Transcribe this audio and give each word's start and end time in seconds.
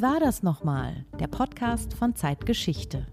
Wie 0.00 0.02
war 0.02 0.18
das 0.18 0.42
nochmal? 0.42 1.04
Der 1.18 1.26
Podcast 1.26 1.92
von 1.92 2.16
Zeitgeschichte. 2.16 3.06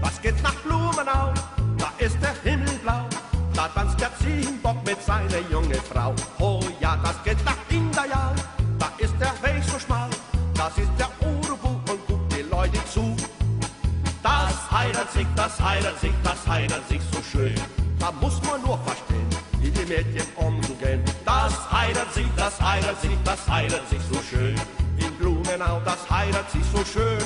Was 0.00 0.20
geht 0.20 0.42
nach 0.42 0.56
Blumenau? 0.64 1.32
Da 1.78 1.92
ist 1.98 2.20
der 2.20 2.34
Himmel 2.42 2.74
blau. 2.82 3.04
Da 3.54 3.68
tanzt 3.68 4.00
der 4.00 4.10
Ziegenbock 4.18 4.84
mit 4.84 5.00
seiner 5.00 5.38
junge 5.48 5.76
Frau. 5.76 6.12
Oh 6.40 6.58
ja, 6.80 6.96
das 7.04 7.22
geht 7.22 7.44
nach 7.44 7.58
Indajal. 7.70 8.34
Da 8.80 8.90
ist 8.98 9.14
der 9.20 9.32
Weg 9.44 9.62
so 9.62 9.78
schmal. 9.78 10.10
Das 10.54 10.76
ist 10.76 10.90
der 10.98 11.08
Urubu 11.24 11.68
und 11.92 12.06
guckt 12.08 12.36
die 12.36 12.42
Leute 12.50 12.84
zu. 12.86 13.14
Das 14.24 14.72
heiratet 14.72 15.12
sich, 15.12 15.26
das 15.36 15.60
heiratet 15.60 16.00
sich, 16.00 16.14
das 16.24 16.46
heiratet 16.48 16.88
sich 16.88 17.00
so 17.12 17.22
schön. 17.22 17.54
Da 18.00 18.12
muss 18.20 18.42
man 18.42 18.60
nur 18.62 18.78
verstehen, 18.78 19.05
die 19.86 19.92
Mädchen 19.92 20.26
umgehen. 20.36 21.02
Das 21.24 21.72
heiratet 21.72 22.12
sich, 22.12 22.26
das 22.36 22.60
heiratet 22.60 23.00
sich, 23.00 23.18
das 23.24 23.48
heiratet 23.48 23.88
sich 23.88 24.00
so 24.00 24.20
schön. 24.20 24.54
In 24.98 25.12
Blumenau, 25.18 25.80
das 25.84 26.10
heiratet 26.10 26.50
sich 26.50 26.64
so 26.64 26.84
schön. 26.84 27.18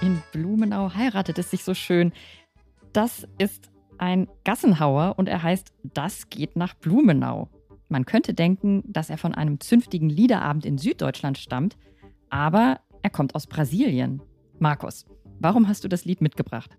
In 0.00 0.22
Blumenau 0.32 0.92
heiratet 0.94 1.38
es 1.38 1.50
sich 1.50 1.64
so 1.64 1.74
schön. 1.74 2.12
Das 2.92 3.26
ist 3.38 3.70
ein 3.98 4.28
Gassenhauer 4.44 5.14
und 5.16 5.28
er 5.28 5.42
heißt 5.42 5.72
Das 5.94 6.28
geht 6.28 6.56
nach 6.56 6.74
Blumenau. 6.74 7.48
Man 7.88 8.04
könnte 8.04 8.34
denken, 8.34 8.82
dass 8.86 9.10
er 9.10 9.18
von 9.18 9.34
einem 9.34 9.60
zünftigen 9.60 10.08
Liederabend 10.08 10.64
in 10.64 10.78
Süddeutschland 10.78 11.38
stammt, 11.38 11.76
aber 12.30 12.80
er 13.02 13.10
kommt 13.10 13.34
aus 13.34 13.46
Brasilien. 13.46 14.22
Markus, 14.58 15.04
warum 15.38 15.68
hast 15.68 15.84
du 15.84 15.88
das 15.88 16.04
Lied 16.04 16.20
mitgebracht? 16.20 16.76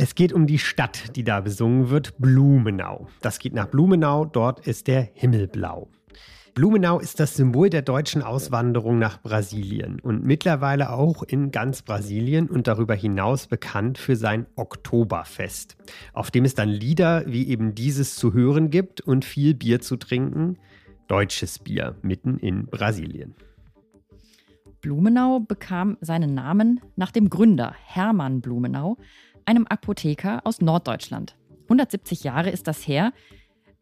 Es 0.00 0.14
geht 0.14 0.32
um 0.32 0.46
die 0.46 0.60
Stadt, 0.60 1.16
die 1.16 1.24
da 1.24 1.40
besungen 1.40 1.90
wird, 1.90 2.16
Blumenau. 2.18 3.08
Das 3.20 3.40
geht 3.40 3.52
nach 3.52 3.66
Blumenau, 3.66 4.26
dort 4.26 4.64
ist 4.64 4.86
der 4.86 5.08
Himmel 5.12 5.48
blau. 5.48 5.88
Blumenau 6.54 7.00
ist 7.00 7.18
das 7.18 7.34
Symbol 7.34 7.68
der 7.68 7.82
deutschen 7.82 8.22
Auswanderung 8.22 9.00
nach 9.00 9.20
Brasilien 9.20 9.98
und 9.98 10.24
mittlerweile 10.24 10.90
auch 10.90 11.24
in 11.24 11.50
ganz 11.50 11.82
Brasilien 11.82 12.48
und 12.48 12.68
darüber 12.68 12.94
hinaus 12.94 13.48
bekannt 13.48 13.98
für 13.98 14.14
sein 14.14 14.46
Oktoberfest, 14.54 15.76
auf 16.12 16.30
dem 16.30 16.44
es 16.44 16.54
dann 16.54 16.68
Lieder 16.68 17.24
wie 17.26 17.48
eben 17.48 17.74
dieses 17.74 18.14
zu 18.14 18.32
hören 18.32 18.70
gibt 18.70 19.00
und 19.00 19.24
viel 19.24 19.54
Bier 19.54 19.80
zu 19.80 19.96
trinken, 19.96 20.58
deutsches 21.08 21.58
Bier 21.58 21.96
mitten 22.02 22.38
in 22.38 22.66
Brasilien. 22.66 23.34
Blumenau 24.80 25.40
bekam 25.40 25.96
seinen 26.00 26.34
Namen 26.34 26.80
nach 26.94 27.10
dem 27.10 27.30
Gründer 27.30 27.74
Hermann 27.84 28.40
Blumenau, 28.40 28.96
einem 29.48 29.66
Apotheker 29.66 30.42
aus 30.44 30.60
Norddeutschland. 30.60 31.34
170 31.64 32.22
Jahre 32.22 32.50
ist 32.50 32.66
das 32.66 32.86
her. 32.86 33.12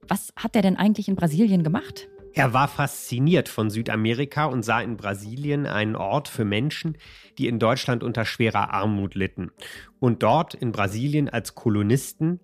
Was 0.06 0.32
hat 0.36 0.54
er 0.54 0.62
denn 0.62 0.76
eigentlich 0.76 1.08
in 1.08 1.16
Brasilien 1.16 1.64
gemacht? 1.64 2.08
Er 2.34 2.52
war 2.52 2.68
fasziniert 2.68 3.48
von 3.48 3.70
Südamerika 3.70 4.44
und 4.44 4.62
sah 4.62 4.80
in 4.80 4.96
Brasilien 4.96 5.66
einen 5.66 5.96
Ort 5.96 6.28
für 6.28 6.44
Menschen, 6.44 6.96
die 7.38 7.48
in 7.48 7.58
Deutschland 7.58 8.04
unter 8.04 8.24
schwerer 8.24 8.72
Armut 8.74 9.16
litten. 9.16 9.50
Und 9.98 10.22
dort 10.22 10.54
in 10.54 10.70
Brasilien 10.70 11.28
als 11.28 11.54
Kolonisten, 11.56 12.38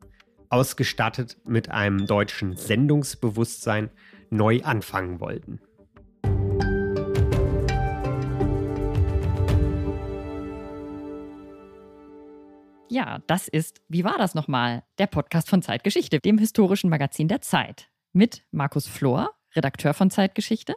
ausgestattet 0.48 1.39
mit 1.45 1.70
einem 1.70 2.06
deutschen 2.06 2.56
Sendungsbewusstsein, 2.56 3.91
neu 4.31 4.62
anfangen 4.62 5.20
wollten. 5.20 5.61
Ja, 12.93 13.21
das 13.27 13.48
ist 13.48 13.81
Wie 13.89 14.05
war 14.05 14.19
das 14.19 14.35
nochmal? 14.35 14.83
Der 14.98 15.07
Podcast 15.07 15.48
von 15.48 15.62
Zeitgeschichte, 15.62 16.19
dem 16.19 16.37
historischen 16.37 16.91
Magazin 16.91 17.27
der 17.27 17.41
Zeit. 17.41 17.89
Mit 18.12 18.44
Markus 18.50 18.87
Flor, 18.87 19.31
Redakteur 19.56 19.94
von 19.94 20.11
Zeitgeschichte. 20.11 20.75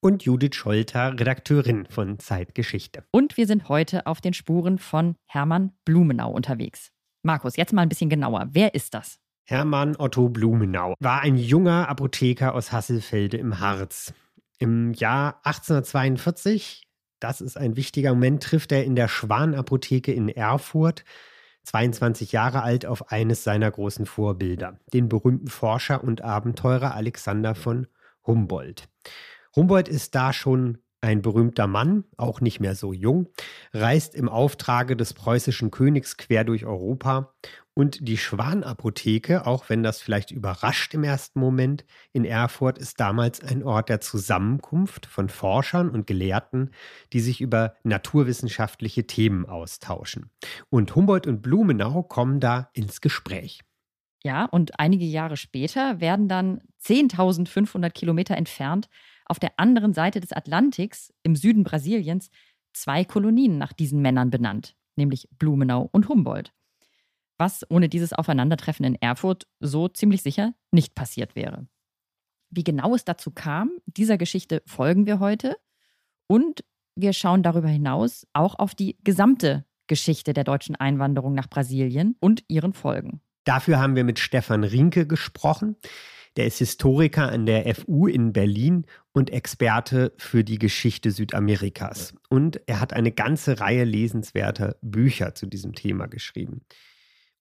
Und 0.00 0.24
Judith 0.24 0.56
Scholter, 0.56 1.12
Redakteurin 1.12 1.86
von 1.88 2.18
Zeitgeschichte. 2.18 3.04
Und 3.12 3.36
wir 3.36 3.46
sind 3.46 3.68
heute 3.68 4.08
auf 4.08 4.20
den 4.20 4.34
Spuren 4.34 4.78
von 4.78 5.14
Hermann 5.26 5.70
Blumenau 5.84 6.32
unterwegs. 6.32 6.90
Markus, 7.22 7.54
jetzt 7.54 7.72
mal 7.72 7.82
ein 7.82 7.88
bisschen 7.88 8.10
genauer. 8.10 8.48
Wer 8.50 8.74
ist 8.74 8.92
das? 8.92 9.20
Hermann 9.44 9.94
Otto 9.96 10.28
Blumenau 10.28 10.94
war 10.98 11.20
ein 11.20 11.36
junger 11.36 11.88
Apotheker 11.88 12.52
aus 12.56 12.72
Hasselfelde 12.72 13.36
im 13.36 13.60
Harz. 13.60 14.12
Im 14.58 14.92
Jahr 14.92 15.38
1842, 15.44 16.82
das 17.20 17.40
ist 17.40 17.56
ein 17.56 17.76
wichtiger 17.76 18.12
Moment, 18.12 18.42
trifft 18.42 18.72
er 18.72 18.82
in 18.82 18.96
der 18.96 19.06
Schwanapotheke 19.06 20.12
in 20.12 20.28
Erfurt 20.28 21.04
22 21.64 22.32
Jahre 22.32 22.62
alt, 22.62 22.86
auf 22.86 23.10
eines 23.10 23.44
seiner 23.44 23.70
großen 23.70 24.06
Vorbilder, 24.06 24.78
den 24.92 25.08
berühmten 25.08 25.48
Forscher 25.48 26.04
und 26.04 26.22
Abenteurer 26.22 26.94
Alexander 26.94 27.54
von 27.54 27.86
Humboldt. 28.26 28.88
Humboldt 29.56 29.88
ist 29.88 30.14
da 30.14 30.32
schon 30.32 30.78
ein 31.00 31.20
berühmter 31.20 31.66
Mann, 31.66 32.04
auch 32.16 32.40
nicht 32.40 32.60
mehr 32.60 32.74
so 32.74 32.92
jung, 32.92 33.28
reist 33.72 34.14
im 34.14 34.28
Auftrage 34.28 34.96
des 34.96 35.12
preußischen 35.12 35.70
Königs 35.70 36.16
quer 36.16 36.44
durch 36.44 36.64
Europa 36.64 37.34
und 37.74 38.06
die 38.06 38.16
Schwanapotheke, 38.16 39.46
auch 39.46 39.68
wenn 39.68 39.82
das 39.82 40.00
vielleicht 40.00 40.30
überrascht 40.30 40.94
im 40.94 41.02
ersten 41.02 41.40
Moment, 41.40 41.84
in 42.12 42.24
Erfurt 42.24 42.78
ist 42.78 43.00
damals 43.00 43.42
ein 43.42 43.64
Ort 43.64 43.88
der 43.88 44.00
Zusammenkunft 44.00 45.06
von 45.06 45.28
Forschern 45.28 45.90
und 45.90 46.06
Gelehrten, 46.06 46.70
die 47.12 47.20
sich 47.20 47.40
über 47.40 47.74
naturwissenschaftliche 47.82 49.06
Themen 49.06 49.46
austauschen. 49.46 50.30
Und 50.70 50.94
Humboldt 50.94 51.26
und 51.26 51.42
Blumenau 51.42 52.04
kommen 52.04 52.38
da 52.38 52.70
ins 52.74 53.00
Gespräch. 53.00 53.60
Ja, 54.22 54.46
und 54.46 54.78
einige 54.78 55.04
Jahre 55.04 55.36
später 55.36 56.00
werden 56.00 56.28
dann 56.28 56.62
10.500 56.82 57.90
Kilometer 57.90 58.36
entfernt 58.36 58.88
auf 59.26 59.38
der 59.38 59.58
anderen 59.58 59.94
Seite 59.94 60.20
des 60.20 60.32
Atlantiks, 60.32 61.12
im 61.22 61.34
Süden 61.34 61.64
Brasiliens, 61.64 62.30
zwei 62.72 63.04
Kolonien 63.04 63.58
nach 63.58 63.72
diesen 63.72 64.00
Männern 64.00 64.30
benannt, 64.30 64.76
nämlich 64.96 65.28
Blumenau 65.38 65.88
und 65.92 66.08
Humboldt. 66.08 66.52
Was 67.38 67.68
ohne 67.68 67.88
dieses 67.88 68.12
Aufeinandertreffen 68.12 68.84
in 68.84 68.94
Erfurt 68.94 69.46
so 69.60 69.88
ziemlich 69.88 70.22
sicher 70.22 70.54
nicht 70.70 70.94
passiert 70.94 71.34
wäre. 71.34 71.66
Wie 72.50 72.64
genau 72.64 72.94
es 72.94 73.04
dazu 73.04 73.30
kam, 73.32 73.72
dieser 73.86 74.16
Geschichte 74.18 74.62
folgen 74.66 75.06
wir 75.06 75.18
heute 75.18 75.56
und 76.28 76.64
wir 76.96 77.12
schauen 77.12 77.42
darüber 77.42 77.68
hinaus 77.68 78.26
auch 78.32 78.58
auf 78.58 78.74
die 78.74 78.96
gesamte 79.02 79.64
Geschichte 79.88 80.32
der 80.32 80.44
deutschen 80.44 80.76
Einwanderung 80.76 81.34
nach 81.34 81.48
Brasilien 81.48 82.16
und 82.20 82.44
ihren 82.48 82.72
Folgen. 82.72 83.20
Dafür 83.44 83.78
haben 83.78 83.96
wir 83.96 84.04
mit 84.04 84.18
Stefan 84.18 84.64
Rinke 84.64 85.06
gesprochen. 85.06 85.76
Der 86.36 86.46
ist 86.46 86.58
Historiker 86.58 87.30
an 87.30 87.46
der 87.46 87.72
FU 87.74 88.06
in 88.06 88.32
Berlin 88.32 88.86
und 89.12 89.30
Experte 89.30 90.12
für 90.16 90.42
die 90.42 90.58
Geschichte 90.58 91.10
Südamerikas. 91.10 92.14
Und 92.28 92.60
er 92.66 92.80
hat 92.80 92.92
eine 92.92 93.12
ganze 93.12 93.60
Reihe 93.60 93.84
lesenswerter 93.84 94.76
Bücher 94.82 95.34
zu 95.34 95.46
diesem 95.46 95.74
Thema 95.74 96.06
geschrieben. 96.06 96.62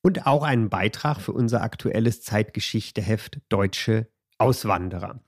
Und 0.03 0.28
auch 0.28 0.44
einen 0.44 0.69
Beitrag 0.69 1.22
für 1.22 1.31
unser 1.31 1.62
aktuelles 1.62 2.22
Zeitgeschichteheft 2.22 3.40
Deutsche 3.47 4.09
Auswanderer. 4.38 5.22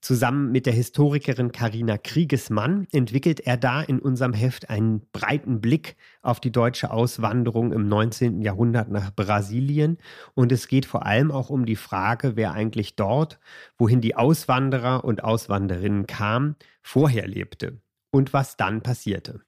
Zusammen 0.00 0.52
mit 0.52 0.66
der 0.66 0.74
Historikerin 0.74 1.52
Karina 1.52 1.96
Kriegesmann 1.96 2.86
entwickelt 2.92 3.40
er 3.40 3.56
da 3.56 3.80
in 3.80 4.00
unserem 4.00 4.34
Heft 4.34 4.68
einen 4.68 5.06
breiten 5.12 5.62
Blick 5.62 5.96
auf 6.20 6.40
die 6.40 6.52
deutsche 6.52 6.90
Auswanderung 6.90 7.72
im 7.72 7.88
19. 7.88 8.42
Jahrhundert 8.42 8.90
nach 8.90 9.14
Brasilien. 9.14 9.96
Und 10.34 10.52
es 10.52 10.68
geht 10.68 10.84
vor 10.84 11.06
allem 11.06 11.30
auch 11.30 11.48
um 11.48 11.64
die 11.64 11.76
Frage, 11.76 12.36
wer 12.36 12.52
eigentlich 12.52 12.96
dort, 12.96 13.38
wohin 13.78 14.02
die 14.02 14.14
Auswanderer 14.14 15.04
und 15.04 15.24
Auswanderinnen 15.24 16.06
kamen, 16.06 16.56
vorher 16.82 17.26
lebte 17.26 17.80
und 18.10 18.34
was 18.34 18.58
dann 18.58 18.82
passierte. 18.82 19.40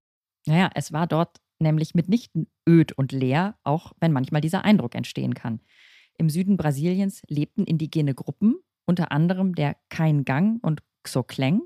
Naja, 0.46 0.70
es 0.74 0.90
war 0.92 1.06
dort 1.06 1.41
nämlich 1.58 1.94
mitnichten 1.94 2.47
öd 2.68 2.92
und 2.92 3.12
leer, 3.12 3.56
auch 3.64 3.92
wenn 4.00 4.12
manchmal 4.12 4.41
dieser 4.41 4.64
Eindruck 4.64 4.94
entstehen 4.94 5.34
kann. 5.34 5.60
Im 6.18 6.30
Süden 6.30 6.56
Brasiliens 6.56 7.22
lebten 7.28 7.64
indigene 7.64 8.14
Gruppen, 8.14 8.56
unter 8.86 9.12
anderem 9.12 9.54
der 9.54 9.76
Kaingang 9.88 10.58
und 10.62 10.82
Xokleng. 11.03 11.62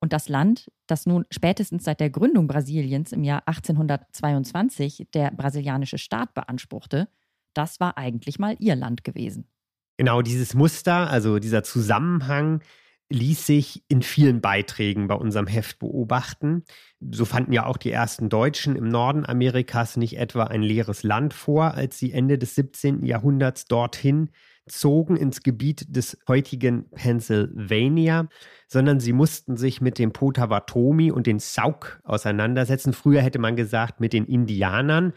Und 0.00 0.12
das 0.12 0.28
Land, 0.28 0.70
das 0.86 1.06
nun 1.06 1.24
spätestens 1.30 1.84
seit 1.84 2.00
der 2.00 2.10
Gründung 2.10 2.46
Brasiliens 2.46 3.12
im 3.12 3.24
Jahr 3.24 3.42
1822 3.46 5.08
der 5.14 5.30
brasilianische 5.30 5.98
Staat 5.98 6.34
beanspruchte, 6.34 7.08
das 7.54 7.80
war 7.80 7.96
eigentlich 7.96 8.38
mal 8.38 8.56
ihr 8.58 8.76
Land 8.76 9.04
gewesen. 9.04 9.48
Genau 9.96 10.20
dieses 10.20 10.54
Muster, 10.54 11.08
also 11.10 11.38
dieser 11.38 11.62
Zusammenhang, 11.62 12.60
ließ 13.08 13.46
sich 13.46 13.84
in 13.88 14.02
vielen 14.02 14.40
Beiträgen 14.40 15.06
bei 15.06 15.14
unserem 15.14 15.46
Heft 15.46 15.78
beobachten. 15.78 16.64
So 17.00 17.24
fanden 17.24 17.52
ja 17.52 17.66
auch 17.66 17.76
die 17.76 17.92
ersten 17.92 18.28
Deutschen 18.28 18.74
im 18.74 18.88
Norden 18.88 19.24
Amerikas 19.24 19.96
nicht 19.96 20.18
etwa 20.18 20.44
ein 20.44 20.62
leeres 20.62 21.02
Land 21.02 21.32
vor, 21.32 21.74
als 21.74 21.98
sie 21.98 22.12
Ende 22.12 22.38
des 22.38 22.54
17. 22.56 23.04
Jahrhunderts 23.04 23.66
dorthin 23.66 24.30
zogen 24.68 25.16
ins 25.16 25.42
Gebiet 25.42 25.94
des 25.94 26.18
heutigen 26.26 26.90
Pennsylvania, 26.90 28.28
sondern 28.66 28.98
sie 28.98 29.12
mussten 29.12 29.56
sich 29.56 29.80
mit 29.80 29.98
dem 29.98 30.12
Potawatomi 30.12 31.12
und 31.12 31.26
den 31.26 31.38
Sauk 31.38 32.00
auseinandersetzen. 32.02 32.92
Früher 32.92 33.22
hätte 33.22 33.38
man 33.38 33.54
gesagt 33.54 34.00
mit 34.00 34.12
den 34.12 34.26
Indianern, 34.26 35.12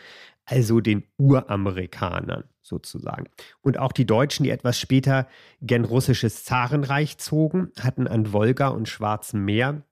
also 0.50 0.80
den 0.80 1.04
Uramerikanern 1.18 2.46
sozusagen. 2.62 3.26
Und 3.62 3.78
auch 3.78 3.92
die 3.92 4.06
Deutschen, 4.06 4.44
die 4.44 4.50
etwas 4.50 4.80
später 4.80 5.28
gen 5.62 5.86
russisches 5.86 6.44
Zarenreich 6.44 7.18
zogen, 7.18 7.72
hatten 7.80 8.08
an 8.08 8.34
Wolga 8.34 8.70
und 8.70 8.90
Schwarzem 8.90 9.46
Meer 9.46 9.84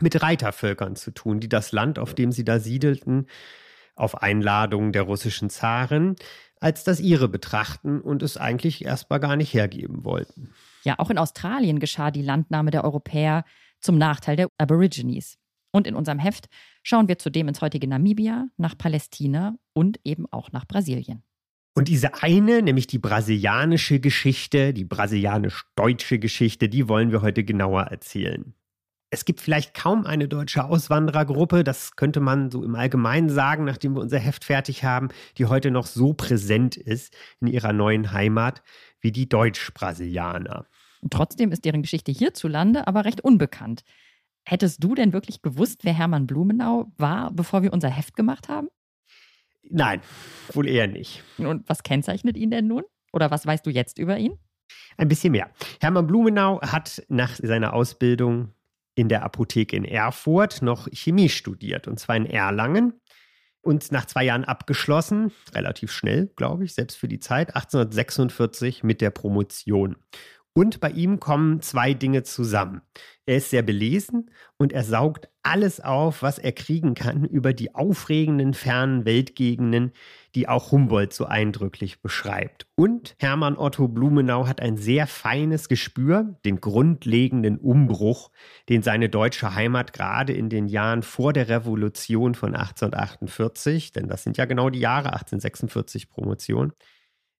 mit 0.00 0.22
Reitervölkern 0.22 0.96
zu 0.96 1.10
tun, 1.10 1.40
die 1.40 1.48
das 1.48 1.72
Land, 1.72 1.98
auf 1.98 2.14
dem 2.14 2.32
sie 2.32 2.44
da 2.44 2.58
siedelten, 2.58 3.26
auf 3.94 4.22
Einladung 4.22 4.92
der 4.92 5.02
russischen 5.02 5.48
Zaren, 5.48 6.16
als 6.60 6.84
das 6.84 7.00
ihre 7.00 7.28
betrachten 7.28 8.00
und 8.00 8.22
es 8.22 8.36
eigentlich 8.36 8.84
erstmal 8.84 9.20
gar 9.20 9.36
nicht 9.36 9.52
hergeben 9.54 10.04
wollten. 10.04 10.52
Ja, 10.84 10.98
auch 10.98 11.10
in 11.10 11.18
Australien 11.18 11.78
geschah 11.78 12.10
die 12.10 12.22
Landnahme 12.22 12.70
der 12.70 12.84
Europäer 12.84 13.44
zum 13.80 13.98
Nachteil 13.98 14.36
der 14.36 14.48
Aborigines. 14.58 15.38
Und 15.72 15.86
in 15.86 15.94
unserem 15.94 16.18
Heft 16.18 16.48
schauen 16.86 17.08
wir 17.08 17.18
zudem 17.18 17.48
ins 17.48 17.60
heutige 17.60 17.88
Namibia, 17.88 18.46
nach 18.56 18.78
Palästina 18.78 19.56
und 19.72 19.98
eben 20.04 20.26
auch 20.30 20.52
nach 20.52 20.66
Brasilien. 20.66 21.24
Und 21.74 21.88
diese 21.88 22.22
eine, 22.22 22.62
nämlich 22.62 22.86
die 22.86 23.00
brasilianische 23.00 23.98
Geschichte, 23.98 24.72
die 24.72 24.84
brasilianisch-deutsche 24.84 26.20
Geschichte, 26.20 26.68
die 26.68 26.88
wollen 26.88 27.10
wir 27.10 27.22
heute 27.22 27.42
genauer 27.42 27.82
erzählen. 27.82 28.54
Es 29.10 29.24
gibt 29.24 29.40
vielleicht 29.40 29.74
kaum 29.74 30.06
eine 30.06 30.28
deutsche 30.28 30.64
Auswanderergruppe, 30.64 31.64
das 31.64 31.96
könnte 31.96 32.20
man 32.20 32.50
so 32.52 32.62
im 32.62 32.76
Allgemeinen 32.76 33.30
sagen, 33.30 33.64
nachdem 33.64 33.96
wir 33.96 34.00
unser 34.00 34.18
Heft 34.20 34.44
fertig 34.44 34.84
haben, 34.84 35.08
die 35.38 35.46
heute 35.46 35.72
noch 35.72 35.86
so 35.86 36.14
präsent 36.14 36.76
ist 36.76 37.16
in 37.40 37.48
ihrer 37.48 37.72
neuen 37.72 38.12
Heimat 38.12 38.62
wie 39.00 39.10
die 39.10 39.28
Deutsch-Brasilianer. 39.28 40.66
Trotzdem 41.10 41.50
ist 41.50 41.64
deren 41.64 41.82
Geschichte 41.82 42.12
hierzulande 42.12 42.86
aber 42.86 43.04
recht 43.04 43.22
unbekannt. 43.22 43.82
Hättest 44.48 44.82
du 44.82 44.94
denn 44.94 45.12
wirklich 45.12 45.42
gewusst, 45.42 45.80
wer 45.82 45.92
Hermann 45.92 46.28
Blumenau 46.28 46.92
war, 46.96 47.32
bevor 47.32 47.62
wir 47.62 47.72
unser 47.72 47.88
Heft 47.88 48.14
gemacht 48.14 48.48
haben? 48.48 48.68
Nein, 49.68 50.00
wohl 50.52 50.68
eher 50.68 50.86
nicht. 50.86 51.24
Und 51.38 51.68
was 51.68 51.82
kennzeichnet 51.82 52.36
ihn 52.36 52.52
denn 52.52 52.68
nun? 52.68 52.84
Oder 53.12 53.32
was 53.32 53.44
weißt 53.44 53.66
du 53.66 53.70
jetzt 53.70 53.98
über 53.98 54.16
ihn? 54.18 54.38
Ein 54.96 55.08
bisschen 55.08 55.32
mehr. 55.32 55.50
Hermann 55.80 56.06
Blumenau 56.06 56.60
hat 56.62 57.04
nach 57.08 57.34
seiner 57.34 57.72
Ausbildung 57.72 58.52
in 58.94 59.08
der 59.08 59.24
Apotheke 59.24 59.76
in 59.76 59.84
Erfurt 59.84 60.62
noch 60.62 60.86
Chemie 60.92 61.28
studiert, 61.28 61.88
und 61.88 61.98
zwar 61.98 62.16
in 62.16 62.26
Erlangen. 62.26 63.00
Und 63.62 63.90
nach 63.90 64.06
zwei 64.06 64.22
Jahren 64.22 64.44
abgeschlossen, 64.44 65.32
relativ 65.52 65.90
schnell, 65.90 66.32
glaube 66.36 66.64
ich, 66.64 66.74
selbst 66.74 66.96
für 66.96 67.08
die 67.08 67.18
Zeit, 67.18 67.48
1846 67.56 68.84
mit 68.84 69.00
der 69.00 69.10
Promotion. 69.10 69.96
Und 70.56 70.80
bei 70.80 70.88
ihm 70.88 71.20
kommen 71.20 71.60
zwei 71.60 71.92
Dinge 71.92 72.22
zusammen. 72.22 72.80
Er 73.26 73.36
ist 73.36 73.50
sehr 73.50 73.60
belesen 73.60 74.30
und 74.56 74.72
er 74.72 74.84
saugt 74.84 75.28
alles 75.42 75.80
auf, 75.80 76.22
was 76.22 76.38
er 76.38 76.52
kriegen 76.52 76.94
kann 76.94 77.26
über 77.26 77.52
die 77.52 77.74
aufregenden 77.74 78.54
fernen 78.54 79.04
Weltgegenden, 79.04 79.92
die 80.34 80.48
auch 80.48 80.72
Humboldt 80.72 81.12
so 81.12 81.26
eindrücklich 81.26 82.00
beschreibt. 82.00 82.66
Und 82.74 83.16
Hermann 83.18 83.58
Otto 83.58 83.86
Blumenau 83.86 84.46
hat 84.46 84.62
ein 84.62 84.78
sehr 84.78 85.06
feines 85.06 85.68
Gespür, 85.68 86.38
den 86.46 86.62
grundlegenden 86.62 87.58
Umbruch, 87.58 88.30
den 88.70 88.80
seine 88.80 89.10
deutsche 89.10 89.54
Heimat 89.54 89.92
gerade 89.92 90.32
in 90.32 90.48
den 90.48 90.68
Jahren 90.68 91.02
vor 91.02 91.34
der 91.34 91.50
Revolution 91.50 92.34
von 92.34 92.54
1848, 92.54 93.92
denn 93.92 94.08
das 94.08 94.22
sind 94.22 94.38
ja 94.38 94.46
genau 94.46 94.70
die 94.70 94.80
Jahre 94.80 95.12
1846 95.12 96.08
Promotion, 96.08 96.72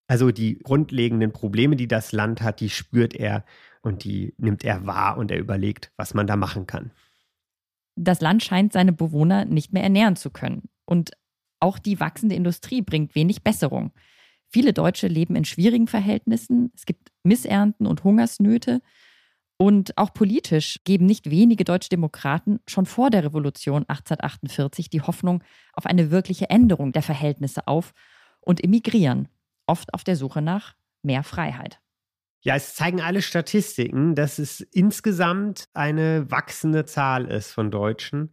also 0.06 0.30
die 0.30 0.58
grundlegenden 0.58 1.32
Probleme, 1.32 1.76
die 1.76 1.88
das 1.88 2.12
Land 2.12 2.40
hat, 2.42 2.60
die 2.60 2.70
spürt 2.70 3.14
er 3.14 3.44
und 3.82 4.04
die 4.04 4.34
nimmt 4.38 4.64
er 4.64 4.86
wahr 4.86 5.18
und 5.18 5.30
er 5.30 5.38
überlegt, 5.38 5.92
was 5.96 6.14
man 6.14 6.26
da 6.26 6.36
machen 6.36 6.66
kann. 6.66 6.92
Das 7.96 8.20
Land 8.20 8.44
scheint 8.44 8.72
seine 8.72 8.92
Bewohner 8.92 9.44
nicht 9.44 9.72
mehr 9.72 9.82
ernähren 9.82 10.16
zu 10.16 10.30
können. 10.30 10.68
Und 10.84 11.12
auch 11.60 11.78
die 11.78 11.98
wachsende 11.98 12.34
Industrie 12.34 12.82
bringt 12.82 13.14
wenig 13.14 13.42
Besserung. 13.42 13.92
Viele 14.48 14.72
Deutsche 14.72 15.08
leben 15.08 15.34
in 15.34 15.44
schwierigen 15.44 15.88
Verhältnissen. 15.88 16.70
Es 16.74 16.84
gibt 16.86 17.10
Missernten 17.24 17.86
und 17.86 18.04
Hungersnöte. 18.04 18.80
Und 19.58 19.96
auch 19.96 20.12
politisch 20.12 20.80
geben 20.84 21.06
nicht 21.06 21.30
wenige 21.30 21.64
deutsche 21.64 21.88
Demokraten 21.88 22.60
schon 22.66 22.84
vor 22.84 23.08
der 23.08 23.24
Revolution 23.24 23.84
1848 23.88 24.90
die 24.90 25.00
Hoffnung 25.00 25.42
auf 25.72 25.86
eine 25.86 26.10
wirkliche 26.10 26.50
Änderung 26.50 26.92
der 26.92 27.02
Verhältnisse 27.02 27.66
auf 27.66 27.94
und 28.40 28.62
emigrieren 28.62 29.28
oft 29.66 29.94
auf 29.94 30.04
der 30.04 30.16
Suche 30.16 30.42
nach 30.42 30.74
mehr 31.02 31.22
Freiheit. 31.22 31.80
Ja, 32.42 32.54
es 32.54 32.74
zeigen 32.74 33.00
alle 33.00 33.22
Statistiken, 33.22 34.14
dass 34.14 34.38
es 34.38 34.60
insgesamt 34.60 35.68
eine 35.74 36.30
wachsende 36.30 36.84
Zahl 36.84 37.26
ist 37.26 37.50
von 37.50 37.70
Deutschen, 37.70 38.32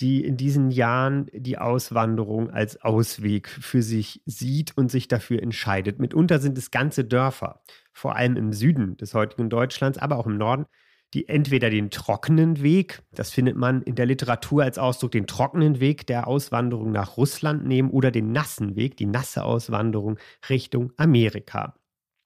die 0.00 0.24
in 0.24 0.36
diesen 0.36 0.70
Jahren 0.70 1.28
die 1.32 1.58
Auswanderung 1.58 2.50
als 2.50 2.80
Ausweg 2.80 3.48
für 3.48 3.82
sich 3.82 4.22
sieht 4.26 4.76
und 4.76 4.90
sich 4.90 5.08
dafür 5.08 5.42
entscheidet. 5.42 5.98
Mitunter 5.98 6.38
sind 6.38 6.56
es 6.56 6.70
ganze 6.70 7.04
Dörfer, 7.04 7.62
vor 7.92 8.14
allem 8.14 8.36
im 8.36 8.52
Süden 8.52 8.96
des 8.96 9.14
heutigen 9.14 9.50
Deutschlands, 9.50 9.98
aber 9.98 10.18
auch 10.18 10.26
im 10.26 10.38
Norden, 10.38 10.66
die 11.14 11.28
entweder 11.28 11.70
den 11.70 11.90
trockenen 11.90 12.62
Weg, 12.62 13.02
das 13.12 13.30
findet 13.30 13.56
man 13.56 13.82
in 13.82 13.94
der 13.94 14.06
Literatur 14.06 14.62
als 14.62 14.78
Ausdruck, 14.78 15.12
den 15.12 15.26
trockenen 15.26 15.80
Weg 15.80 16.06
der 16.06 16.26
Auswanderung 16.28 16.92
nach 16.92 17.16
Russland 17.16 17.64
nehmen 17.66 17.90
oder 17.90 18.10
den 18.10 18.32
nassen 18.32 18.76
Weg, 18.76 18.96
die 18.96 19.06
nasse 19.06 19.44
Auswanderung 19.44 20.18
Richtung 20.48 20.92
Amerika. 20.96 21.74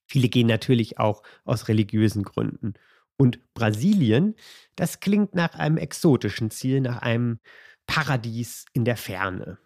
Viele 0.06 0.28
gehen 0.28 0.48
natürlich 0.48 0.98
auch 0.98 1.22
aus 1.44 1.68
religiösen 1.68 2.22
Gründen. 2.22 2.74
Und 3.16 3.38
Brasilien, 3.54 4.34
das 4.74 5.00
klingt 5.00 5.34
nach 5.34 5.54
einem 5.54 5.76
exotischen 5.76 6.50
Ziel, 6.50 6.80
nach 6.80 7.02
einem 7.02 7.38
Paradies 7.86 8.66
in 8.72 8.84
der 8.84 8.96
Ferne. 8.96 9.58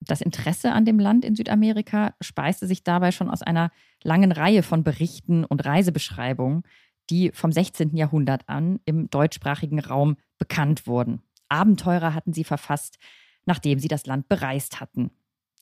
Das 0.00 0.20
Interesse 0.22 0.72
an 0.72 0.86
dem 0.86 0.98
Land 0.98 1.24
in 1.24 1.34
Südamerika 1.34 2.14
speiste 2.20 2.66
sich 2.66 2.84
dabei 2.84 3.12
schon 3.12 3.28
aus 3.28 3.42
einer 3.42 3.70
langen 4.02 4.32
Reihe 4.32 4.62
von 4.62 4.82
Berichten 4.82 5.44
und 5.44 5.64
Reisebeschreibungen, 5.64 6.62
die 7.10 7.30
vom 7.34 7.52
16. 7.52 7.96
Jahrhundert 7.96 8.48
an 8.48 8.80
im 8.84 9.10
deutschsprachigen 9.10 9.80
Raum 9.80 10.16
bekannt 10.38 10.86
wurden. 10.86 11.22
Abenteurer 11.48 12.14
hatten 12.14 12.32
sie 12.32 12.44
verfasst, 12.44 12.98
nachdem 13.44 13.78
sie 13.78 13.88
das 13.88 14.06
Land 14.06 14.28
bereist 14.28 14.80
hatten. 14.80 15.10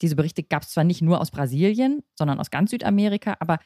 Diese 0.03 0.17
Berichte 0.17 0.43
gab 0.43 0.63
es 0.63 0.71
zwar 0.71 0.85
nicht 0.85 1.03
nur 1.03 1.21
aus 1.21 1.31
Brasilien, 1.31 2.03
sondern 2.15 2.39
aus 2.39 2.51
ganz 2.51 2.71
Südamerika, 2.71 3.37
aber 3.41 3.59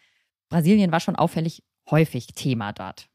Brasilien 0.49 0.93
war 0.93 1.01
schon 1.01 1.17
auffällig 1.17 1.63
häufig 1.91 2.29
Thema 2.29 2.73
dort. 2.73 3.09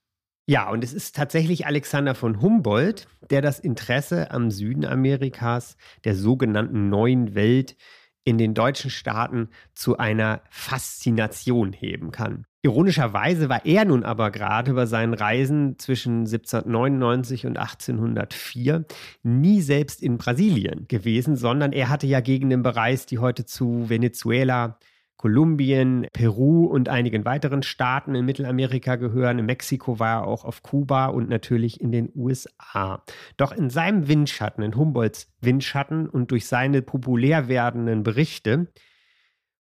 Ja, 0.50 0.70
und 0.70 0.84
es 0.84 0.94
ist 0.94 1.16
tatsächlich 1.16 1.66
Alexander 1.66 2.16
von 2.16 2.42
Humboldt, 2.42 3.08
der 3.30 3.42
das 3.42 3.60
Interesse 3.60 4.32
am 4.32 4.50
Süden 4.50 4.86
Amerikas, 4.86 5.76
der 6.06 6.16
sogenannten 6.16 6.90
neuen 6.90 7.36
Welt, 7.36 7.76
in 8.24 8.38
den 8.38 8.54
deutschen 8.54 8.90
Staaten 8.90 9.50
zu 9.74 9.98
einer 9.98 10.42
Faszination 10.50 11.74
heben 11.74 12.12
kann. 12.12 12.46
Ironischerweise 12.68 13.48
war 13.48 13.66
er 13.66 13.86
nun 13.86 14.04
aber 14.04 14.30
gerade 14.30 14.74
bei 14.74 14.86
seinen 14.86 15.14
Reisen 15.14 15.80
zwischen 15.80 16.26
1799 16.26 17.46
und 17.46 17.58
1804 17.58 18.84
nie 19.24 19.62
selbst 19.62 20.04
in 20.04 20.18
Brasilien 20.18 20.86
gewesen, 20.90 21.38
sondern 21.38 21.72
er 21.72 21.88
hatte 21.88 22.08
ja 22.08 22.20
Gegenden 22.20 22.64
bereist, 22.64 23.10
die 23.12 23.20
heute 23.20 23.46
zu 23.46 23.90
Venezuela, 23.90 24.80
Kolumbien, 25.16 26.08
Peru 26.12 26.66
und 26.66 26.90
einigen 26.90 27.24
weiteren 27.24 27.64
Staaten 27.64 28.16
in 28.16 28.26
Mittelamerika 28.26 28.98
gehören. 28.98 29.40
In 29.40 29.46
Mexiko 29.46 29.98
war 30.00 30.24
er 30.24 30.28
auch 30.28 30.44
auf 30.44 30.62
Kuba 30.62 31.06
und 31.06 31.30
natürlich 31.30 31.80
in 31.80 31.94
den 31.94 32.12
USA. 32.16 33.02
Doch 33.38 33.54
in 33.54 33.70
seinem 33.70 34.10
Windschatten, 34.10 34.62
in 34.62 34.76
Humboldts 34.76 35.34
Windschatten 35.40 36.10
und 36.10 36.32
durch 36.32 36.48
seine 36.48 36.82
populär 36.82 37.48
werdenden 37.48 38.04
Berichte 38.04 38.68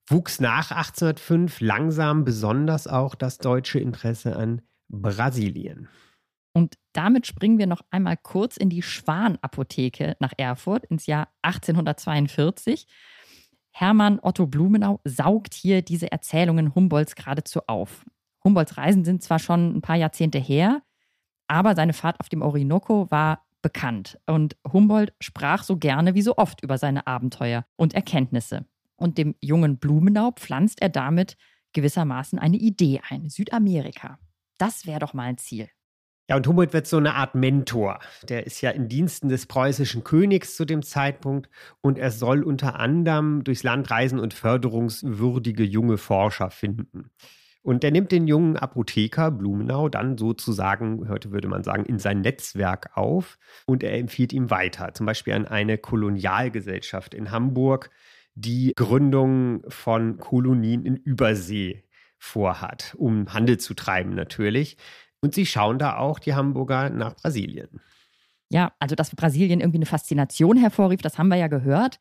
wuchs 0.09 0.39
nach 0.39 0.71
1805 0.71 1.59
langsam 1.61 2.23
besonders 2.23 2.87
auch 2.87 3.15
das 3.15 3.37
deutsche 3.37 3.79
Interesse 3.79 4.35
an 4.35 4.61
Brasilien. 4.89 5.89
Und 6.53 6.75
damit 6.93 7.27
springen 7.27 7.59
wir 7.59 7.67
noch 7.67 7.81
einmal 7.91 8.17
kurz 8.17 8.57
in 8.57 8.69
die 8.69 8.81
Schwan-Apotheke 8.81 10.15
nach 10.19 10.33
Erfurt 10.37 10.85
ins 10.85 11.05
Jahr 11.05 11.27
1842. 11.43 12.87
Hermann 13.71 14.19
Otto 14.21 14.47
Blumenau 14.47 14.99
saugt 15.03 15.53
hier 15.53 15.83
diese 15.83 16.11
Erzählungen 16.11 16.73
Humboldts 16.73 17.15
geradezu 17.15 17.61
auf. 17.67 18.05
Humboldts 18.43 18.77
Reisen 18.77 19.05
sind 19.05 19.21
zwar 19.21 19.37
schon 19.37 19.77
ein 19.77 19.81
paar 19.81 19.97
Jahrzehnte 19.97 20.39
her, 20.39 20.81
aber 21.47 21.75
seine 21.75 21.93
Fahrt 21.93 22.19
auf 22.19 22.29
dem 22.29 22.41
Orinoco 22.41 23.11
war 23.11 23.45
bekannt. 23.61 24.17
Und 24.25 24.57
Humboldt 24.71 25.13
sprach 25.21 25.61
so 25.61 25.77
gerne 25.77 26.15
wie 26.15 26.21
so 26.21 26.37
oft 26.37 26.63
über 26.63 26.77
seine 26.77 27.05
Abenteuer 27.05 27.65
und 27.75 27.93
Erkenntnisse. 27.93 28.65
Und 28.97 29.17
dem 29.17 29.35
jungen 29.39 29.77
Blumenau 29.77 30.31
pflanzt 30.31 30.81
er 30.81 30.89
damit 30.89 31.37
gewissermaßen 31.73 32.39
eine 32.39 32.57
Idee 32.57 33.01
ein. 33.07 33.29
Südamerika. 33.29 34.19
Das 34.57 34.85
wäre 34.85 34.99
doch 34.99 35.13
mal 35.13 35.23
ein 35.23 35.37
Ziel. 35.37 35.69
Ja, 36.29 36.35
und 36.35 36.45
Humboldt 36.45 36.73
wird 36.73 36.87
so 36.87 36.97
eine 36.97 37.15
Art 37.15 37.35
Mentor. 37.35 37.99
Der 38.27 38.45
ist 38.45 38.59
ja 38.59 38.71
in 38.71 38.89
Diensten 38.89 39.29
des 39.29 39.45
preußischen 39.45 40.03
Königs 40.03 40.57
zu 40.57 40.65
dem 40.65 40.83
Zeitpunkt 40.83 41.49
und 41.79 41.97
er 41.97 42.11
soll 42.11 42.43
unter 42.43 42.77
anderem 42.77 43.45
durchs 43.45 43.63
Land 43.63 43.89
reisen 43.89 44.19
und 44.19 44.33
förderungswürdige 44.33 45.63
junge 45.63 45.97
Forscher 45.97 46.49
finden. 46.49 47.11
Und 47.61 47.83
er 47.83 47.91
nimmt 47.91 48.11
den 48.11 48.27
jungen 48.27 48.57
Apotheker 48.57 49.31
Blumenau 49.31 49.87
dann 49.87 50.17
sozusagen, 50.17 51.07
heute 51.07 51.31
würde 51.31 51.47
man 51.47 51.63
sagen, 51.63 51.85
in 51.85 51.99
sein 51.99 52.21
Netzwerk 52.21 52.97
auf 52.97 53.37
und 53.65 53.83
er 53.83 53.97
empfiehlt 53.97 54.33
ihm 54.33 54.49
weiter, 54.49 54.93
zum 54.93 55.05
Beispiel 55.05 55.33
an 55.33 55.45
eine 55.45 55.77
Kolonialgesellschaft 55.77 57.13
in 57.13 57.31
Hamburg, 57.31 57.89
die 58.37 58.73
Gründung 58.75 59.63
von 59.67 60.17
Kolonien 60.17 60.85
in 60.85 60.95
Übersee 60.95 61.83
vorhat, 62.19 62.93
um 62.97 63.33
Handel 63.33 63.57
zu 63.57 63.73
treiben 63.73 64.13
natürlich. 64.13 64.77
Und 65.21 65.33
sie 65.33 65.47
schauen 65.47 65.79
da 65.79 65.97
auch, 65.97 66.19
die 66.19 66.35
Hamburger, 66.35 66.91
nach 66.91 67.15
Brasilien. 67.15 67.81
Ja, 68.49 68.73
also 68.79 68.95
dass 68.95 69.15
Brasilien 69.15 69.59
irgendwie 69.59 69.79
eine 69.79 69.87
Faszination 69.87 70.55
hervorrief, 70.57 71.01
das 71.01 71.17
haben 71.17 71.29
wir 71.29 71.37
ja 71.37 71.47
gehört. 71.47 71.99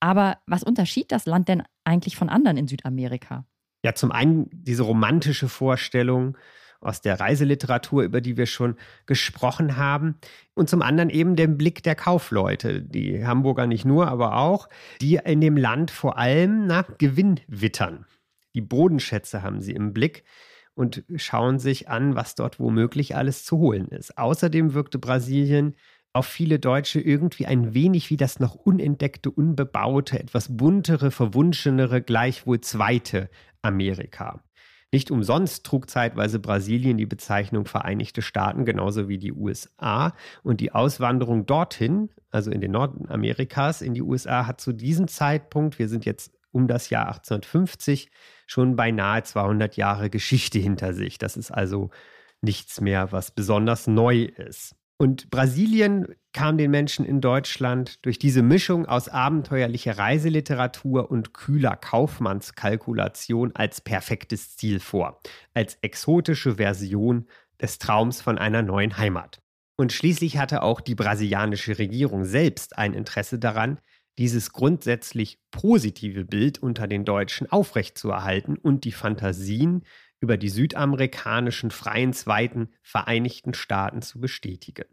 Aber 0.00 0.38
was 0.46 0.64
unterschied 0.64 1.12
das 1.12 1.24
Land 1.24 1.48
denn 1.48 1.62
eigentlich 1.84 2.16
von 2.16 2.28
anderen 2.28 2.56
in 2.56 2.66
Südamerika? 2.66 3.46
Ja, 3.84 3.94
zum 3.94 4.10
einen 4.10 4.48
diese 4.52 4.82
romantische 4.82 5.48
Vorstellung 5.48 6.36
aus 6.80 7.00
der 7.00 7.18
Reiseliteratur, 7.20 8.02
über 8.02 8.20
die 8.20 8.36
wir 8.36 8.46
schon 8.46 8.76
gesprochen 9.06 9.76
haben. 9.76 10.16
Und 10.54 10.70
zum 10.70 10.82
anderen 10.82 11.10
eben 11.10 11.36
den 11.36 11.56
Blick 11.56 11.82
der 11.82 11.94
Kaufleute, 11.94 12.82
die 12.82 13.26
Hamburger 13.26 13.66
nicht 13.66 13.84
nur, 13.84 14.08
aber 14.08 14.36
auch, 14.36 14.68
die 15.00 15.20
in 15.24 15.40
dem 15.40 15.56
Land 15.56 15.90
vor 15.90 16.18
allem 16.18 16.66
nach 16.66 16.98
Gewinn 16.98 17.40
wittern. 17.48 18.06
Die 18.54 18.62
Bodenschätze 18.62 19.42
haben 19.42 19.60
sie 19.60 19.72
im 19.72 19.92
Blick 19.92 20.24
und 20.74 21.04
schauen 21.16 21.58
sich 21.58 21.88
an, 21.88 22.14
was 22.14 22.34
dort 22.34 22.60
womöglich 22.60 23.16
alles 23.16 23.44
zu 23.44 23.58
holen 23.58 23.88
ist. 23.88 24.16
Außerdem 24.18 24.74
wirkte 24.74 24.98
Brasilien 24.98 25.74
auf 26.16 26.26
viele 26.26 26.58
Deutsche 26.58 27.00
irgendwie 27.00 27.46
ein 27.46 27.74
wenig 27.74 28.10
wie 28.10 28.16
das 28.16 28.40
noch 28.40 28.54
unentdeckte, 28.54 29.30
unbebaute, 29.30 30.18
etwas 30.18 30.56
buntere, 30.56 31.10
verwunschenere, 31.10 32.00
gleichwohl 32.00 32.60
zweite 32.60 33.28
Amerika. 33.60 34.42
Nicht 34.92 35.10
umsonst 35.10 35.66
trug 35.66 35.90
zeitweise 35.90 36.38
Brasilien 36.38 36.96
die 36.96 37.06
Bezeichnung 37.06 37.66
Vereinigte 37.66 38.22
Staaten 38.22 38.64
genauso 38.64 39.08
wie 39.08 39.18
die 39.18 39.32
USA 39.32 40.14
und 40.42 40.60
die 40.60 40.72
Auswanderung 40.72 41.44
dorthin, 41.44 42.10
also 42.30 42.50
in 42.50 42.60
den 42.60 42.70
Norden 42.70 43.08
Amerikas, 43.08 43.82
in 43.82 43.94
die 43.94 44.02
USA, 44.02 44.46
hat 44.46 44.60
zu 44.60 44.72
diesem 44.72 45.08
Zeitpunkt, 45.08 45.78
wir 45.78 45.88
sind 45.88 46.04
jetzt 46.04 46.32
um 46.52 46.68
das 46.68 46.88
Jahr 46.88 47.08
1850, 47.08 48.10
schon 48.46 48.76
beinahe 48.76 49.22
200 49.22 49.76
Jahre 49.76 50.08
Geschichte 50.08 50.58
hinter 50.58 50.94
sich. 50.94 51.18
Das 51.18 51.36
ist 51.36 51.50
also 51.50 51.90
nichts 52.40 52.80
mehr, 52.80 53.12
was 53.12 53.30
besonders 53.30 53.86
neu 53.86 54.22
ist. 54.22 54.74
Und 54.98 55.30
Brasilien 55.30 56.06
kam 56.36 56.58
den 56.58 56.70
Menschen 56.70 57.06
in 57.06 57.22
Deutschland 57.22 58.04
durch 58.04 58.18
diese 58.18 58.42
Mischung 58.42 58.84
aus 58.84 59.08
abenteuerlicher 59.08 59.96
Reiseliteratur 59.96 61.10
und 61.10 61.32
kühler 61.32 61.76
Kaufmannskalkulation 61.76 63.52
als 63.54 63.80
perfektes 63.80 64.54
Ziel 64.54 64.78
vor, 64.78 65.18
als 65.54 65.78
exotische 65.80 66.56
Version 66.56 67.26
des 67.58 67.78
Traums 67.78 68.20
von 68.20 68.36
einer 68.36 68.60
neuen 68.60 68.98
Heimat. 68.98 69.40
Und 69.78 69.94
schließlich 69.94 70.36
hatte 70.36 70.62
auch 70.62 70.82
die 70.82 70.94
brasilianische 70.94 71.78
Regierung 71.78 72.26
selbst 72.26 72.76
ein 72.76 72.92
Interesse 72.92 73.38
daran, 73.38 73.80
dieses 74.18 74.52
grundsätzlich 74.52 75.40
positive 75.50 76.26
Bild 76.26 76.58
unter 76.58 76.86
den 76.86 77.06
Deutschen 77.06 77.50
aufrechtzuerhalten 77.50 78.58
und 78.58 78.84
die 78.84 78.92
Fantasien 78.92 79.84
über 80.20 80.36
die 80.36 80.50
südamerikanischen 80.50 81.70
freien 81.70 82.12
zweiten 82.12 82.74
Vereinigten 82.82 83.54
Staaten 83.54 84.02
zu 84.02 84.20
bestätigen. 84.20 84.84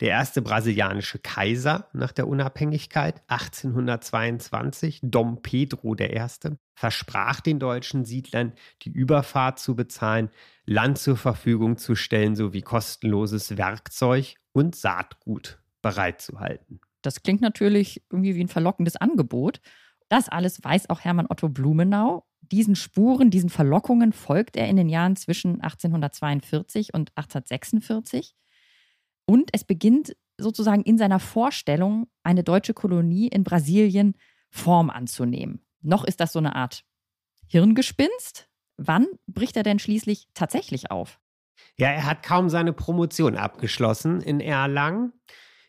Der 0.00 0.08
erste 0.08 0.40
brasilianische 0.40 1.18
Kaiser 1.18 1.88
nach 1.92 2.12
der 2.12 2.26
Unabhängigkeit 2.26 3.22
1822, 3.28 5.00
Dom 5.02 5.42
Pedro 5.42 5.94
I., 5.94 6.26
versprach 6.72 7.40
den 7.40 7.58
deutschen 7.58 8.06
Siedlern, 8.06 8.54
die 8.82 8.88
Überfahrt 8.88 9.58
zu 9.58 9.76
bezahlen, 9.76 10.30
Land 10.64 10.96
zur 10.96 11.18
Verfügung 11.18 11.76
zu 11.76 11.94
stellen 11.94 12.34
sowie 12.34 12.62
kostenloses 12.62 13.58
Werkzeug 13.58 14.36
und 14.52 14.74
Saatgut 14.74 15.60
bereitzuhalten. 15.82 16.80
Das 17.02 17.22
klingt 17.22 17.42
natürlich 17.42 18.02
irgendwie 18.10 18.34
wie 18.34 18.44
ein 18.44 18.48
verlockendes 18.48 18.96
Angebot. 18.96 19.60
Das 20.08 20.30
alles 20.30 20.64
weiß 20.64 20.88
auch 20.88 21.00
Hermann 21.00 21.26
Otto 21.28 21.50
Blumenau. 21.50 22.24
Diesen 22.40 22.74
Spuren, 22.74 23.30
diesen 23.30 23.50
Verlockungen 23.50 24.12
folgt 24.12 24.56
er 24.56 24.68
in 24.68 24.76
den 24.76 24.88
Jahren 24.88 25.16
zwischen 25.16 25.60
1842 25.60 26.94
und 26.94 27.10
1846. 27.16 28.34
Und 29.30 29.50
es 29.52 29.62
beginnt 29.62 30.16
sozusagen 30.38 30.82
in 30.82 30.98
seiner 30.98 31.20
Vorstellung, 31.20 32.08
eine 32.24 32.42
deutsche 32.42 32.74
Kolonie 32.74 33.28
in 33.28 33.44
Brasilien 33.44 34.16
Form 34.50 34.90
anzunehmen. 34.90 35.64
Noch 35.82 36.02
ist 36.04 36.18
das 36.18 36.32
so 36.32 36.40
eine 36.40 36.56
Art 36.56 36.82
Hirngespinst. 37.46 38.48
Wann 38.76 39.06
bricht 39.28 39.56
er 39.56 39.62
denn 39.62 39.78
schließlich 39.78 40.26
tatsächlich 40.34 40.90
auf? 40.90 41.20
Ja, 41.76 41.90
er 41.90 42.06
hat 42.06 42.24
kaum 42.24 42.48
seine 42.48 42.72
Promotion 42.72 43.36
abgeschlossen 43.36 44.20
in 44.20 44.40
Erlangen 44.40 45.12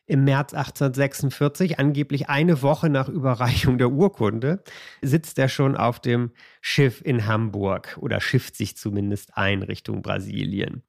im 0.08 0.24
März 0.24 0.56
1846, 0.56 1.77
angeblich 1.77 2.30
eine 2.30 2.63
Woche 2.63 2.89
nach 2.89 3.10
Überreichung 3.10 3.77
der 3.77 3.91
Urkunde, 3.91 4.63
sitzt 5.03 5.38
er 5.38 5.50
schon 5.50 5.77
auf 5.77 6.00
dem 6.00 6.32
Schiff 6.62 7.00
in 7.06 7.27
Hamburg 7.27 8.00
oder 8.01 8.22
schifft 8.22 8.56
sich 8.56 8.75
zumindest 8.75 9.38
ein 9.38 9.62
Richtung 9.62 10.01
Brasilien. 10.01 10.84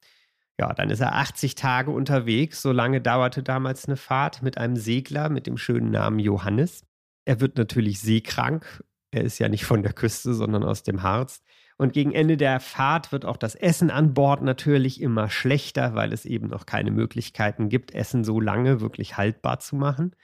Ja, 0.59 0.73
dann 0.73 0.89
ist 0.89 0.99
er 0.99 1.15
80 1.15 1.55
Tage 1.55 1.91
unterwegs. 1.91 2.61
So 2.61 2.71
lange 2.71 3.01
dauerte 3.01 3.41
damals 3.41 3.85
eine 3.85 3.97
Fahrt 3.97 4.43
mit 4.43 4.57
einem 4.57 4.75
Segler 4.75 5.29
mit 5.29 5.47
dem 5.47 5.57
schönen 5.57 5.89
Namen 5.89 6.19
Johannes. 6.19 6.85
Er 7.25 7.39
wird 7.39 7.57
natürlich 7.57 7.99
seekrank. 8.01 8.83
Er 9.11 9.23
ist 9.23 9.39
ja 9.39 9.49
nicht 9.49 9.65
von 9.65 9.83
der 9.83 9.93
Küste, 9.93 10.33
sondern 10.33 10.63
aus 10.63 10.83
dem 10.83 11.01
Harz. 11.01 11.41
Und 11.77 11.93
gegen 11.93 12.11
Ende 12.11 12.37
der 12.37 12.59
Fahrt 12.59 13.11
wird 13.11 13.25
auch 13.25 13.37
das 13.37 13.55
Essen 13.55 13.89
an 13.89 14.13
Bord 14.13 14.43
natürlich 14.43 15.01
immer 15.01 15.29
schlechter, 15.29 15.95
weil 15.95 16.13
es 16.13 16.25
eben 16.25 16.47
noch 16.47 16.65
keine 16.65 16.91
Möglichkeiten 16.91 17.67
gibt, 17.69 17.93
Essen 17.93 18.23
so 18.23 18.39
lange 18.39 18.79
wirklich 18.79 19.17
haltbar 19.17 19.59
zu 19.59 19.75
machen. 19.75 20.15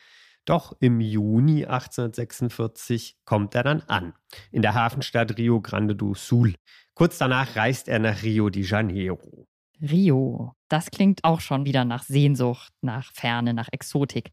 Doch 0.45 0.75
im 0.79 1.01
Juni 1.01 1.65
1846 1.65 3.17
kommt 3.25 3.55
er 3.55 3.63
dann 3.63 3.81
an, 3.81 4.13
in 4.51 4.61
der 4.61 4.73
Hafenstadt 4.73 5.37
Rio 5.37 5.61
Grande 5.61 5.95
do 5.95 6.13
Sul. 6.13 6.55
Kurz 6.93 7.17
danach 7.17 7.55
reist 7.55 7.87
er 7.87 7.99
nach 7.99 8.23
Rio 8.23 8.49
de 8.49 8.63
Janeiro. 8.63 9.48
Rio, 9.81 10.53
das 10.67 10.91
klingt 10.91 11.23
auch 11.23 11.41
schon 11.41 11.65
wieder 11.65 11.85
nach 11.85 12.03
Sehnsucht, 12.03 12.73
nach 12.81 13.11
Ferne, 13.13 13.53
nach 13.53 13.69
Exotik. 13.71 14.31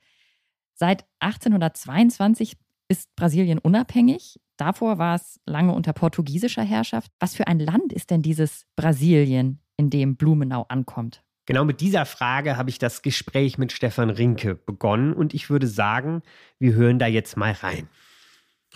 Seit 0.75 1.05
1822 1.21 2.57
ist 2.89 3.15
Brasilien 3.17 3.59
unabhängig. 3.59 4.39
Davor 4.57 4.99
war 4.99 5.17
es 5.17 5.41
lange 5.47 5.73
unter 5.73 5.93
portugiesischer 5.93 6.63
Herrschaft. 6.63 7.11
Was 7.21 7.35
für 7.35 7.47
ein 7.47 7.61
Land 7.61 7.93
ist 7.93 8.11
denn 8.11 8.23
dieses 8.23 8.65
Brasilien, 8.77 9.61
in 9.77 9.91
dem 9.91 10.17
Blumenau 10.17 10.65
ankommt? 10.69 11.23
Genau 11.47 11.65
mit 11.65 11.81
dieser 11.81 12.07
Frage 12.07 12.57
habe 12.57 12.71
ich 12.71 12.79
das 12.79 13.03
Gespräch 13.03 13.57
mit 13.57 13.71
Stefan 13.71 14.11
Rinke 14.11 14.57
begonnen 14.57 15.13
und 15.13 15.33
ich 15.33 15.49
würde 15.49 15.69
sagen, 15.69 16.23
wir 16.59 16.75
hören 16.75 16.99
da 16.99 17.07
jetzt 17.07 17.37
mal 17.37 17.53
rein. 17.53 17.89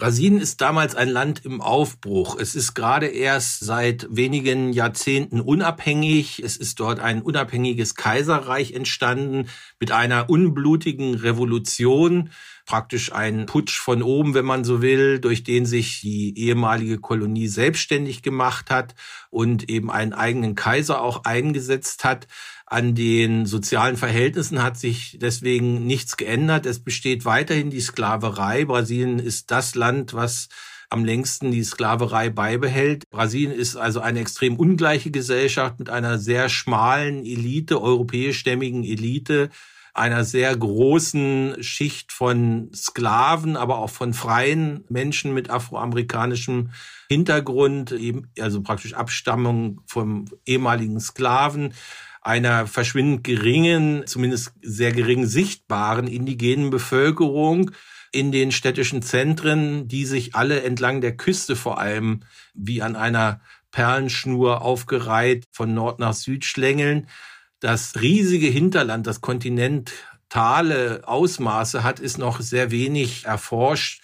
Brasilien 0.01 0.41
ist 0.41 0.63
damals 0.63 0.95
ein 0.95 1.11
Land 1.11 1.45
im 1.45 1.61
Aufbruch. 1.61 2.39
Es 2.41 2.55
ist 2.55 2.73
gerade 2.73 3.07
erst 3.07 3.61
seit 3.61 4.07
wenigen 4.11 4.73
Jahrzehnten 4.73 5.43
unabhängig. 5.43 6.43
Es 6.43 6.57
ist 6.57 6.81
dort 6.81 7.01
ein 7.01 7.21
unabhängiges 7.21 7.95
Kaiserreich 7.97 8.73
entstanden 8.73 9.49
mit 9.79 9.93
einer 9.93 10.31
unblutigen 10.31 11.17
Revolution, 11.17 12.31
praktisch 12.65 13.13
ein 13.13 13.45
Putsch 13.45 13.79
von 13.79 14.03
oben, 14.03 14.33
wenn 14.33 14.47
man 14.47 14.65
so 14.65 14.81
will, 14.81 15.19
durch 15.19 15.45
den 15.45 15.67
sich 15.67 16.01
die 16.01 16.39
ehemalige 16.39 16.99
Kolonie 16.99 17.49
selbstständig 17.49 18.23
gemacht 18.23 18.71
hat 18.71 18.95
und 19.29 19.69
eben 19.69 19.91
einen 19.91 20.15
eigenen 20.15 20.55
Kaiser 20.55 21.03
auch 21.03 21.25
eingesetzt 21.25 22.05
hat. 22.05 22.27
An 22.73 22.95
den 22.95 23.47
sozialen 23.47 23.97
Verhältnissen 23.97 24.63
hat 24.63 24.79
sich 24.79 25.19
deswegen 25.21 25.89
nichts 25.89 26.17
geändert. 26.17 26.67
Es 26.67 26.79
besteht 26.79 27.25
weiterhin 27.25 27.69
die 27.69 27.81
Sklaverei. 27.81 28.65
Brasilien 28.65 29.19
ist 29.19 29.51
das 29.51 29.75
Land, 29.75 30.15
was 30.15 30.49
am 30.89 31.05
längsten 31.05 31.51
die 31.51 31.65
Sklaverei 31.65 32.31
beibehält. 32.31 33.11
Brasilien 33.11 33.51
ist 33.51 33.75
also 33.75 33.99
eine 33.99 34.21
extrem 34.21 34.55
ungleiche 34.55 35.11
Gesellschaft 35.11 35.81
mit 35.81 35.91
einer 35.91 36.21
sehr 36.21 36.49
schmalen 36.49 37.27
Elite, 37.27 37.83
europäischstämmigen 37.83 38.85
Elite, 38.85 39.51
einer 39.93 40.23
sehr 40.23 40.57
großen 40.57 41.57
Schicht 41.65 42.13
von 42.13 42.71
Sklaven, 42.73 43.57
aber 43.57 43.79
auch 43.79 43.91
von 43.91 44.15
freien 44.15 44.85
Menschen 44.89 45.35
mit 45.35 45.51
afroamerikanischem 45.51 46.71
Hintergrund, 47.09 47.91
eben, 47.91 48.31
also 48.39 48.63
praktisch 48.63 48.95
Abstammung 48.95 49.81
vom 49.87 50.27
ehemaligen 50.47 51.01
Sklaven 51.01 51.75
einer 52.21 52.67
verschwindend 52.67 53.25
geringen, 53.25 54.07
zumindest 54.07 54.53
sehr 54.63 54.93
gering 54.93 55.27
sichtbaren 55.27 56.07
indigenen 56.07 56.71
Bevölkerung 56.71 57.71
in 58.13 58.33
den 58.33 58.53
städtischen 58.53 59.03
Zentren, 59.03 59.89
die 59.89 60.05
sich 60.05 60.35
alle 60.35 60.63
entlang 60.63 61.01
der 61.01 61.17
Küste 61.17 61.57
vor 61.57 61.79
allem 61.79 62.21
wie 62.55 62.83
an 62.83 62.97
einer 62.97 63.41
Perlenschnur 63.71 64.63
aufgereiht 64.63 65.47
von 65.53 65.73
Nord 65.75 66.01
nach 66.01 66.15
Süd 66.15 66.45
schlängeln. 66.45 67.07
Das 67.61 68.01
riesige 68.01 68.49
Hinterland, 68.49 69.07
das 69.07 69.21
kontinentale 69.21 71.03
Ausmaße 71.05 71.85
hat, 71.85 72.01
ist 72.01 72.19
noch 72.19 72.41
sehr 72.41 72.71
wenig 72.71 73.27
erforscht. 73.27 74.00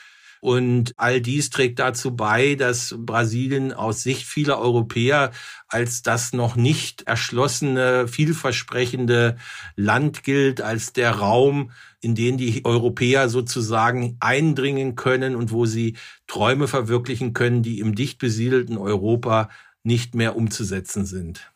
Und 0.47 0.93
all 0.97 1.21
dies 1.21 1.50
trägt 1.50 1.81
dazu 1.81 2.15
bei, 2.15 2.55
dass 2.55 2.95
Brasilien 2.97 3.73
aus 3.73 4.05
Sicht 4.05 4.23
vieler 4.23 4.61
Europäer 4.61 5.33
als 5.67 6.03
das 6.03 6.33
noch 6.33 6.55
nicht 6.55 7.03
erschlossene, 7.03 8.07
vielversprechende 8.07 9.38
Land 9.75 10.23
gilt, 10.23 10.61
als 10.61 10.93
der 10.93 11.11
Raum, 11.11 11.73
in 12.00 12.15
den 12.15 12.37
die 12.37 12.65
Europäer 12.65 13.29
sozusagen 13.29 14.19
eindringen 14.21 14.95
können 14.95 15.35
und 15.35 15.50
wo 15.50 15.67
sie 15.67 15.97
Träume 16.29 16.69
verwirklichen 16.69 17.33
können, 17.33 17.65
die 17.65 17.81
im 17.81 17.97
dicht 17.97 18.21
besiedelten 18.21 18.79
Europa 18.79 19.49
nicht 19.83 20.15
mehr 20.15 20.37
umzusetzen 20.37 21.07
sind. 21.07 21.53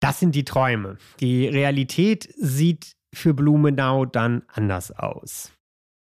Das 0.00 0.20
sind 0.20 0.34
die 0.34 0.44
Träume. 0.44 0.98
Die 1.20 1.48
Realität 1.48 2.28
sieht 2.36 2.92
für 3.14 3.32
Blumenau 3.32 4.04
dann 4.04 4.42
anders 4.48 4.90
aus. 4.90 5.50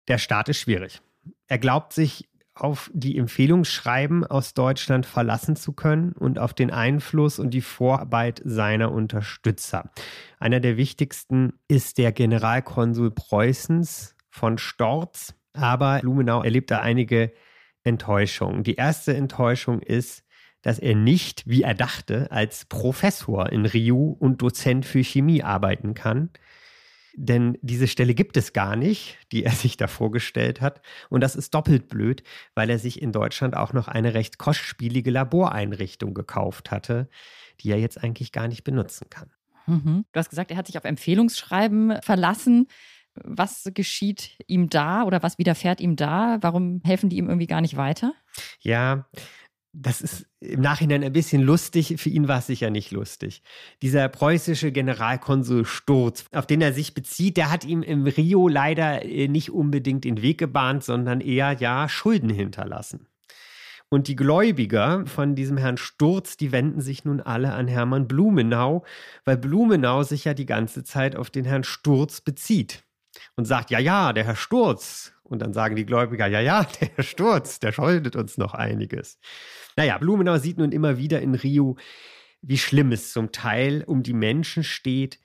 Der 0.08 0.18
Staat 0.18 0.50
ist 0.50 0.58
schwierig. 0.58 1.02
Er 1.48 1.58
glaubt 1.58 1.94
sich 1.94 2.30
auf 2.56 2.90
die 2.94 3.18
Empfehlungsschreiben 3.18 4.26
aus 4.26 4.54
Deutschland 4.54 5.06
verlassen 5.06 5.58
zu 5.58 5.74
können 5.74 6.14
und 6.14 6.40
auf 6.40 6.54
den 6.54 6.72
Einfluss 6.72 7.38
und 7.38 7.54
die 7.54 7.62
Vorarbeit 7.62 8.42
seiner 8.46 8.94
Unterstützer. 8.94 9.92
Einer 10.40 10.62
der 10.62 10.78
wichtigsten 10.78 11.54
ist 11.68 11.98
der 11.98 12.14
Generalkonsul 12.14 13.12
Preußens 13.12 14.16
von 14.30 14.58
Storz, 14.58 15.36
aber 15.52 16.00
Blumenau 16.00 16.44
erlebt 16.44 16.72
da 16.72 16.80
einige 16.80 17.34
Enttäuschungen. 17.84 18.64
Die 18.64 18.76
erste 18.76 19.16
Enttäuschung 19.16 19.82
ist, 19.82 20.24
dass 20.62 20.80
er 20.80 20.96
nicht, 20.96 21.48
wie 21.48 21.62
er 21.62 21.76
dachte, 21.76 22.32
als 22.32 22.66
Professor 22.66 23.52
in 23.52 23.66
Rio 23.66 24.16
und 24.18 24.42
Dozent 24.42 24.86
für 24.86 25.04
Chemie 25.04 25.44
arbeiten 25.44 25.94
kann, 25.94 26.30
denn 27.18 27.58
diese 27.62 27.88
Stelle 27.88 28.14
gibt 28.14 28.38
es 28.38 28.54
gar 28.54 28.76
nicht, 28.76 29.18
die 29.32 29.44
er 29.44 29.52
sich 29.54 29.78
da 29.78 29.88
vorgestellt 29.88 30.62
hat. 30.62 30.82
Und 31.10 31.22
das 31.22 31.36
ist 31.36 31.54
doppelt 31.54 31.90
blöd, 31.90 32.24
weil 32.54 32.70
er 32.70 32.80
sich 32.80 33.02
in 33.02 33.12
Deutschland 33.12 33.56
auch 33.56 33.74
noch 33.74 33.88
eine 33.88 34.14
recht 34.14 34.38
kostspielige 34.38 35.12
Laboreinrichtung 35.12 36.14
gekauft 36.14 36.72
hatte, 36.72 37.10
die 37.62 37.72
er 37.72 37.80
jetzt 37.80 38.04
eigentlich 38.04 38.32
gar 38.32 38.48
nicht 38.48 38.64
benutzen 38.64 39.10
kann. 39.10 39.32
Mhm. 39.68 40.06
Du 40.12 40.20
hast 40.20 40.30
gesagt, 40.30 40.52
er 40.52 40.58
hat 40.58 40.68
sich 40.68 40.78
auf 40.78 40.86
Empfehlungsschreiben 40.86 42.02
verlassen. 42.02 42.68
Was 43.16 43.72
geschieht 43.74 44.38
ihm 44.46 44.70
da 44.70 45.04
oder 45.04 45.24
was 45.24 45.38
widerfährt 45.38 45.80
ihm 45.80 45.96
da? 45.96 46.38
Warum 46.42 46.82
helfen 46.84 47.10
die 47.10 47.18
ihm 47.18 47.28
irgendwie 47.28 47.48
gar 47.48 47.62
nicht 47.62 47.78
weiter? 47.78 48.14
Ja, 48.60 49.08
das 49.78 50.02
ist 50.02 50.26
im 50.40 50.62
Nachhinein 50.62 51.04
ein 51.04 51.12
bisschen 51.12 51.42
lustig. 51.42 51.96
Für 51.98 52.10
ihn 52.10 52.28
war 52.28 52.40
es 52.40 52.48
sicher 52.48 52.70
nicht 52.70 52.92
lustig. 52.92 53.42
Dieser 53.82 54.08
preußische 54.08 54.72
Generalkonsul 54.72 55.66
Sturz, 55.66 56.26
auf 56.32 56.48
den 56.48 56.62
er 56.62 56.74
sich 56.74 56.94
bezieht, 56.94 57.38
der 57.38 57.52
hat 57.52 57.66
ihm 57.66 57.84
im 57.84 58.06
Rio 58.06 58.48
leider 58.48 59.04
äh, 59.04 59.28
nicht 59.28 59.52
unbedingt 59.52 60.06
den 60.06 60.22
Weg 60.22 60.38
gebahnt, 60.38 60.84
sondern 60.84 61.20
eher 61.20 61.54
ja 61.54 61.90
Schulden 61.90 62.30
hinterlassen. 62.30 63.08
Und 63.90 64.08
die 64.08 64.16
Gläubiger 64.16 65.06
von 65.06 65.36
diesem 65.36 65.58
Herrn 65.58 65.78
Sturz, 65.78 66.38
die 66.38 66.52
wenden 66.52 66.82
sich 66.82 67.06
nun 67.06 67.22
alle 67.22 67.54
an 67.54 67.68
Hermann 67.68 68.08
Blumenau, 68.08 68.84
weil 69.26 69.38
Blumenau 69.38 70.04
sich 70.04 70.26
ja 70.26 70.34
die 70.34 70.48
ganze 70.48 70.84
Zeit 70.84 71.16
auf 71.16 71.30
den 71.30 71.46
Herrn 71.46 71.64
Sturz 71.64 72.22
bezieht 72.22 72.84
und 73.36 73.46
sagt, 73.46 73.72
ja, 73.72 73.80
ja, 73.80 74.14
der 74.14 74.26
Herr 74.26 74.36
Sturz. 74.36 75.14
Und 75.24 75.42
dann 75.42 75.54
sagen 75.54 75.76
die 75.76 75.86
Gläubiger, 75.86 76.28
ja, 76.28 76.40
ja, 76.40 76.64
der 76.82 76.90
Herr 76.96 77.04
Sturz, 77.04 77.60
der 77.60 77.72
schuldet 77.72 78.16
uns 78.16 78.38
noch 78.38 78.54
einiges. 78.54 79.20
Naja, 79.76 79.98
Blumenau 79.98 80.38
sieht 80.38 80.58
nun 80.58 80.72
immer 80.72 80.98
wieder 80.98 81.22
in 81.22 81.36
Rio, 81.36 81.78
wie 82.42 82.58
schlimm 82.58 82.92
es 82.92 83.12
zum 83.12 83.32
Teil 83.32 83.84
um 83.86 84.04
die 84.04 84.14
Menschen 84.14 84.64
steht, 84.64 85.20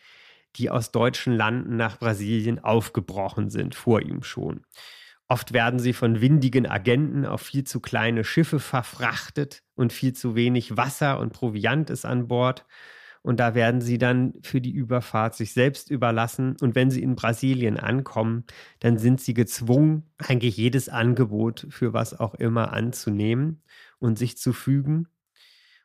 die 0.57 0.71
aus 0.71 0.90
deutschen 0.90 1.35
Landen 1.35 1.76
nach 1.76 1.99
Brasilien 1.99 2.59
aufgebrochen 2.59 3.50
sind, 3.50 3.75
vor 3.75 4.02
ihm 4.02 4.23
schon. 4.23 4.64
Oft 5.28 5.52
werden 5.52 5.78
sie 5.78 5.92
von 5.92 6.21
windigen 6.21 6.66
Agenten 6.66 7.25
auf 7.25 7.42
viel 7.42 7.62
zu 7.62 7.78
kleine 7.78 8.25
Schiffe 8.25 8.59
verfrachtet 8.59 9.62
und 9.76 9.92
viel 9.92 10.12
zu 10.12 10.35
wenig 10.35 10.76
Wasser 10.76 11.21
und 11.21 11.33
Proviant 11.33 11.88
ist 11.88 12.04
an 12.04 12.26
Bord. 12.26 12.66
Und 13.22 13.38
da 13.38 13.54
werden 13.54 13.80
sie 13.80 13.98
dann 13.98 14.34
für 14.42 14.60
die 14.60 14.72
Überfahrt 14.72 15.34
sich 15.34 15.52
selbst 15.52 15.90
überlassen. 15.90 16.56
Und 16.60 16.74
wenn 16.74 16.90
sie 16.90 17.02
in 17.02 17.16
Brasilien 17.16 17.76
ankommen, 17.76 18.44
dann 18.78 18.98
sind 18.98 19.20
sie 19.20 19.34
gezwungen, 19.34 20.10
eigentlich 20.18 20.56
jedes 20.56 20.88
Angebot 20.88 21.66
für 21.68 21.92
was 21.92 22.18
auch 22.18 22.34
immer 22.34 22.72
anzunehmen 22.72 23.62
und 23.98 24.18
sich 24.18 24.38
zu 24.38 24.52
fügen. 24.52 25.06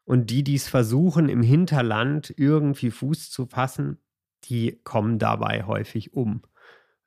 Und 0.05 0.29
die, 0.29 0.43
die 0.43 0.55
es 0.55 0.67
versuchen, 0.69 1.29
im 1.29 1.41
Hinterland 1.41 2.33
irgendwie 2.37 2.91
Fuß 2.91 3.31
zu 3.31 3.47
fassen, 3.47 3.97
die 4.45 4.79
kommen 4.83 5.19
dabei 5.19 5.63
häufig 5.63 6.13
um, 6.13 6.43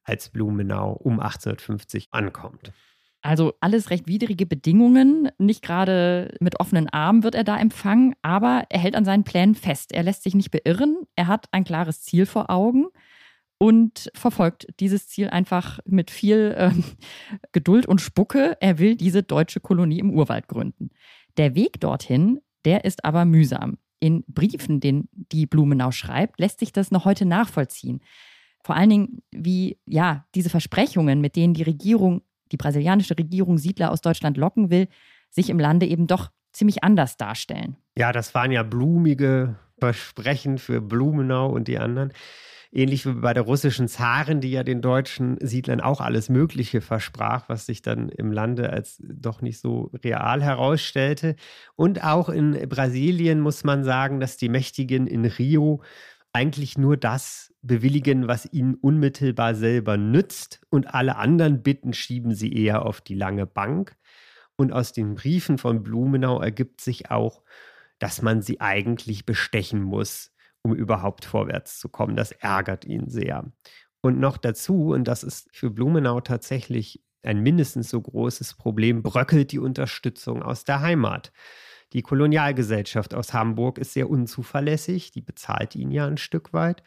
als 0.03 0.31
Blumenau 0.31 0.93
um 0.93 1.21
1850 1.21 2.09
ankommt. 2.11 2.73
Also 3.21 3.55
alles 3.61 3.91
recht 3.91 4.07
widrige 4.07 4.47
Bedingungen. 4.47 5.29
Nicht 5.39 5.63
gerade 5.63 6.35
mit 6.41 6.61
offenen 6.61 6.89
Armen 6.89 7.25
wird 7.25 7.35
er 7.35 7.45
da 7.45 7.59
empfangen, 7.59 8.15
aber 8.23 8.65
er 8.69 8.79
hält 8.79 8.95
an 8.95 9.05
seinen 9.05 9.25
Plänen 9.25 9.55
fest. 9.55 9.93
Er 9.93 10.05
lässt 10.05 10.23
sich 10.23 10.35
nicht 10.35 10.51
beirren. 10.51 10.99
Er 11.17 11.27
hat 11.27 11.47
ein 11.51 11.65
klares 11.65 12.03
Ziel 12.03 12.27
vor 12.27 12.49
Augen 12.49 12.87
und 13.59 14.11
verfolgt 14.15 14.69
dieses 14.79 15.09
Ziel 15.09 15.29
einfach 15.29 15.81
mit 15.85 16.11
viel 16.11 16.55
äh, 16.57 16.71
Geduld 17.53 17.87
und 17.87 18.01
Spucke. 18.01 18.57
Er 18.61 18.79
will 18.79 18.97
diese 18.97 19.25
deutsche 19.25 19.61
Kolonie 19.61 19.99
im 19.99 20.13
Urwald 20.13 20.47
gründen. 20.47 20.91
Der 21.37 21.55
Weg 21.57 21.81
dorthin, 21.81 22.41
der 22.65 22.85
ist 22.85 23.05
aber 23.05 23.25
mühsam. 23.25 23.79
In 24.01 24.25
Briefen, 24.29 24.79
den 24.79 25.09
die 25.13 25.47
Blumenau 25.47 25.91
schreibt, 25.91 26.39
lässt 26.39 26.61
sich 26.61 26.73
das 26.73 26.93
noch 26.93 27.05
heute 27.05 27.25
nachvollziehen. 27.25 28.01
Vor 28.63 28.77
allen 28.77 28.91
Dingen, 28.91 29.23
wie 29.33 29.79
ja 29.87 30.25
diese 30.37 30.51
Versprechungen, 30.51 31.21
mit 31.21 31.35
denen 31.35 31.55
die 31.55 31.63
Regierung 31.65 32.23
die 32.53 32.57
brasilianische 32.57 33.17
Regierung 33.19 33.59
Siedler 33.59 33.91
aus 33.91 34.01
Deutschland 34.01 34.37
locken 34.37 34.71
will, 34.71 34.89
sich 35.31 35.51
im 35.51 35.59
Lande 35.59 35.87
eben 35.87 36.07
doch 36.07 36.31
ziemlich 36.53 36.83
anders 36.83 37.17
darstellen. 37.17 37.77
Ja, 37.97 38.13
das 38.13 38.35
waren 38.35 38.53
ja 38.53 38.63
blumige 38.63 39.57
Versprechen 39.79 40.59
für 40.59 40.81
Blumenau 40.81 41.51
und 41.51 41.69
die 41.69 41.79
anderen. 41.79 42.13
Ähnlich 42.71 43.07
wie 43.07 43.13
bei 43.13 43.33
der 43.33 43.45
russischen 43.45 43.89
Zarin, 43.89 44.43
die 44.43 44.51
ja 44.51 44.63
den 44.63 44.83
deutschen 44.83 45.39
Siedlern 45.41 45.81
auch 45.81 46.03
alles 46.03 46.29
Mögliche 46.29 46.83
versprach, 46.83 47.49
was 47.49 47.65
sich 47.65 47.81
dann 47.81 48.11
im 48.11 48.31
Lande 48.31 48.71
als 48.71 49.03
doch 49.03 49.41
nicht 49.41 49.59
so 49.59 49.91
real 50.05 50.43
herausstellte. 50.43 51.37
Und 51.77 52.05
auch 52.05 52.29
in 52.29 52.53
Brasilien 52.69 53.41
muss 53.41 53.65
man 53.65 53.85
sagen, 53.85 54.21
dass 54.21 54.37
die 54.37 54.51
Mächtigen 54.51 55.07
in 55.07 55.25
Rio 55.25 55.83
eigentlich 56.35 56.77
nur 56.77 56.99
das 56.99 57.55
bewilligen, 57.63 58.29
was 58.29 58.51
ihnen 58.53 58.75
unmittelbar 58.75 59.55
selber 59.55 59.97
nützt 59.97 60.61
und 60.71 60.95
alle 60.95 61.17
anderen 61.17 61.63
Bitten 61.63 61.93
schieben 61.93 62.35
sie 62.35 62.53
eher 62.53 62.87
auf 62.87 63.01
die 63.01 63.15
lange 63.15 63.47
Bank. 63.47 63.97
Und 64.57 64.73
aus 64.73 64.93
den 64.93 65.15
Briefen 65.15 65.59
von 65.59 65.83
Blumenau 65.83 66.41
ergibt 66.41 66.81
sich 66.81 67.11
auch, 67.11 67.43
dass 67.99 68.23
man 68.23 68.43
sie 68.43 68.61
eigentlich 68.61 69.27
bestechen 69.27 69.83
muss, 69.83 70.33
um 70.63 70.75
überhaupt 70.75 71.25
vorwärts 71.25 71.79
zu 71.79 71.89
kommen. 71.89 72.17
Das 72.17 72.33
ärgert 72.33 72.85
ihn 72.85 73.09
sehr. 73.09 73.53
Und 74.01 74.19
noch 74.19 74.37
dazu, 74.37 74.91
und 74.93 75.05
das 75.05 75.23
ist 75.23 75.49
für 75.53 75.71
Blumenau 75.71 76.21
tatsächlich 76.21 77.03
ein 77.23 77.41
mindestens 77.41 77.91
so 77.91 78.01
großes 78.01 78.55
Problem, 78.55 79.03
bröckelt 79.03 79.53
die 79.53 79.59
Unterstützung 79.59 80.43
aus 80.43 80.65
der 80.65 80.81
Heimat. 80.81 81.33
Die 81.93 82.03
Kolonialgesellschaft 82.03 83.15
aus 83.15 83.33
Hamburg 83.33 83.79
ist 83.79 83.93
sehr 83.93 84.09
unzuverlässig, 84.09 85.11
die 85.11 85.23
bezahlt 85.23 85.75
ihn 85.75 85.91
ja 85.91 86.07
ein 86.07 86.19
Stück 86.19 86.53
weit 86.53 86.83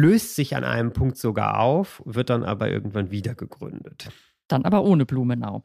löst 0.00 0.34
sich 0.36 0.54
an 0.56 0.64
einem 0.64 0.92
Punkt 0.92 1.16
sogar 1.16 1.60
auf, 1.60 2.02
wird 2.04 2.30
dann 2.30 2.44
aber 2.44 2.70
irgendwann 2.70 3.10
wieder 3.10 3.34
gegründet. 3.34 4.10
Dann 4.46 4.64
aber 4.64 4.84
ohne 4.84 5.04
Blumenau. 5.04 5.64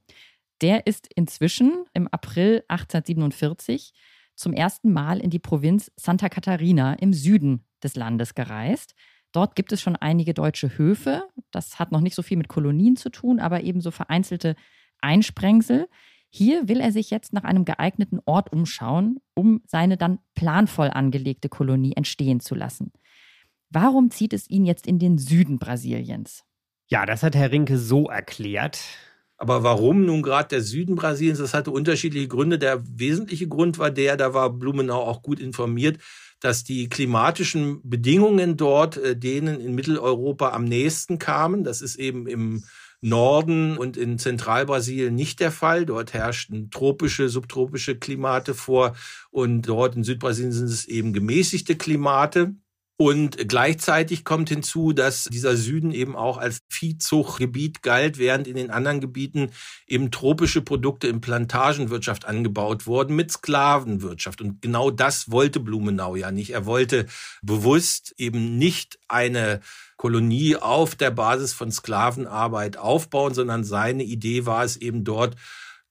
Der 0.62 0.88
ist 0.88 1.08
inzwischen 1.14 1.86
im 1.94 2.08
April 2.08 2.64
1847 2.68 3.94
zum 4.36 4.54
ersten 4.54 4.92
Mal 4.92 5.20
in 5.20 5.30
die 5.30 5.40
Provinz 5.40 5.92
Santa 5.96 6.30
Catarina 6.30 6.94
im 6.94 7.14
Süden 7.14 7.66
des 7.84 7.96
Landes 7.96 8.34
gereist. 8.34 8.96
Dort 9.32 9.56
gibt 9.56 9.72
es 9.72 9.82
schon 9.82 9.96
einige 9.96 10.34
deutsche 10.34 10.78
Höfe. 10.78 11.24
Das 11.52 11.80
hat 11.80 11.92
noch 11.92 12.02
nicht 12.02 12.16
so 12.16 12.22
viel 12.22 12.38
mit 12.38 12.48
Kolonien 12.48 12.96
zu 12.96 13.10
tun, 13.10 13.40
aber 13.40 13.62
ebenso 13.64 13.92
vereinzelte 13.92 14.56
Einsprengsel. 15.02 15.88
Hier 16.30 16.68
will 16.68 16.80
er 16.80 16.92
sich 16.92 17.12
jetzt 17.12 17.34
nach 17.34 17.44
einem 17.44 17.66
geeigneten 17.66 18.20
Ort 18.26 18.52
umschauen, 18.52 19.20
um 19.36 19.62
seine 19.68 19.98
dann 19.98 20.20
planvoll 20.34 20.90
angelegte 20.90 21.50
Kolonie 21.50 21.94
entstehen 21.96 22.40
zu 22.40 22.56
lassen. 22.56 22.92
Warum 23.74 24.12
zieht 24.12 24.34
es 24.34 24.48
ihn 24.48 24.66
jetzt 24.66 24.86
in 24.86 25.00
den 25.00 25.18
Süden 25.18 25.58
Brasiliens? 25.58 26.44
Ja, 26.90 27.08
das 27.08 27.24
hat 27.24 27.36
Herr 27.36 27.52
Rinke 27.52 27.80
so 27.80 28.08
erklärt. 28.08 28.80
Aber 29.38 29.64
warum 29.64 30.06
nun 30.06 30.22
gerade 30.22 30.50
der 30.50 30.62
Süden 30.62 30.94
Brasiliens? 30.96 31.40
Das 31.40 31.56
hatte 31.56 31.72
unterschiedliche 31.72 32.28
Gründe. 32.28 32.60
Der 32.60 32.84
wesentliche 32.86 33.48
Grund 33.48 33.80
war 33.80 33.90
der, 33.90 34.16
da 34.16 34.36
war 34.36 34.52
Blumenau 34.52 35.02
auch 35.02 35.24
gut 35.24 35.40
informiert, 35.40 35.98
dass 36.40 36.64
die 36.64 36.88
klimatischen 36.88 37.82
Bedingungen 37.84 38.58
dort 38.58 38.98
äh, 38.98 39.18
denen 39.18 39.60
in 39.60 39.74
Mitteleuropa 39.74 40.52
am 40.52 40.66
nächsten 40.66 41.18
kamen. 41.18 41.64
Das 41.64 41.82
ist 41.82 41.96
eben 41.96 42.28
im 42.28 42.66
Norden 43.02 43.76
und 43.76 43.98
in 43.98 44.20
Zentralbrasilien 44.20 45.16
nicht 45.16 45.40
der 45.40 45.52
Fall. 45.52 45.88
Dort 45.88 46.14
herrschten 46.14 46.70
tropische, 46.70 47.28
subtropische 47.28 47.98
Klimate 47.98 48.54
vor 48.54 48.96
und 49.32 49.64
dort 49.64 49.96
in 49.96 50.04
Südbrasilien 50.04 50.52
sind 50.52 50.68
es 50.68 50.86
eben 50.86 51.12
gemäßigte 51.12 51.76
Klimate. 51.76 52.54
Und 52.96 53.50
gleichzeitig 53.50 54.24
kommt 54.24 54.50
hinzu, 54.50 54.94
dass 54.94 55.24
dieser 55.24 55.58
Süden 55.58 55.92
eben 55.92 56.16
auch 56.16 56.38
als 56.38 56.60
Viehzuchtgebiet 56.70 57.82
galt, 57.82 58.20
während 58.20 58.48
in 58.48 58.56
den 58.56 58.70
anderen 58.70 59.02
Gebieten 59.02 59.50
eben 59.88 60.12
tropische 60.12 60.62
Produkte 60.62 61.08
in 61.08 61.20
Plantagenwirtschaft 61.20 62.26
angebaut 62.26 62.86
wurden 62.86 63.16
mit 63.16 63.32
Sklavenwirtschaft. 63.32 64.42
Und 64.42 64.62
genau 64.62 64.92
das 64.92 65.32
wollte 65.32 65.60
Blumenau 65.60 66.16
ja 66.16 66.30
nicht. 66.30 66.52
Er 66.52 66.68
wollte 66.68 67.08
bewusst 67.42 68.14
eben 68.18 68.58
nicht 68.60 69.00
eine 69.08 69.62
Kolonie 69.98 70.58
auf 70.58 70.96
der 70.96 71.12
Basis 71.12 71.54
von 71.54 71.72
Sklavenarbeit 71.72 72.78
aufbauen, 72.78 73.34
sondern 73.34 73.64
seine 73.64 74.04
Idee 74.04 74.46
war 74.46 74.64
es 74.64 74.78
eben 74.78 75.04
dort, 75.04 75.36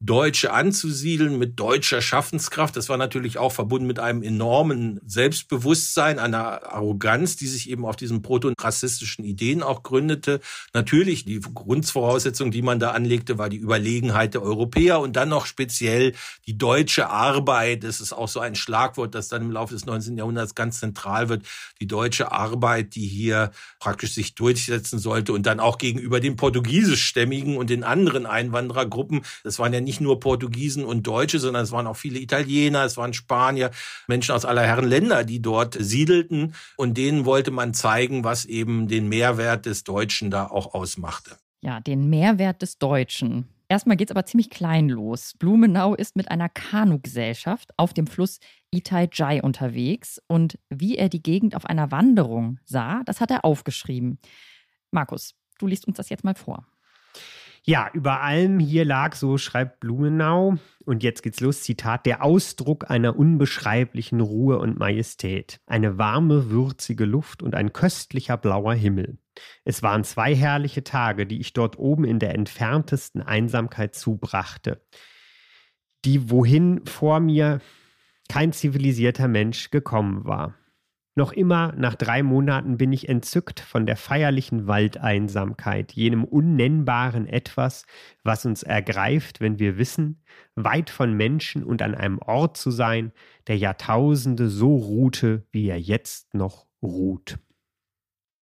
Deutsche 0.05 0.53
anzusiedeln 0.53 1.39
mit 1.39 1.61
deutscher 1.61 2.03
Schaffenskraft. 2.03 2.77
Das 2.77 2.89
war 2.89 2.97
natürlich 2.97 3.39
auch 3.39 3.53
verbunden 3.53 3.87
mit 3.87 4.01
einem 4.01 4.25
enormen 4.25 5.01
Selbstbewusstsein, 5.07 6.19
einer 6.19 6.73
Arroganz, 6.73 7.37
die 7.37 7.47
sich 7.47 7.71
eben 7.71 7.87
auf 7.87 7.95
diesen 7.95 8.21
proto-rassistischen 8.21 9.25
Ideen 9.25 9.63
auch 9.63 9.85
gründete. 9.85 10.41
Natürlich, 10.75 11.25
die 11.25 11.39
Grundvoraussetzung, 11.39 12.51
die 12.51 12.63
man 12.63 12.81
da 12.81 12.91
anlegte, 12.91 13.39
war 13.39 13.49
die 13.49 13.59
Überlegenheit 13.59 14.35
der 14.35 14.43
Europäer 14.43 14.99
und 14.99 15.15
dann 15.15 15.29
noch 15.29 15.47
speziell 15.47 16.15
die 16.49 16.59
deutsche 16.59 17.09
Arbeit. 17.09 17.85
Das 17.85 18.01
ist 18.01 18.13
auch 18.13 18.29
so 18.29 18.41
ein 18.41 18.57
Schlagwort, 18.57 19.15
das 19.15 19.29
dann 19.29 19.43
im 19.43 19.53
Laufe 19.53 19.75
des 19.75 19.87
19. 19.87 20.17
Jahrhunderts 20.17 20.57
ganz 20.57 20.81
zentral 20.81 21.29
wird. 21.29 21.47
Die 21.81 21.87
deutsche 21.87 22.33
Arbeit, 22.33 22.97
die 22.97 23.07
hier 23.07 23.53
praktisch 23.79 24.15
sich 24.15 24.35
durchsetzen 24.35 24.99
sollte 24.99 25.33
und 25.33 25.47
dann 25.47 25.61
auch 25.61 25.79
gegenüber 25.79 26.19
den 26.19 26.35
portugiesischstämmigen 26.35 27.57
und 27.57 27.71
den 27.71 27.85
anderen 27.85 28.27
Einwanderergruppen. 28.27 29.23
Das 29.45 29.61
waren 29.61 29.73
ja 29.73 29.81
nicht 29.81 29.92
nicht 29.93 30.01
nur 30.01 30.21
Portugiesen 30.21 30.87
und 30.87 31.07
Deutsche, 31.07 31.39
sondern 31.39 31.65
es 31.65 31.71
waren 31.71 31.87
auch 31.87 31.97
viele 31.97 32.19
Italiener, 32.19 32.85
es 32.85 32.97
waren 32.97 33.13
Spanier, 33.13 33.71
Menschen 34.09 34.35
aus 34.35 34.47
aller 34.47 34.63
Herren 34.63 34.89
Länder, 34.89 35.23
die 35.23 35.43
dort 35.43 35.77
siedelten. 35.79 36.55
Und 36.79 36.97
denen 36.97 37.27
wollte 37.27 37.51
man 37.51 37.75
zeigen, 37.75 38.25
was 38.25 38.47
eben 38.47 38.89
den 38.89 39.11
Mehrwert 39.11 39.67
des 39.67 39.85
Deutschen 39.85 40.31
da 40.31 40.47
auch 40.47 40.73
ausmachte. 40.73 41.37
Ja, 41.61 41.81
den 41.81 42.09
Mehrwert 42.09 42.63
des 42.63 42.79
Deutschen. 42.79 43.49
Erstmal 43.69 43.99
geht 43.99 44.09
es 44.09 44.17
aber 44.17 44.25
ziemlich 44.25 44.49
klein 44.49 44.89
los. 44.89 45.35
Blumenau 45.39 45.95
ist 45.95 46.17
mit 46.17 46.31
einer 46.31 46.49
Kanugesellschaft 46.49 47.71
auf 47.77 47.93
dem 47.93 48.07
Fluss 48.07 48.41
Itai 48.71 49.43
unterwegs 49.43 50.23
und 50.27 50.59
wie 50.71 50.97
er 50.97 51.11
die 51.11 51.23
Gegend 51.23 51.55
auf 51.55 51.67
einer 51.67 51.91
Wanderung 51.91 52.59
sah, 52.65 53.03
das 53.05 53.21
hat 53.21 53.31
er 53.31 53.45
aufgeschrieben. 53.45 54.19
Markus, 54.91 55.35
du 55.59 55.67
liest 55.67 55.87
uns 55.87 55.99
das 55.99 56.09
jetzt 56.09 56.25
mal 56.25 56.35
vor. 56.35 56.67
Ja, 57.65 57.89
über 57.93 58.23
allem 58.23 58.59
hier 58.59 58.85
lag, 58.85 59.15
so 59.15 59.39
schreibt 59.39 59.79
Blumenau, 59.79 60.57
und 60.85 61.05
jetzt 61.05 61.23
geht's 61.23 61.39
los, 61.39 61.63
Zitat, 61.63 62.07
der 62.07 62.25
Ausdruck 62.25 62.91
einer 62.91 63.17
unbeschreiblichen 63.17 64.21
Ruhe 64.21 64.59
und 64.59 64.81
Majestät. 64.81 65.61
Eine 65.67 65.97
warme, 65.97 66.51
würzige 66.51 67.05
Luft 67.05 67.41
und 67.41 67.55
ein 67.55 67.73
köstlicher 67.73 68.37
blauer 68.37 68.75
Himmel. 68.75 69.19
Es 69.65 69.81
waren 69.81 70.03
zwei 70.03 70.35
herrliche 70.35 70.83
Tage, 70.83 71.25
die 71.25 71.41
ich 71.41 71.53
dort 71.53 71.79
oben 71.79 72.05
in 72.05 72.19
der 72.19 72.35
entferntesten 72.35 73.23
Einsamkeit 73.23 73.95
zubrachte, 73.95 74.85
die 76.05 76.31
wohin 76.31 76.85
vor 76.85 77.21
mir 77.21 77.61
kein 78.29 78.53
zivilisierter 78.53 79.29
Mensch 79.29 79.71
gekommen 79.71 80.25
war. 80.25 80.57
Noch 81.15 81.33
immer 81.33 81.73
nach 81.77 81.95
drei 81.95 82.23
Monaten 82.23 82.79
bin 82.79 82.91
ich 82.91 83.07
entzückt 83.07 83.61
von 83.61 83.85
der 83.85 83.97
feierlichen 83.97 84.67
Waldeinsamkeit, 84.67 85.93
jenem 85.93 86.25
unnennbaren 86.25 87.27
Etwas, 87.27 87.85
was 88.25 88.47
uns 88.47 88.63
ergreift, 88.63 89.41
wenn 89.41 89.59
wir 89.59 89.77
wissen, 89.77 90.23
weit 90.55 90.89
von 90.89 91.13
Menschen 91.13 91.65
und 91.65 91.83
an 91.83 91.95
einem 91.95 92.19
Ort 92.19 92.57
zu 92.57 92.71
sein, 92.71 93.13
der 93.47 93.59
Jahrtausende 93.59 94.49
so 94.49 94.75
ruhte, 94.75 95.47
wie 95.53 95.69
er 95.69 95.79
jetzt 95.79 96.33
noch 96.33 96.67
ruht. 96.83 97.39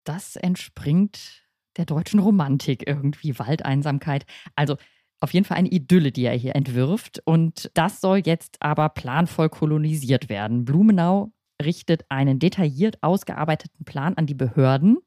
Das 0.03 0.35
entspringt 0.35 1.45
der 1.77 1.85
deutschen 1.85 2.19
Romantik 2.19 2.87
irgendwie, 2.87 3.39
Waldeinsamkeit. 3.39 4.27
Also 4.57 4.77
auf 5.21 5.33
jeden 5.33 5.47
Fall 5.47 5.57
eine 5.57 5.69
Idylle, 5.69 6.11
die 6.11 6.25
er 6.25 6.35
hier 6.37 6.57
entwirft. 6.57 7.23
Und 7.25 7.71
das 7.75 8.01
soll 8.01 8.23
jetzt 8.25 8.57
aber 8.61 8.89
planvoll 8.89 9.49
kolonisiert 9.51 10.29
werden. 10.29 10.65
Blumenau 10.65 11.33
richtet 11.63 12.05
einen 12.09 12.39
detailliert 12.39 13.03
ausgearbeiteten 13.03 13.85
Plan 13.85 14.15
an 14.15 14.27
die 14.27 14.35
Behörden, 14.35 14.99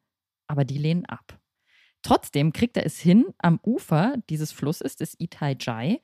aber 0.48 0.66
die 0.66 0.78
lehnen 0.78 1.06
ab. 1.06 1.40
Trotzdem 2.02 2.54
kriegt 2.54 2.78
er 2.78 2.86
es 2.86 3.00
hin, 3.00 3.26
am 3.38 3.60
Ufer 3.64 4.16
dieses 4.30 4.52
Flusses, 4.52 4.96
des 4.96 5.16
Itai 5.20 6.02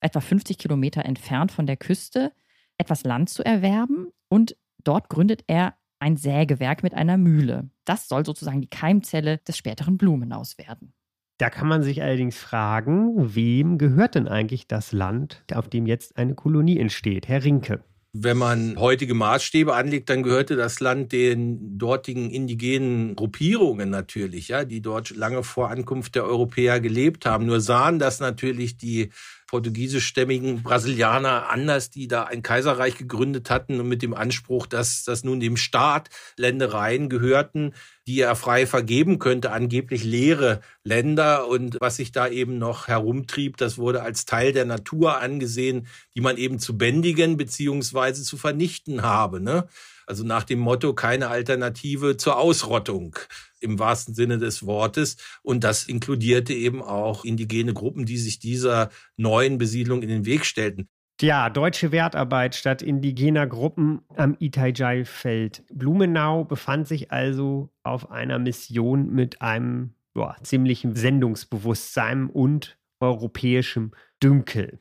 etwa 0.00 0.20
50 0.20 0.58
Kilometer 0.58 1.04
entfernt 1.04 1.52
von 1.52 1.66
der 1.66 1.76
Küste, 1.76 2.32
etwas 2.78 3.04
Land 3.04 3.28
zu 3.28 3.44
erwerben 3.44 4.08
und 4.28 4.56
dort 4.84 5.08
gründet 5.08 5.44
er 5.48 5.74
ein 5.98 6.16
Sägewerk 6.16 6.82
mit 6.82 6.94
einer 6.94 7.18
Mühle. 7.18 7.70
Das 7.84 8.08
soll 8.08 8.24
sozusagen 8.24 8.60
die 8.60 8.70
Keimzelle 8.70 9.38
des 9.38 9.56
späteren 9.56 9.98
Blumenaus 9.98 10.56
werden. 10.58 10.94
Da 11.38 11.50
kann 11.50 11.68
man 11.68 11.82
sich 11.82 12.02
allerdings 12.02 12.36
fragen, 12.36 13.34
wem 13.34 13.78
gehört 13.78 14.14
denn 14.14 14.28
eigentlich 14.28 14.66
das 14.66 14.92
Land, 14.92 15.44
auf 15.52 15.68
dem 15.68 15.86
jetzt 15.86 16.16
eine 16.16 16.34
Kolonie 16.34 16.78
entsteht? 16.78 17.28
Herr 17.28 17.44
Rinke. 17.44 17.84
Wenn 18.20 18.36
man 18.36 18.76
heutige 18.78 19.14
Maßstäbe 19.14 19.74
anlegt, 19.74 20.10
dann 20.10 20.24
gehörte 20.24 20.56
das 20.56 20.80
Land 20.80 21.12
den 21.12 21.78
dortigen 21.78 22.30
indigenen 22.30 23.14
Gruppierungen 23.14 23.90
natürlich, 23.90 24.48
ja, 24.48 24.64
die 24.64 24.80
dort 24.80 25.10
lange 25.10 25.44
vor 25.44 25.70
Ankunft 25.70 26.16
der 26.16 26.24
Europäer 26.24 26.80
gelebt 26.80 27.26
haben. 27.26 27.46
Nur 27.46 27.60
sahen 27.60 27.98
das 27.98 28.18
natürlich 28.18 28.76
die 28.76 29.10
portugiesischstämmigen 29.48 30.62
Brasilianer 30.62 31.48
anders, 31.50 31.90
die 31.90 32.06
da 32.06 32.24
ein 32.24 32.42
Kaiserreich 32.42 32.96
gegründet 32.96 33.50
hatten 33.50 33.80
und 33.80 33.88
mit 33.88 34.02
dem 34.02 34.14
Anspruch, 34.14 34.66
dass 34.66 35.02
das 35.04 35.24
nun 35.24 35.40
dem 35.40 35.56
Staat 35.56 36.10
Ländereien 36.36 37.08
gehörten, 37.08 37.74
die 38.06 38.20
er 38.20 38.36
frei 38.36 38.66
vergeben 38.66 39.18
könnte, 39.18 39.50
angeblich 39.50 40.04
leere 40.04 40.60
Länder. 40.84 41.48
Und 41.48 41.78
was 41.80 41.96
sich 41.96 42.12
da 42.12 42.28
eben 42.28 42.58
noch 42.58 42.88
herumtrieb, 42.88 43.56
das 43.56 43.78
wurde 43.78 44.02
als 44.02 44.26
Teil 44.26 44.52
der 44.52 44.66
Natur 44.66 45.20
angesehen, 45.20 45.86
die 46.14 46.20
man 46.20 46.36
eben 46.36 46.58
zu 46.58 46.78
bändigen 46.78 47.36
beziehungsweise 47.36 48.22
zu 48.22 48.36
vernichten 48.36 49.02
habe. 49.02 49.40
Ne? 49.40 49.66
Also 50.08 50.24
nach 50.24 50.44
dem 50.44 50.58
Motto 50.58 50.94
keine 50.94 51.28
Alternative 51.28 52.16
zur 52.16 52.38
Ausrottung 52.38 53.14
im 53.60 53.78
wahrsten 53.78 54.14
Sinne 54.14 54.38
des 54.38 54.64
Wortes. 54.64 55.18
Und 55.42 55.64
das 55.64 55.84
inkludierte 55.84 56.54
eben 56.54 56.82
auch 56.82 57.26
indigene 57.26 57.74
Gruppen, 57.74 58.06
die 58.06 58.16
sich 58.16 58.38
dieser 58.38 58.88
neuen 59.18 59.58
Besiedlung 59.58 60.00
in 60.02 60.08
den 60.08 60.24
Weg 60.24 60.46
stellten. 60.46 60.88
Ja, 61.20 61.50
deutsche 61.50 61.92
Wertarbeit 61.92 62.54
statt 62.54 62.80
indigener 62.80 63.46
Gruppen 63.46 64.00
am 64.16 64.34
Itajai-Feld. 64.38 65.64
Blumenau 65.70 66.44
befand 66.44 66.88
sich 66.88 67.10
also 67.10 67.68
auf 67.82 68.10
einer 68.10 68.38
Mission 68.38 69.12
mit 69.12 69.42
einem 69.42 69.92
boah, 70.14 70.36
ziemlichen 70.42 70.94
Sendungsbewusstsein 70.94 72.30
und 72.30 72.78
europäischem 73.00 73.92
Dünkel. 74.22 74.78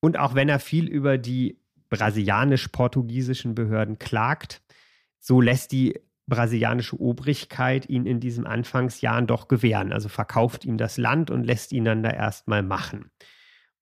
Und 0.00 0.18
auch 0.18 0.34
wenn 0.34 0.48
er 0.48 0.58
viel 0.58 0.88
über 0.88 1.16
die 1.16 1.59
brasilianisch-portugiesischen 1.90 3.54
Behörden 3.54 3.98
klagt, 3.98 4.62
so 5.18 5.40
lässt 5.40 5.72
die 5.72 6.00
brasilianische 6.26 6.98
Obrigkeit 6.98 7.90
ihn 7.90 8.06
in 8.06 8.20
diesen 8.20 8.46
Anfangsjahren 8.46 9.26
doch 9.26 9.48
gewähren. 9.48 9.92
Also 9.92 10.08
verkauft 10.08 10.64
ihm 10.64 10.78
das 10.78 10.96
Land 10.96 11.30
und 11.30 11.44
lässt 11.44 11.72
ihn 11.72 11.84
dann 11.84 12.02
da 12.02 12.10
erstmal 12.10 12.62
machen. 12.62 13.10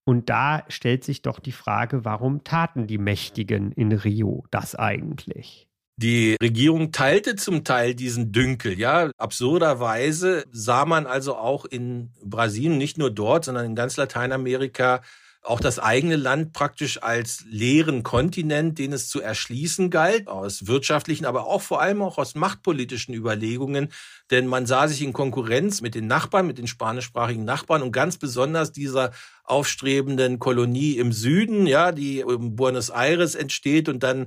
Und 0.04 0.30
da 0.30 0.64
stellt 0.68 1.04
sich 1.04 1.22
doch 1.22 1.38
die 1.38 1.52
Frage, 1.52 2.04
warum 2.04 2.42
taten 2.42 2.86
die 2.86 2.98
Mächtigen 2.98 3.72
in 3.72 3.92
Rio 3.92 4.46
das 4.50 4.74
eigentlich? 4.74 5.68
Die 5.96 6.36
Regierung 6.40 6.92
teilte 6.92 7.36
zum 7.36 7.64
Teil 7.64 7.94
diesen 7.94 8.32
Dünkel, 8.32 8.78
ja. 8.78 9.10
Absurderweise 9.18 10.44
sah 10.50 10.86
man 10.86 11.06
also 11.06 11.36
auch 11.36 11.64
in 11.64 12.12
Brasilien, 12.24 12.78
nicht 12.78 12.98
nur 12.98 13.10
dort, 13.10 13.44
sondern 13.44 13.66
in 13.66 13.74
ganz 13.74 13.96
Lateinamerika, 13.96 15.02
auch 15.48 15.60
das 15.60 15.78
eigene 15.78 16.16
Land 16.16 16.52
praktisch 16.52 17.02
als 17.02 17.44
leeren 17.48 18.02
Kontinent, 18.02 18.78
den 18.78 18.92
es 18.92 19.08
zu 19.08 19.22
erschließen 19.22 19.88
galt, 19.88 20.28
aus 20.28 20.66
wirtschaftlichen, 20.66 21.24
aber 21.24 21.46
auch 21.46 21.62
vor 21.62 21.80
allem 21.80 22.02
auch 22.02 22.18
aus 22.18 22.34
machtpolitischen 22.34 23.14
Überlegungen. 23.14 23.88
Denn 24.30 24.46
man 24.46 24.66
sah 24.66 24.88
sich 24.88 25.00
in 25.00 25.14
Konkurrenz 25.14 25.80
mit 25.80 25.94
den 25.94 26.06
Nachbarn, 26.06 26.46
mit 26.46 26.58
den 26.58 26.66
spanischsprachigen 26.66 27.46
Nachbarn 27.46 27.82
und 27.82 27.92
ganz 27.92 28.18
besonders 28.18 28.72
dieser 28.72 29.12
aufstrebenden 29.44 30.38
Kolonie 30.38 30.98
im 30.98 31.12
Süden, 31.12 31.66
ja, 31.66 31.92
die 31.92 32.20
in 32.20 32.54
Buenos 32.54 32.90
Aires 32.90 33.34
entsteht 33.34 33.88
und 33.88 34.02
dann 34.02 34.26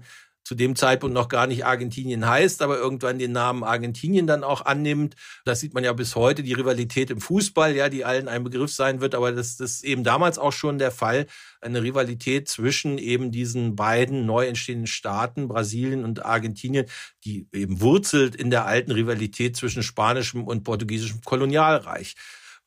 zu 0.51 0.55
dem 0.55 0.75
Zeitpunkt 0.75 1.13
noch 1.13 1.29
gar 1.29 1.47
nicht 1.47 1.65
Argentinien 1.65 2.27
heißt, 2.27 2.61
aber 2.61 2.77
irgendwann 2.77 3.19
den 3.19 3.31
Namen 3.31 3.63
Argentinien 3.63 4.27
dann 4.27 4.43
auch 4.43 4.65
annimmt. 4.65 5.15
Das 5.45 5.61
sieht 5.61 5.73
man 5.73 5.85
ja 5.85 5.93
bis 5.93 6.17
heute, 6.17 6.43
die 6.43 6.51
Rivalität 6.51 7.09
im 7.09 7.21
Fußball, 7.21 7.73
ja, 7.73 7.87
die 7.87 8.03
allen 8.03 8.27
ein 8.27 8.43
Begriff 8.43 8.73
sein 8.73 8.99
wird, 8.99 9.15
aber 9.15 9.31
das, 9.31 9.55
das 9.55 9.75
ist 9.75 9.85
eben 9.85 10.03
damals 10.03 10.37
auch 10.37 10.51
schon 10.51 10.77
der 10.77 10.91
Fall, 10.91 11.27
eine 11.61 11.81
Rivalität 11.81 12.49
zwischen 12.49 12.97
eben 12.97 13.31
diesen 13.31 13.77
beiden 13.77 14.25
neu 14.25 14.45
entstehenden 14.45 14.87
Staaten, 14.87 15.47
Brasilien 15.47 16.03
und 16.03 16.25
Argentinien, 16.25 16.85
die 17.23 17.47
eben 17.53 17.79
wurzelt 17.79 18.35
in 18.35 18.49
der 18.49 18.65
alten 18.65 18.91
Rivalität 18.91 19.55
zwischen 19.55 19.83
spanischem 19.83 20.43
und 20.43 20.65
portugiesischem 20.65 21.21
Kolonialreich. 21.21 22.15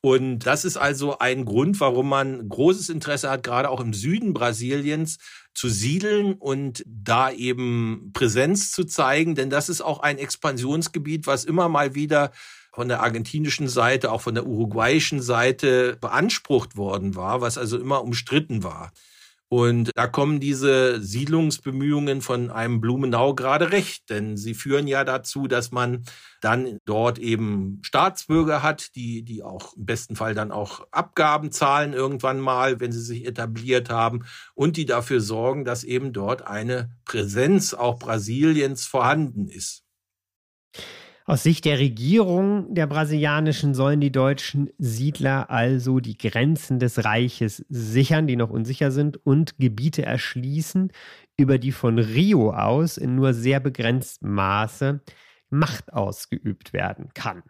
Und 0.05 0.39
das 0.39 0.65
ist 0.65 0.77
also 0.77 1.17
ein 1.17 1.45
Grund, 1.45 1.79
warum 1.79 2.09
man 2.09 2.47
großes 2.47 2.89
Interesse 2.89 3.27
hat, 3.29 3.41
gerade 3.41 3.71
auch 3.71 3.79
im 3.79 3.91
Süden 3.91 4.35
Brasiliens, 4.35 5.17
zu 5.55 5.69
siedeln 5.69 6.33
und 6.33 6.83
da 6.85 7.31
eben 7.31 8.11
Präsenz 8.13 8.71
zu 8.71 8.83
zeigen, 8.83 9.35
denn 9.35 9.49
das 9.49 9.69
ist 9.69 9.81
auch 9.81 9.99
ein 9.99 10.17
Expansionsgebiet, 10.17 11.25
was 11.25 11.45
immer 11.45 11.69
mal 11.69 11.95
wieder 11.95 12.31
von 12.73 12.89
der 12.89 13.01
argentinischen 13.01 13.69
Seite, 13.69 14.11
auch 14.11 14.21
von 14.21 14.35
der 14.35 14.45
uruguayischen 14.45 15.21
Seite 15.21 15.97
beansprucht 15.99 16.75
worden 16.75 17.15
war, 17.15 17.39
was 17.39 17.57
also 17.57 17.79
immer 17.79 18.03
umstritten 18.03 18.63
war. 18.63 18.91
Und 19.55 19.91
da 19.95 20.05
kommen 20.05 20.41
diese 20.41 21.01
Siedlungsbemühungen 21.01 22.19
von 22.19 22.51
einem 22.51 22.81
Blumenau 22.81 23.33
gerade 23.33 23.71
recht, 23.71 24.09
denn 24.09 24.35
sie 24.35 24.53
führen 24.53 24.85
ja 24.85 25.05
dazu, 25.05 25.47
dass 25.47 25.71
man 25.71 26.03
dann 26.41 26.77
dort 26.83 27.19
eben 27.19 27.79
Staatsbürger 27.81 28.61
hat, 28.61 28.93
die, 28.95 29.23
die 29.23 29.43
auch 29.43 29.73
im 29.77 29.85
besten 29.85 30.17
Fall 30.17 30.35
dann 30.35 30.51
auch 30.51 30.85
Abgaben 30.91 31.53
zahlen 31.53 31.93
irgendwann 31.93 32.41
mal, 32.41 32.81
wenn 32.81 32.91
sie 32.91 32.99
sich 32.99 33.25
etabliert 33.25 33.89
haben 33.89 34.25
und 34.55 34.75
die 34.75 34.85
dafür 34.85 35.21
sorgen, 35.21 35.63
dass 35.63 35.85
eben 35.85 36.11
dort 36.11 36.45
eine 36.45 36.89
Präsenz 37.05 37.73
auch 37.73 37.97
Brasiliens 37.97 38.85
vorhanden 38.85 39.47
ist. 39.47 39.85
Aus 41.27 41.41
Sicht 41.41 41.65
der 41.65 41.79
Regierung 41.79 42.71
der 42.75 42.85
brasilianischen 42.85 43.73
sollen 43.73 43.99
die 43.99 44.11
deutschen 44.11 44.69
Siedler 44.77 45.49
also 45.49 45.99
die 45.99 46.19
Grenzen 46.19 46.77
des 46.77 47.03
Reiches 47.03 47.65
sichern, 47.67 48.27
die 48.27 48.35
noch 48.35 48.51
unsicher 48.51 48.91
sind, 48.91 49.17
und 49.25 49.57
Gebiete 49.57 50.05
erschließen, 50.05 50.91
über 51.35 51.57
die 51.57 51.71
von 51.71 51.97
Rio 51.97 52.51
aus 52.51 52.97
in 52.97 53.15
nur 53.15 53.33
sehr 53.33 53.59
begrenztem 53.59 54.33
Maße 54.33 55.01
Macht 55.49 55.93
ausgeübt 55.93 56.73
werden 56.73 57.09
kann. 57.15 57.41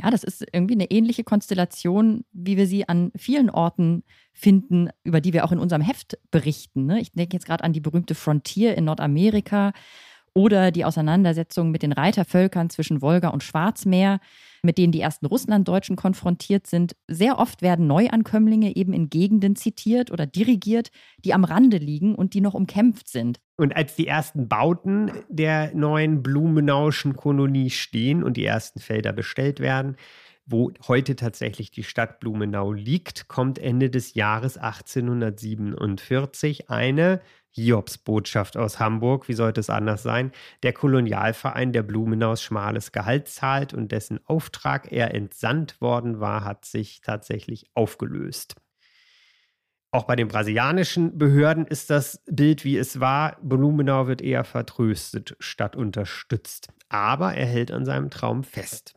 Ja, 0.00 0.10
das 0.10 0.24
ist 0.24 0.46
irgendwie 0.52 0.74
eine 0.74 0.90
ähnliche 0.90 1.24
Konstellation, 1.24 2.24
wie 2.32 2.56
wir 2.56 2.66
sie 2.66 2.88
an 2.88 3.10
vielen 3.14 3.50
Orten 3.50 4.04
finden, 4.32 4.88
über 5.04 5.20
die 5.20 5.34
wir 5.34 5.44
auch 5.44 5.52
in 5.52 5.58
unserem 5.58 5.82
Heft 5.82 6.18
berichten. 6.30 6.86
Ne? 6.86 7.00
Ich 7.00 7.12
denke 7.12 7.36
jetzt 7.36 7.46
gerade 7.46 7.64
an 7.64 7.74
die 7.74 7.80
berühmte 7.80 8.14
Frontier 8.14 8.74
in 8.76 8.84
Nordamerika 8.84 9.72
oder 10.38 10.70
die 10.70 10.84
Auseinandersetzung 10.84 11.72
mit 11.72 11.82
den 11.82 11.90
Reitervölkern 11.90 12.70
zwischen 12.70 13.02
Wolga 13.02 13.30
und 13.30 13.42
Schwarzmeer, 13.42 14.20
mit 14.62 14.78
denen 14.78 14.92
die 14.92 15.00
ersten 15.00 15.26
Russlanddeutschen 15.26 15.96
konfrontiert 15.96 16.68
sind. 16.68 16.94
Sehr 17.08 17.40
oft 17.40 17.60
werden 17.60 17.88
Neuankömmlinge 17.88 18.76
eben 18.76 18.92
in 18.92 19.10
Gegenden 19.10 19.56
zitiert 19.56 20.12
oder 20.12 20.26
dirigiert, 20.26 20.92
die 21.24 21.34
am 21.34 21.42
Rande 21.42 21.78
liegen 21.78 22.14
und 22.14 22.34
die 22.34 22.40
noch 22.40 22.54
umkämpft 22.54 23.08
sind. 23.08 23.40
Und 23.56 23.74
als 23.74 23.96
die 23.96 24.06
ersten 24.06 24.46
Bauten 24.46 25.10
der 25.28 25.74
neuen 25.74 26.22
Blumenauischen 26.22 27.16
Kolonie 27.16 27.70
stehen 27.70 28.22
und 28.22 28.36
die 28.36 28.44
ersten 28.44 28.78
Felder 28.78 29.12
bestellt 29.12 29.58
werden, 29.58 29.96
wo 30.46 30.70
heute 30.86 31.16
tatsächlich 31.16 31.72
die 31.72 31.82
Stadt 31.82 32.20
Blumenau 32.20 32.72
liegt, 32.72 33.26
kommt 33.26 33.58
Ende 33.58 33.90
des 33.90 34.14
Jahres 34.14 34.56
1847 34.56 36.70
eine 36.70 37.20
Hiobsbotschaft 37.62 38.56
aus 38.56 38.78
Hamburg, 38.78 39.28
wie 39.28 39.34
sollte 39.34 39.60
es 39.60 39.70
anders 39.70 40.02
sein? 40.02 40.32
Der 40.62 40.72
Kolonialverein 40.72 41.72
der 41.72 41.82
Blumenaus 41.82 42.42
schmales 42.42 42.92
Gehalt 42.92 43.28
zahlt 43.28 43.74
und 43.74 43.92
dessen 43.92 44.20
Auftrag 44.26 44.92
er 44.92 45.14
entsandt 45.14 45.80
worden 45.80 46.20
war, 46.20 46.44
hat 46.44 46.64
sich 46.64 47.00
tatsächlich 47.00 47.66
aufgelöst. 47.74 48.56
Auch 49.90 50.04
bei 50.04 50.16
den 50.16 50.28
brasilianischen 50.28 51.16
Behörden 51.16 51.66
ist 51.66 51.88
das 51.88 52.22
Bild, 52.26 52.64
wie 52.64 52.76
es 52.76 53.00
war. 53.00 53.38
Blumenau 53.42 54.06
wird 54.06 54.20
eher 54.20 54.44
vertröstet 54.44 55.34
statt 55.40 55.76
unterstützt. 55.76 56.68
Aber 56.90 57.34
er 57.34 57.46
hält 57.46 57.70
an 57.70 57.86
seinem 57.86 58.10
Traum 58.10 58.44
fest. 58.44 58.94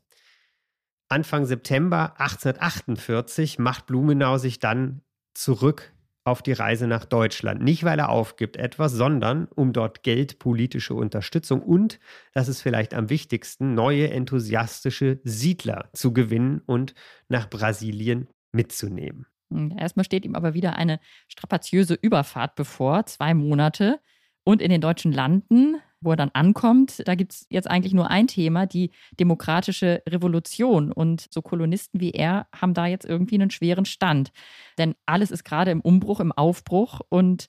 Anfang 1.07 1.45
September 1.45 2.13
1848 2.19 3.57
macht 3.59 3.85
Blumenau 3.85 4.37
sich 4.37 4.59
dann 4.59 5.01
zurück 5.33 5.93
auf 6.23 6.41
die 6.41 6.53
Reise 6.53 6.87
nach 6.87 7.05
Deutschland. 7.05 7.61
Nicht, 7.61 7.83
weil 7.83 7.99
er 7.99 8.09
aufgibt 8.09 8.57
etwas, 8.57 8.91
sondern 8.91 9.47
um 9.55 9.73
dort 9.73 10.03
Geld, 10.03 10.39
politische 10.39 10.93
Unterstützung 10.93 11.61
und, 11.61 11.99
das 12.33 12.47
ist 12.47 12.61
vielleicht 12.61 12.93
am 12.93 13.09
wichtigsten, 13.09 13.73
neue 13.73 14.09
enthusiastische 14.11 15.19
Siedler 15.23 15.89
zu 15.93 16.13
gewinnen 16.13 16.61
und 16.65 16.93
nach 17.27 17.49
Brasilien 17.49 18.27
mitzunehmen. 18.51 19.25
Hm, 19.51 19.75
erstmal 19.77 20.05
steht 20.05 20.25
ihm 20.25 20.35
aber 20.35 20.53
wieder 20.53 20.75
eine 20.75 20.99
strapaziöse 21.27 21.95
Überfahrt 21.95 22.55
bevor, 22.55 23.05
zwei 23.05 23.33
Monate. 23.33 23.99
Und 24.43 24.61
in 24.61 24.71
den 24.71 24.81
deutschen 24.81 25.11
Landen 25.11 25.75
wo 26.01 26.11
er 26.11 26.17
dann 26.17 26.31
ankommt, 26.33 27.03
da 27.05 27.15
gibt 27.15 27.31
es 27.33 27.45
jetzt 27.49 27.69
eigentlich 27.69 27.93
nur 27.93 28.09
ein 28.09 28.27
Thema, 28.27 28.65
die 28.65 28.91
demokratische 29.19 30.01
Revolution. 30.09 30.91
Und 30.91 31.27
so 31.29 31.41
Kolonisten 31.41 32.01
wie 32.01 32.11
er 32.11 32.47
haben 32.53 32.73
da 32.73 32.87
jetzt 32.87 33.05
irgendwie 33.05 33.35
einen 33.35 33.51
schweren 33.51 33.85
Stand. 33.85 34.31
Denn 34.77 34.95
alles 35.05 35.31
ist 35.31 35.43
gerade 35.43 35.71
im 35.71 35.81
Umbruch, 35.81 36.19
im 36.19 36.31
Aufbruch 36.31 37.01
und 37.09 37.47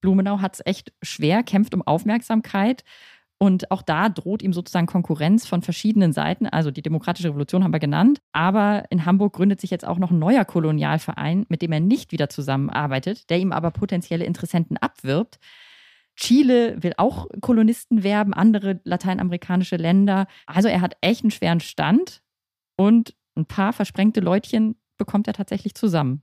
Blumenau 0.00 0.40
hat 0.40 0.54
es 0.54 0.62
echt 0.64 0.92
schwer, 1.02 1.42
kämpft 1.42 1.74
um 1.74 1.82
Aufmerksamkeit. 1.82 2.84
Und 3.38 3.70
auch 3.70 3.82
da 3.82 4.08
droht 4.08 4.42
ihm 4.42 4.54
sozusagen 4.54 4.86
Konkurrenz 4.86 5.46
von 5.46 5.60
verschiedenen 5.60 6.12
Seiten. 6.12 6.46
Also 6.46 6.70
die 6.70 6.80
Demokratische 6.80 7.28
Revolution 7.28 7.64
haben 7.64 7.72
wir 7.72 7.80
genannt. 7.80 8.20
Aber 8.32 8.84
in 8.88 9.04
Hamburg 9.04 9.34
gründet 9.34 9.60
sich 9.60 9.70
jetzt 9.70 9.86
auch 9.86 9.98
noch 9.98 10.10
ein 10.10 10.18
neuer 10.18 10.44
Kolonialverein, 10.46 11.44
mit 11.48 11.60
dem 11.60 11.72
er 11.72 11.80
nicht 11.80 12.12
wieder 12.12 12.30
zusammenarbeitet, 12.30 13.28
der 13.28 13.38
ihm 13.38 13.52
aber 13.52 13.70
potenzielle 13.72 14.24
Interessenten 14.24 14.78
abwirbt. 14.78 15.38
Chile 16.16 16.82
will 16.82 16.94
auch 16.96 17.28
Kolonisten 17.40 18.02
werben, 18.02 18.34
andere 18.34 18.80
lateinamerikanische 18.84 19.76
Länder. 19.76 20.26
Also 20.46 20.68
er 20.68 20.80
hat 20.80 20.96
echt 21.00 21.22
einen 21.22 21.30
schweren 21.30 21.60
Stand 21.60 22.22
und 22.76 23.14
ein 23.36 23.46
paar 23.46 23.72
versprengte 23.72 24.20
Leutchen 24.20 24.76
bekommt 24.96 25.28
er 25.28 25.34
tatsächlich 25.34 25.74
zusammen. 25.74 26.22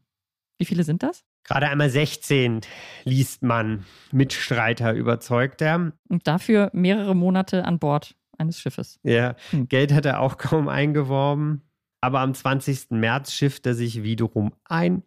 Wie 0.58 0.65
viele 0.65 0.84
sind 0.84 1.03
das? 1.03 1.23
Gerade 1.43 1.67
einmal 1.67 1.89
16 1.89 2.62
liest 3.03 3.43
man. 3.43 3.86
Mitstreiter 4.12 4.93
überzeugt 4.93 5.62
er. 5.62 5.91
Und 6.08 6.27
dafür 6.27 6.69
mehrere 6.73 7.15
Monate 7.15 7.65
an 7.65 7.79
Bord 7.79 8.15
eines 8.38 8.60
Schiffes. 8.60 8.99
Ja, 9.03 9.36
hm. 9.51 9.67
Geld 9.67 9.93
hat 9.93 10.06
er 10.06 10.21
auch 10.21 10.38
kaum 10.38 10.69
eingeworben. 10.69 11.62
Aber 12.01 12.19
am 12.19 12.34
20. 12.34 12.91
März 12.91 13.34
schifft 13.34 13.65
er 13.65 13.75
sich 13.75 14.03
wiederum 14.03 14.53
ein 14.65 15.03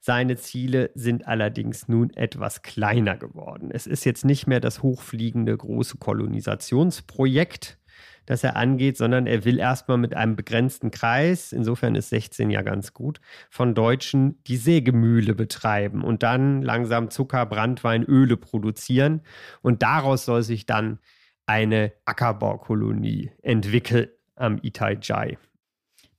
seine 0.00 0.36
Ziele 0.36 0.90
sind 0.94 1.26
allerdings 1.26 1.88
nun 1.88 2.10
etwas 2.14 2.62
kleiner 2.62 3.16
geworden. 3.16 3.70
Es 3.72 3.86
ist 3.86 4.04
jetzt 4.04 4.24
nicht 4.24 4.46
mehr 4.46 4.60
das 4.60 4.82
hochfliegende 4.82 5.56
große 5.56 5.98
Kolonisationsprojekt, 5.98 7.78
das 8.26 8.44
er 8.44 8.56
angeht, 8.56 8.96
sondern 8.96 9.26
er 9.26 9.44
will 9.44 9.58
erstmal 9.58 9.96
mit 9.96 10.14
einem 10.14 10.36
begrenzten 10.36 10.90
Kreis, 10.90 11.52
insofern 11.52 11.94
ist 11.94 12.10
16 12.10 12.50
ja 12.50 12.62
ganz 12.62 12.92
gut, 12.92 13.20
von 13.48 13.74
Deutschen 13.74 14.42
die 14.44 14.58
Sägemühle 14.58 15.34
betreiben 15.34 16.04
und 16.04 16.22
dann 16.22 16.62
langsam 16.62 17.10
Zucker, 17.10 17.46
Brandwein, 17.46 18.04
Öle 18.04 18.36
produzieren. 18.36 19.22
Und 19.62 19.82
daraus 19.82 20.26
soll 20.26 20.42
sich 20.42 20.66
dann 20.66 20.98
eine 21.46 21.92
Ackerbaukolonie 22.04 23.32
entwickeln 23.42 24.08
am 24.36 24.58
Itaijai. 24.62 25.38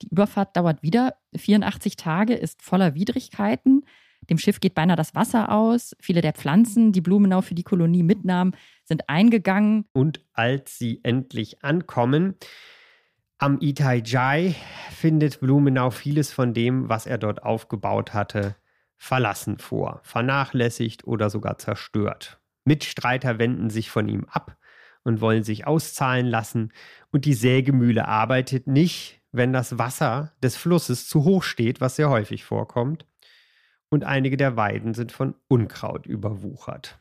Die 0.02 0.10
Überfahrt 0.10 0.56
dauert 0.56 0.82
wieder 0.84 1.16
84 1.36 1.96
Tage, 1.96 2.34
ist 2.34 2.62
voller 2.62 2.96
Widrigkeiten. 2.96 3.84
Dem 4.30 4.38
Schiff 4.38 4.60
geht 4.60 4.76
beinahe 4.76 4.96
das 4.98 5.16
Wasser 5.16 5.52
aus. 5.52 5.96
Viele 6.00 6.22
der 6.22 6.34
Pflanzen, 6.34 6.92
die 6.92 7.02
Blumenau 7.02 7.42
für 7.42 7.56
die 7.56 7.64
Kolonie 7.64 8.04
mitnahm, 8.04 8.54
sind 8.84 9.10
eingegangen. 9.10 9.86
Und 9.94 10.24
als 10.34 10.78
sie 10.78 11.00
endlich 11.04 11.64
ankommen, 11.64 12.36
am 13.38 13.60
Itaijai 13.62 14.56
findet 14.92 15.40
Blumenau 15.40 15.92
vieles 15.92 16.32
von 16.32 16.54
dem, 16.54 16.90
was 16.90 17.06
er 17.06 17.18
dort 17.18 17.44
aufgebaut 17.44 18.14
hatte, 18.14 18.56
verlassen 18.98 19.58
vor, 19.58 20.02
vernachlässigt 20.04 21.06
oder 21.06 21.30
sogar 21.30 21.58
zerstört. 21.58 22.42
Mitstreiter 22.66 23.40
wenden 23.40 23.70
sich 23.70 23.90
von 23.90 24.10
ihm 24.10 24.26
ab 24.26 24.58
und 25.04 25.22
wollen 25.22 25.44
sich 25.44 25.66
auszahlen 25.66 26.26
lassen. 26.26 26.74
Und 27.12 27.24
die 27.26 27.34
Sägemühle 27.34 28.08
arbeitet 28.08 28.68
nicht, 28.68 29.19
wenn 29.32 29.54
das 29.54 29.78
Wasser 29.78 30.34
des 30.42 30.58
Flusses 30.58 31.08
zu 31.08 31.24
hoch 31.24 31.44
steht, 31.44 31.82
was 31.82 31.96
sehr 31.96 32.10
häufig 32.10 32.44
vorkommt. 32.44 33.06
Und 33.90 34.04
einige 34.04 34.38
der 34.38 34.56
Weiden 34.56 34.94
sind 34.94 35.12
von 35.12 35.36
Unkraut 35.48 36.06
überwuchert. 36.06 37.00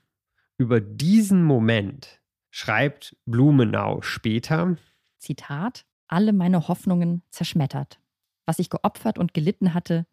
Über 0.56 0.80
diesen 0.80 1.44
Moment 1.44 2.20
schreibt 2.50 3.16
Blumenau 3.26 4.02
später: 4.02 4.76
Zitat: 5.18 5.86
Alle 6.06 6.32
meine 6.32 6.68
Hoffnungen 6.68 7.22
zerschmettert. 7.30 8.00
Was 8.46 8.58
ich 8.58 8.70
geopfert 8.70 9.18
und 9.18 9.34
gelitten 9.34 9.74
hatte, 9.74 10.06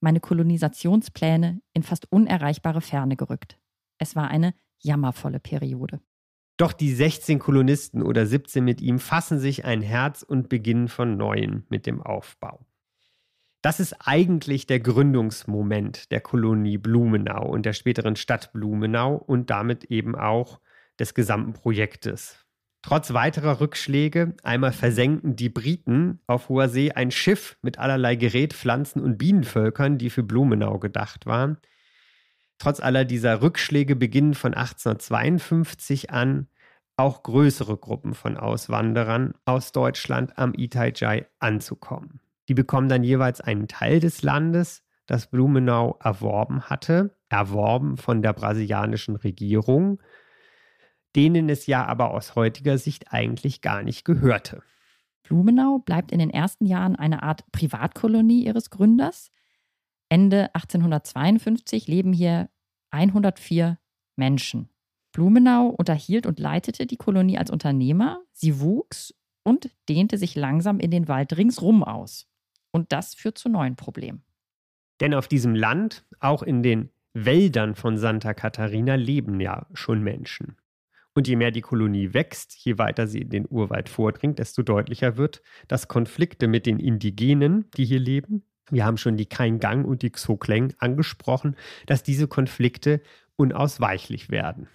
meine 0.00 0.20
Kolonisationspläne 0.20 1.60
in 1.72 1.82
fast 1.82 2.10
unerreichbare 2.10 2.80
Ferne 2.80 3.16
gerückt. 3.16 3.58
Es 3.98 4.16
war 4.16 4.28
eine 4.28 4.54
jammervolle 4.78 5.40
Periode. 5.40 6.00
Doch 6.56 6.72
die 6.72 6.92
16 6.94 7.40
Kolonisten 7.40 8.02
oder 8.02 8.26
17 8.26 8.64
mit 8.64 8.80
ihm 8.80 8.98
fassen 8.98 9.38
sich 9.38 9.64
ein 9.64 9.82
Herz 9.82 10.22
und 10.22 10.48
beginnen 10.48 10.88
von 10.88 11.16
neuem 11.16 11.64
mit 11.68 11.86
dem 11.86 12.00
Aufbau. 12.00 12.64
Das 13.60 13.80
ist 13.80 13.94
eigentlich 14.00 14.66
der 14.66 14.78
Gründungsmoment 14.78 16.12
der 16.12 16.20
Kolonie 16.20 16.76
Blumenau 16.76 17.48
und 17.48 17.64
der 17.64 17.72
späteren 17.72 18.14
Stadt 18.14 18.52
Blumenau 18.52 19.14
und 19.14 19.50
damit 19.50 19.84
eben 19.84 20.14
auch 20.14 20.60
des 21.00 21.14
gesamten 21.14 21.54
Projektes. 21.54 22.44
Trotz 22.82 23.14
weiterer 23.14 23.60
Rückschläge, 23.60 24.34
einmal 24.42 24.72
versenken 24.72 25.36
die 25.36 25.48
Briten 25.48 26.20
auf 26.26 26.50
hoher 26.50 26.68
See 26.68 26.92
ein 26.92 27.10
Schiff 27.10 27.56
mit 27.62 27.78
allerlei 27.78 28.14
Gerät, 28.14 28.52
Pflanzen 28.52 29.00
und 29.00 29.16
Bienenvölkern, 29.16 29.96
die 29.96 30.10
für 30.10 30.22
Blumenau 30.22 30.78
gedacht 30.78 31.24
waren. 31.24 31.56
Trotz 32.64 32.80
aller 32.80 33.04
dieser 33.04 33.42
Rückschläge 33.42 33.94
beginnen 33.94 34.32
von 34.32 34.54
1852 34.54 36.10
an 36.10 36.48
auch 36.96 37.22
größere 37.22 37.76
Gruppen 37.76 38.14
von 38.14 38.38
Auswanderern 38.38 39.34
aus 39.44 39.72
Deutschland 39.72 40.38
am 40.38 40.54
Itaijai 40.56 41.26
anzukommen. 41.40 42.20
Die 42.48 42.54
bekommen 42.54 42.88
dann 42.88 43.04
jeweils 43.04 43.42
einen 43.42 43.68
Teil 43.68 44.00
des 44.00 44.22
Landes, 44.22 44.82
das 45.06 45.26
Blumenau 45.26 45.98
erworben 46.02 46.62
hatte, 46.62 47.14
erworben 47.28 47.98
von 47.98 48.22
der 48.22 48.32
brasilianischen 48.32 49.16
Regierung, 49.16 50.00
denen 51.16 51.50
es 51.50 51.66
ja 51.66 51.84
aber 51.84 52.12
aus 52.12 52.34
heutiger 52.34 52.78
Sicht 52.78 53.12
eigentlich 53.12 53.60
gar 53.60 53.82
nicht 53.82 54.06
gehörte. 54.06 54.62
Blumenau 55.22 55.80
bleibt 55.80 56.12
in 56.12 56.18
den 56.18 56.30
ersten 56.30 56.64
Jahren 56.64 56.96
eine 56.96 57.22
Art 57.22 57.44
Privatkolonie 57.52 58.46
ihres 58.46 58.70
Gründers. 58.70 59.30
Ende 60.08 60.54
1852 60.54 61.88
leben 61.88 62.12
hier 62.14 62.48
104 62.94 63.78
Menschen. 64.16 64.68
Blumenau 65.12 65.66
unterhielt 65.66 66.26
und 66.26 66.38
leitete 66.38 66.86
die 66.86 66.96
Kolonie 66.96 67.38
als 67.38 67.50
Unternehmer. 67.50 68.22
Sie 68.32 68.60
wuchs 68.60 69.14
und 69.42 69.70
dehnte 69.88 70.16
sich 70.16 70.36
langsam 70.36 70.78
in 70.78 70.90
den 70.90 71.08
Wald 71.08 71.36
ringsrum 71.36 71.82
aus. 71.82 72.28
Und 72.70 72.92
das 72.92 73.14
führt 73.14 73.36
zu 73.36 73.48
neuen 73.48 73.76
Problemen. 73.76 74.24
Denn 75.00 75.12
auf 75.12 75.28
diesem 75.28 75.54
Land, 75.54 76.04
auch 76.20 76.42
in 76.42 76.62
den 76.62 76.90
Wäldern 77.14 77.74
von 77.74 77.98
Santa 77.98 78.32
Catarina, 78.32 78.94
leben 78.94 79.40
ja 79.40 79.66
schon 79.72 80.02
Menschen. 80.02 80.56
Und 81.14 81.28
je 81.28 81.36
mehr 81.36 81.52
die 81.52 81.60
Kolonie 81.60 82.12
wächst, 82.12 82.56
je 82.64 82.78
weiter 82.78 83.06
sie 83.06 83.20
in 83.20 83.30
den 83.30 83.46
Urwald 83.48 83.88
vordringt, 83.88 84.40
desto 84.40 84.62
deutlicher 84.62 85.16
wird, 85.16 85.42
dass 85.68 85.86
Konflikte 85.86 86.48
mit 86.48 86.66
den 86.66 86.80
Indigenen, 86.80 87.70
die 87.76 87.84
hier 87.84 88.00
leben, 88.00 88.44
wir 88.70 88.84
haben 88.84 88.96
schon 88.96 89.16
die 89.16 89.26
Kaingang 89.26 89.84
und 89.84 90.02
die 90.02 90.10
Xokleng 90.10 90.74
angesprochen, 90.78 91.56
dass 91.86 92.02
diese 92.02 92.28
Konflikte 92.28 93.00
unausweichlich 93.36 94.30
werden. 94.30 94.68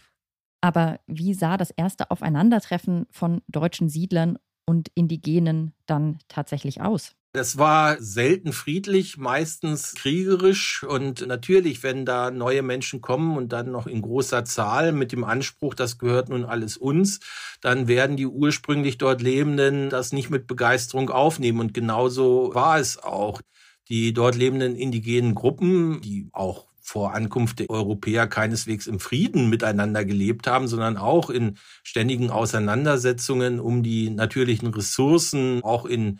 Aber 0.61 0.99
wie 1.07 1.33
sah 1.33 1.57
das 1.57 1.71
erste 1.71 2.11
Aufeinandertreffen 2.11 3.07
von 3.11 3.41
deutschen 3.47 3.89
Siedlern 3.89 4.37
und 4.65 4.89
Indigenen 4.93 5.73
dann 5.85 6.19
tatsächlich 6.27 6.81
aus? 6.81 7.15
Das 7.31 7.59
war 7.59 8.01
selten 8.01 8.53
friedlich, 8.53 9.17
meistens 9.17 9.93
kriegerisch 9.93 10.83
und 10.83 11.27
natürlich, 11.27 11.83
wenn 11.83 12.03
da 12.03 12.31
neue 12.31 12.63
Menschen 12.63 13.01
kommen 13.01 13.37
und 13.37 13.53
dann 13.53 13.71
noch 13.71 13.85
in 13.85 14.01
großer 14.01 14.45
Zahl 14.45 14.93
mit 14.93 15.11
dem 15.11 15.23
Anspruch, 15.23 15.75
das 15.75 15.99
gehört 15.99 16.29
nun 16.29 16.43
alles 16.43 16.75
uns, 16.75 17.19
dann 17.61 17.87
werden 17.87 18.17
die 18.17 18.25
ursprünglich 18.25 18.97
dort 18.97 19.21
Lebenden 19.21 19.91
das 19.91 20.11
nicht 20.11 20.31
mit 20.31 20.47
Begeisterung 20.47 21.11
aufnehmen 21.11 21.59
und 21.59 21.75
genauso 21.75 22.49
war 22.55 22.79
es 22.79 22.97
auch. 22.97 23.41
Die 23.89 24.13
dort 24.13 24.35
lebenden 24.35 24.75
indigenen 24.75 25.35
Gruppen, 25.35 26.01
die 26.01 26.29
auch 26.31 26.65
vor 26.81 27.13
Ankunft 27.13 27.59
der 27.59 27.69
Europäer 27.69 28.27
keineswegs 28.27 28.87
im 28.87 28.99
Frieden 28.99 29.49
miteinander 29.49 30.05
gelebt 30.05 30.47
haben, 30.47 30.67
sondern 30.67 30.97
auch 30.97 31.29
in 31.29 31.57
ständigen 31.83 32.31
Auseinandersetzungen 32.31 33.59
um 33.59 33.83
die 33.83 34.09
natürlichen 34.09 34.69
Ressourcen, 34.73 35.63
auch 35.63 35.85
in 35.85 36.19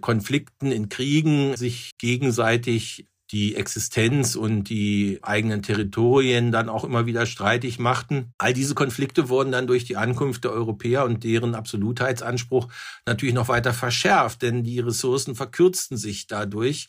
Konflikten, 0.00 0.72
in 0.72 0.88
Kriegen 0.88 1.56
sich 1.56 1.92
gegenseitig 1.98 3.06
die 3.30 3.56
Existenz 3.56 4.36
und 4.36 4.64
die 4.64 5.18
eigenen 5.22 5.62
Territorien 5.62 6.50
dann 6.50 6.68
auch 6.68 6.84
immer 6.84 7.06
wieder 7.06 7.26
streitig 7.26 7.78
machten. 7.78 8.32
All 8.38 8.54
diese 8.54 8.74
Konflikte 8.74 9.28
wurden 9.28 9.52
dann 9.52 9.66
durch 9.66 9.84
die 9.84 9.96
Ankunft 9.96 10.44
der 10.44 10.52
Europäer 10.52 11.04
und 11.04 11.24
deren 11.24 11.54
Absolutheitsanspruch 11.54 12.68
natürlich 13.06 13.34
noch 13.34 13.48
weiter 13.48 13.74
verschärft, 13.74 14.42
denn 14.42 14.64
die 14.64 14.80
Ressourcen 14.80 15.34
verkürzten 15.34 15.96
sich 15.96 16.26
dadurch. 16.26 16.88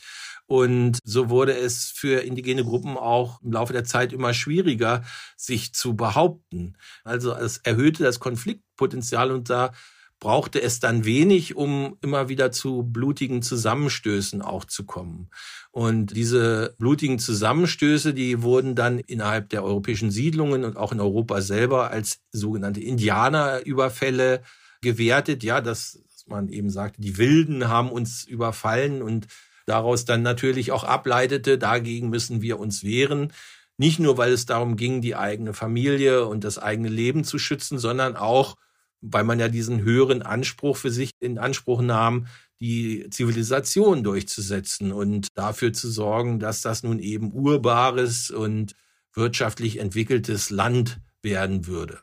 Und 0.50 0.98
so 1.04 1.30
wurde 1.30 1.56
es 1.56 1.92
für 1.92 2.22
indigene 2.22 2.64
Gruppen 2.64 2.98
auch 2.98 3.40
im 3.44 3.52
Laufe 3.52 3.72
der 3.74 3.84
Zeit 3.84 4.14
immer 4.14 4.34
schwieriger, 4.34 5.04
sich 5.38 5.74
zu 5.74 5.96
behaupten. 5.96 6.76
Also 7.04 7.34
es 7.34 7.58
erhöhte 7.58 8.04
das 8.04 8.20
Konfliktpotenzial 8.20 9.32
und 9.32 9.52
da 9.52 9.72
brauchte 10.20 10.62
es 10.62 10.80
dann 10.80 11.06
wenig, 11.06 11.56
um 11.56 11.98
immer 12.02 12.30
wieder 12.30 12.52
zu 12.52 12.84
blutigen 12.84 13.42
Zusammenstößen 13.42 14.42
auch 14.42 14.66
zu 14.66 14.86
kommen. 14.86 15.30
Und 15.72 16.16
diese 16.16 16.76
blutigen 16.78 17.20
Zusammenstöße, 17.20 18.14
die 18.14 18.42
wurden 18.42 18.76
dann 18.76 19.00
innerhalb 19.00 19.50
der 19.50 19.64
europäischen 19.64 20.12
Siedlungen 20.12 20.66
und 20.66 20.78
auch 20.78 20.92
in 20.92 21.00
Europa 21.00 21.42
selber 21.42 21.92
als 21.92 22.20
sogenannte 22.32 22.82
Indianerüberfälle 22.82 24.42
gewertet. 24.82 25.44
Ja, 25.44 25.62
dass 25.62 26.04
man 26.28 26.50
eben 26.50 26.70
sagte, 26.70 27.02
die 27.02 27.18
Wilden 27.18 27.68
haben 27.68 27.92
uns 27.92 28.24
überfallen 28.24 29.02
und 29.02 29.28
daraus 29.66 30.06
dann 30.06 30.22
natürlich 30.22 30.72
auch 30.72 30.84
ableitete, 30.84 31.58
dagegen 31.58 32.10
müssen 32.10 32.42
wir 32.42 32.60
uns 32.60 32.84
wehren. 32.84 33.32
Nicht 33.78 34.00
nur, 34.00 34.18
weil 34.18 34.34
es 34.34 34.46
darum 34.46 34.76
ging, 34.76 35.02
die 35.02 35.16
eigene 35.16 35.54
Familie 35.54 36.26
und 36.26 36.44
das 36.44 36.58
eigene 36.58 36.90
Leben 36.90 37.24
zu 37.24 37.40
schützen, 37.40 37.80
sondern 37.80 38.18
auch, 38.18 38.58
weil 39.02 39.24
man 39.24 39.40
ja 39.40 39.48
diesen 39.48 39.82
höheren 39.82 40.22
Anspruch 40.22 40.78
für 40.78 40.92
sich 40.92 41.12
in 41.20 41.38
Anspruch 41.38 41.82
nahm, 41.82 42.28
die 42.60 43.08
Zivilisation 43.10 44.04
durchzusetzen 44.04 44.92
und 44.92 45.28
dafür 45.36 45.72
zu 45.72 45.90
sorgen, 45.90 46.40
dass 46.40 46.62
das 46.62 46.84
nun 46.84 47.00
eben 47.00 47.32
urbares 47.32 48.32
und 48.32 48.76
wirtschaftlich 49.14 49.80
entwickeltes 49.80 50.50
Land 50.50 51.00
werden 51.22 51.68
würde. 51.68 52.00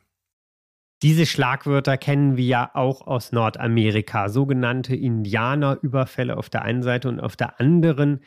Diese 1.03 1.27
Schlagwörter 1.27 1.99
kennen 1.99 2.39
wir 2.39 2.47
ja 2.47 2.71
auch 2.73 3.07
aus 3.07 3.31
Nordamerika, 3.31 4.31
sogenannte 4.31 4.97
Indianerüberfälle 4.97 6.37
auf 6.39 6.49
der 6.49 6.63
einen 6.63 6.83
Seite 6.83 7.09
und 7.11 7.21
auf 7.21 7.37
der 7.37 7.61
anderen 7.61 8.21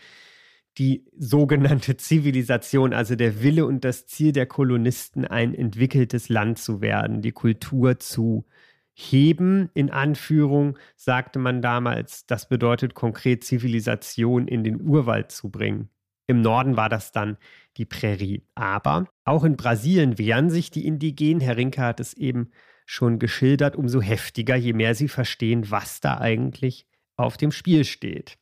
die 0.79 1.05
sogenannte 1.17 1.97
Zivilisation, 1.97 2.93
also 2.93 3.15
der 3.15 3.43
Wille 3.43 3.65
und 3.65 3.83
das 3.83 4.07
Ziel 4.07 4.31
der 4.31 4.45
Kolonisten, 4.45 5.25
ein 5.25 5.53
entwickeltes 5.53 6.29
Land 6.29 6.57
zu 6.57 6.81
werden, 6.81 7.21
die 7.21 7.33
Kultur 7.33 7.99
zu 7.99 8.45
heben, 8.93 9.69
in 9.73 9.91
Anführung, 9.91 10.77
sagte 10.95 11.37
man 11.37 11.61
damals, 11.61 12.25
das 12.25 12.49
bedeutet 12.49 12.95
konkret 12.95 13.43
Zivilisation 13.43 14.47
in 14.47 14.63
den 14.63 14.81
Urwald 14.81 15.31
zu 15.31 15.49
bringen. 15.49 15.89
Im 16.27 16.41
Norden 16.41 16.77
war 16.77 16.89
das 16.89 17.11
dann 17.11 17.37
die 17.77 17.85
Prärie. 17.85 18.43
Aber 18.55 19.07
auch 19.23 19.43
in 19.43 19.57
Brasilien 19.57 20.17
wehren 20.17 20.49
sich 20.49 20.69
die 20.69 20.85
Indigenen. 20.85 21.41
Herr 21.41 21.57
Rinke 21.57 21.81
hat 21.81 21.99
es 21.99 22.13
eben 22.13 22.51
schon 22.85 23.19
geschildert, 23.19 23.75
umso 23.75 24.01
heftiger, 24.01 24.55
je 24.55 24.73
mehr 24.73 24.95
sie 24.95 25.07
verstehen, 25.07 25.71
was 25.71 26.01
da 26.01 26.19
eigentlich 26.19 26.85
auf 27.15 27.37
dem 27.37 27.51
Spiel 27.51 27.83
steht. 27.83 28.37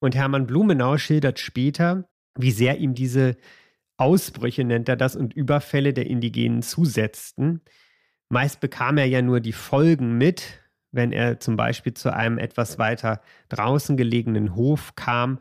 Und 0.00 0.14
Hermann 0.14 0.46
Blumenau 0.46 0.96
schildert 0.96 1.38
später, 1.38 2.08
wie 2.36 2.50
sehr 2.50 2.78
ihm 2.78 2.94
diese 2.94 3.36
Ausbrüche, 3.96 4.64
nennt 4.64 4.88
er 4.88 4.96
das, 4.96 5.14
und 5.14 5.34
Überfälle 5.34 5.92
der 5.92 6.06
Indigenen 6.06 6.62
zusetzten. 6.62 7.60
Meist 8.30 8.60
bekam 8.60 8.96
er 8.96 9.04
ja 9.04 9.20
nur 9.20 9.40
die 9.40 9.52
Folgen 9.52 10.16
mit, 10.16 10.60
wenn 10.90 11.12
er 11.12 11.38
zum 11.38 11.56
Beispiel 11.56 11.94
zu 11.94 12.12
einem 12.12 12.38
etwas 12.38 12.78
weiter 12.78 13.20
draußen 13.50 13.96
gelegenen 13.96 14.54
Hof 14.54 14.94
kam, 14.96 15.38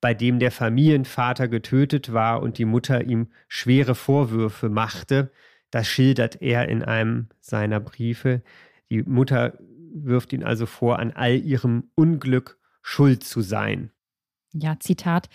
bei 0.00 0.14
dem 0.14 0.38
der 0.38 0.52
Familienvater 0.52 1.48
getötet 1.48 2.12
war 2.12 2.40
und 2.40 2.58
die 2.58 2.64
Mutter 2.64 3.04
ihm 3.04 3.28
schwere 3.48 3.94
Vorwürfe 3.94 4.68
machte. 4.68 5.30
Das 5.70 5.86
schildert 5.86 6.40
er 6.40 6.68
in 6.68 6.82
einem 6.82 7.28
seiner 7.40 7.80
Briefe. 7.80 8.42
Die 8.90 9.02
Mutter 9.02 9.58
wirft 9.92 10.32
ihn 10.32 10.44
also 10.44 10.66
vor, 10.66 10.98
an 10.98 11.12
all 11.12 11.36
ihrem 11.36 11.90
Unglück 11.94 12.58
schuld 12.80 13.22
zu 13.24 13.42
sein. 13.42 13.90
Ja, 14.52 14.78
Zitat. 14.80 15.28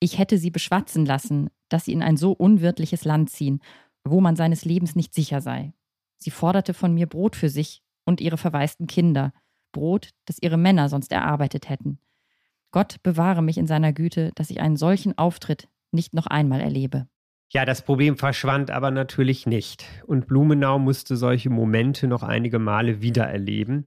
Ich 0.00 0.18
hätte 0.18 0.38
sie 0.38 0.50
beschwatzen 0.50 1.06
lassen, 1.06 1.50
dass 1.68 1.86
sie 1.86 1.92
in 1.92 2.02
ein 2.02 2.16
so 2.16 2.32
unwirtliches 2.32 3.04
Land 3.04 3.30
ziehen, 3.30 3.60
wo 4.04 4.20
man 4.20 4.36
seines 4.36 4.64
Lebens 4.64 4.94
nicht 4.94 5.14
sicher 5.14 5.40
sei. 5.40 5.72
Sie 6.18 6.30
forderte 6.30 6.74
von 6.74 6.94
mir 6.94 7.06
Brot 7.06 7.36
für 7.36 7.48
sich 7.48 7.82
und 8.04 8.20
ihre 8.20 8.38
verwaisten 8.38 8.86
Kinder, 8.86 9.32
Brot, 9.72 10.10
das 10.24 10.38
ihre 10.40 10.56
Männer 10.56 10.88
sonst 10.88 11.12
erarbeitet 11.12 11.68
hätten. 11.68 11.98
Gott 12.70 13.02
bewahre 13.02 13.42
mich 13.42 13.58
in 13.58 13.66
seiner 13.66 13.92
Güte, 13.92 14.32
dass 14.34 14.50
ich 14.50 14.60
einen 14.60 14.76
solchen 14.76 15.16
Auftritt 15.18 15.68
nicht 15.92 16.14
noch 16.14 16.26
einmal 16.26 16.60
erlebe. 16.60 17.08
Ja, 17.50 17.64
das 17.64 17.82
Problem 17.82 18.16
verschwand 18.16 18.70
aber 18.70 18.90
natürlich 18.90 19.46
nicht. 19.46 19.84
Und 20.06 20.26
Blumenau 20.26 20.78
musste 20.78 21.16
solche 21.16 21.48
Momente 21.48 22.08
noch 22.08 22.22
einige 22.22 22.58
Male 22.58 23.02
wiedererleben. 23.02 23.86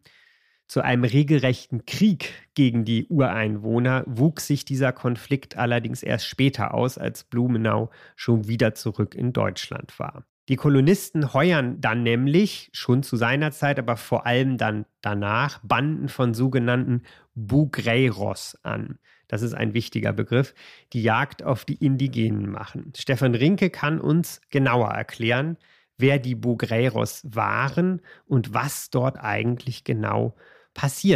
Zu 0.70 0.82
einem 0.82 1.04
regelrechten 1.04 1.88
Krieg 1.88 2.32
gegen 2.54 2.86
die 2.86 3.08
Ureinwohner 3.08 4.04
wuchs 4.06 4.46
sich 4.46 4.66
dieser 4.66 4.94
Konflikt 4.94 5.58
allerdings 5.58 6.04
erst 6.04 6.28
später 6.28 6.76
aus, 6.76 7.00
als 7.00 7.24
Blumenau 7.24 7.90
schon 8.16 8.48
wieder 8.48 8.76
zurück 8.76 9.16
in 9.16 9.34
Deutschland 9.34 9.98
war. 9.98 10.26
Die 10.48 10.58
Kolonisten 10.58 11.34
heuern 11.34 11.82
dann 11.82 12.04
nämlich 12.04 12.70
schon 12.72 13.02
zu 13.02 13.18
seiner 13.18 13.50
Zeit, 13.52 13.80
aber 13.80 13.98
vor 13.98 14.28
allem 14.28 14.60
dann 14.60 14.86
danach 15.02 15.60
Banden 15.64 16.08
von 16.08 16.36
sogenannten 16.36 17.02
Bugreiros 17.34 18.56
an. 18.62 19.00
Das 19.28 19.42
ist 19.42 19.56
ein 19.56 19.74
wichtiger 19.74 20.14
Begriff, 20.14 20.54
die 20.94 21.02
Jagd 21.02 21.42
auf 21.42 21.66
die 21.66 21.84
Indigenen 21.84 22.48
machen. 22.48 22.94
Stefan 22.96 23.34
Rinke 23.34 23.72
kann 23.72 24.00
uns 24.00 24.40
genauer 24.52 24.90
erklären, 24.90 25.58
wer 25.98 26.20
die 26.20 26.36
Bugreiros 26.36 27.24
waren 27.28 28.04
und 28.28 28.54
was 28.54 28.92
dort 28.92 29.18
eigentlich 29.20 29.84
genau 29.84 30.36
passiert 30.36 30.59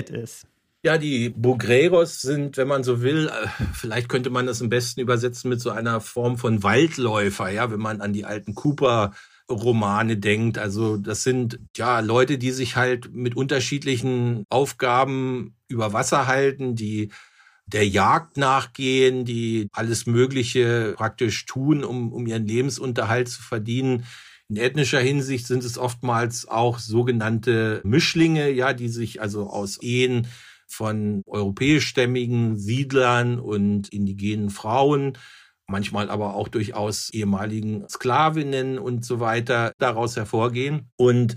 ist. 0.09 0.45
Ja, 0.85 0.97
die 0.97 1.29
Bugreros 1.29 2.21
sind, 2.21 2.57
wenn 2.57 2.67
man 2.67 2.83
so 2.83 3.01
will, 3.01 3.29
äh, 3.29 3.47
vielleicht 3.73 4.09
könnte 4.09 4.29
man 4.29 4.45
das 4.45 4.61
am 4.61 4.69
besten 4.69 4.99
übersetzen 4.99 5.49
mit 5.49 5.61
so 5.61 5.69
einer 5.69 6.01
Form 6.01 6.37
von 6.37 6.61
Waldläufer, 6.61 7.49
ja, 7.49 7.71
wenn 7.71 7.79
man 7.79 8.01
an 8.01 8.11
die 8.11 8.25
alten 8.25 8.53
Cooper 8.53 9.13
Romane 9.49 10.17
denkt. 10.17 10.57
Also 10.57 10.97
das 10.97 11.23
sind 11.23 11.59
ja 11.77 11.99
Leute, 11.99 12.37
die 12.37 12.51
sich 12.51 12.75
halt 12.75 13.13
mit 13.13 13.35
unterschiedlichen 13.35 14.45
Aufgaben 14.49 15.55
über 15.67 15.93
Wasser 15.93 16.27
halten, 16.27 16.75
die 16.75 17.11
der 17.65 17.87
Jagd 17.87 18.37
nachgehen, 18.37 19.25
die 19.25 19.69
alles 19.71 20.05
Mögliche 20.05 20.93
praktisch 20.97 21.45
tun, 21.45 21.83
um, 21.83 22.11
um 22.11 22.27
ihren 22.27 22.45
Lebensunterhalt 22.45 23.29
zu 23.29 23.41
verdienen. 23.41 24.05
In 24.53 24.59
ethnischer 24.59 24.99
Hinsicht 24.99 25.47
sind 25.47 25.63
es 25.63 25.79
oftmals 25.79 26.47
auch 26.47 26.77
sogenannte 26.77 27.81
Mischlinge, 27.83 28.51
ja, 28.51 28.73
die 28.73 28.87
sich 28.87 29.19
also 29.19 29.49
aus 29.49 29.81
Ehen 29.81 30.27
von 30.67 31.23
europäischstämmigen 31.25 32.55
Siedlern 32.55 33.39
und 33.39 33.89
indigenen 33.89 34.51
Frauen, 34.51 35.17
manchmal 35.65 36.11
aber 36.11 36.35
auch 36.35 36.49
durchaus 36.49 37.09
ehemaligen 37.09 37.89
Sklavinnen 37.89 38.77
und 38.77 39.03
so 39.03 39.19
weiter 39.19 39.73
daraus 39.79 40.17
hervorgehen. 40.17 40.91
Und 40.97 41.35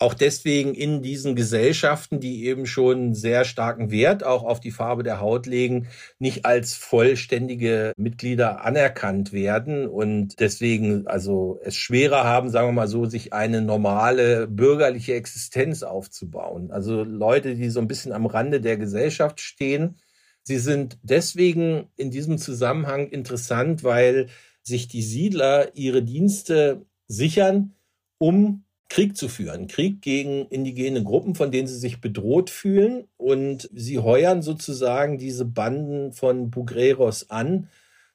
auch 0.00 0.14
deswegen 0.14 0.74
in 0.74 1.02
diesen 1.02 1.34
Gesellschaften, 1.34 2.20
die 2.20 2.44
eben 2.44 2.66
schon 2.66 3.14
sehr 3.14 3.44
starken 3.44 3.90
Wert 3.90 4.22
auch 4.22 4.44
auf 4.44 4.60
die 4.60 4.70
Farbe 4.70 5.02
der 5.02 5.20
Haut 5.20 5.46
legen, 5.46 5.88
nicht 6.20 6.44
als 6.44 6.74
vollständige 6.74 7.92
Mitglieder 7.96 8.64
anerkannt 8.64 9.32
werden 9.32 9.88
und 9.88 10.38
deswegen 10.38 11.06
also 11.08 11.58
es 11.64 11.74
schwerer 11.74 12.24
haben, 12.24 12.50
sagen 12.50 12.68
wir 12.68 12.72
mal 12.72 12.86
so, 12.86 13.06
sich 13.06 13.32
eine 13.32 13.60
normale 13.60 14.46
bürgerliche 14.46 15.14
Existenz 15.14 15.82
aufzubauen. 15.82 16.70
Also 16.70 17.02
Leute, 17.02 17.56
die 17.56 17.70
so 17.70 17.80
ein 17.80 17.88
bisschen 17.88 18.12
am 18.12 18.26
Rande 18.26 18.60
der 18.60 18.76
Gesellschaft 18.76 19.40
stehen. 19.40 19.96
Sie 20.44 20.58
sind 20.58 20.98
deswegen 21.02 21.88
in 21.96 22.10
diesem 22.10 22.38
Zusammenhang 22.38 23.08
interessant, 23.08 23.82
weil 23.82 24.28
sich 24.62 24.86
die 24.86 25.02
Siedler 25.02 25.74
ihre 25.74 26.02
Dienste 26.02 26.86
sichern, 27.08 27.74
um 28.18 28.64
Krieg 28.88 29.16
zu 29.16 29.28
führen. 29.28 29.66
Krieg 29.66 30.00
gegen 30.00 30.46
indigene 30.46 31.02
Gruppen, 31.02 31.34
von 31.34 31.50
denen 31.50 31.68
sie 31.68 31.78
sich 31.78 32.00
bedroht 32.00 32.50
fühlen. 32.50 33.06
Und 33.16 33.68
sie 33.72 33.98
heuern 33.98 34.42
sozusagen 34.42 35.18
diese 35.18 35.44
Banden 35.44 36.12
von 36.12 36.50
Bugreros 36.50 37.30
an, 37.30 37.68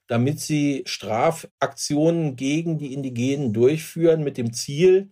damit 0.07 0.39
sie 0.39 0.83
Strafaktionen 0.85 2.35
gegen 2.35 2.77
die 2.77 2.93
Indigenen 2.93 3.53
durchführen 3.53 4.23
mit 4.23 4.37
dem 4.37 4.51
Ziel, 4.53 5.11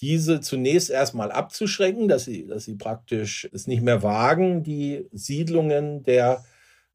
diese 0.00 0.40
zunächst 0.40 0.90
erstmal 0.90 1.30
abzuschrecken, 1.30 2.08
dass 2.08 2.24
sie, 2.24 2.46
dass 2.46 2.64
sie 2.64 2.74
praktisch 2.74 3.48
es 3.52 3.66
nicht 3.66 3.82
mehr 3.82 4.02
wagen, 4.02 4.62
die 4.62 5.06
Siedlungen 5.12 6.02
der 6.02 6.44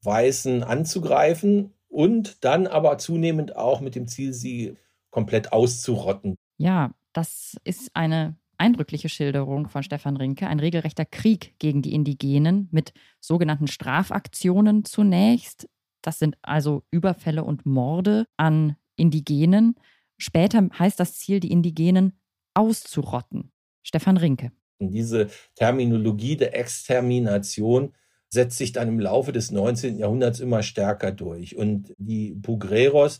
Weißen 0.02 0.62
anzugreifen 0.62 1.72
und 1.88 2.44
dann 2.44 2.66
aber 2.66 2.98
zunehmend 2.98 3.56
auch 3.56 3.80
mit 3.80 3.94
dem 3.94 4.06
Ziel, 4.08 4.32
sie 4.34 4.76
komplett 5.10 5.52
auszurotten. 5.52 6.36
Ja, 6.58 6.92
das 7.18 7.56
ist 7.64 7.90
eine 7.94 8.36
eindrückliche 8.58 9.08
Schilderung 9.08 9.68
von 9.68 9.82
Stefan 9.82 10.16
Rinke, 10.16 10.46
ein 10.46 10.60
regelrechter 10.60 11.04
Krieg 11.04 11.58
gegen 11.58 11.82
die 11.82 11.92
Indigenen 11.92 12.68
mit 12.70 12.92
sogenannten 13.18 13.66
Strafaktionen 13.66 14.84
zunächst. 14.84 15.68
Das 16.00 16.20
sind 16.20 16.36
also 16.42 16.84
Überfälle 16.92 17.42
und 17.42 17.66
Morde 17.66 18.26
an 18.36 18.76
Indigenen. 18.94 19.74
Später 20.16 20.68
heißt 20.78 21.00
das 21.00 21.18
Ziel, 21.18 21.40
die 21.40 21.50
Indigenen 21.50 22.12
auszurotten. 22.54 23.50
Stefan 23.82 24.16
Rinke. 24.16 24.52
Diese 24.78 25.28
Terminologie 25.56 26.36
der 26.36 26.56
Extermination 26.56 27.94
setzt 28.28 28.58
sich 28.58 28.70
dann 28.70 28.86
im 28.86 29.00
Laufe 29.00 29.32
des 29.32 29.50
19. 29.50 29.98
Jahrhunderts 29.98 30.38
immer 30.38 30.62
stärker 30.62 31.10
durch. 31.10 31.56
Und 31.56 31.92
die 31.98 32.32
Bugreros 32.36 33.18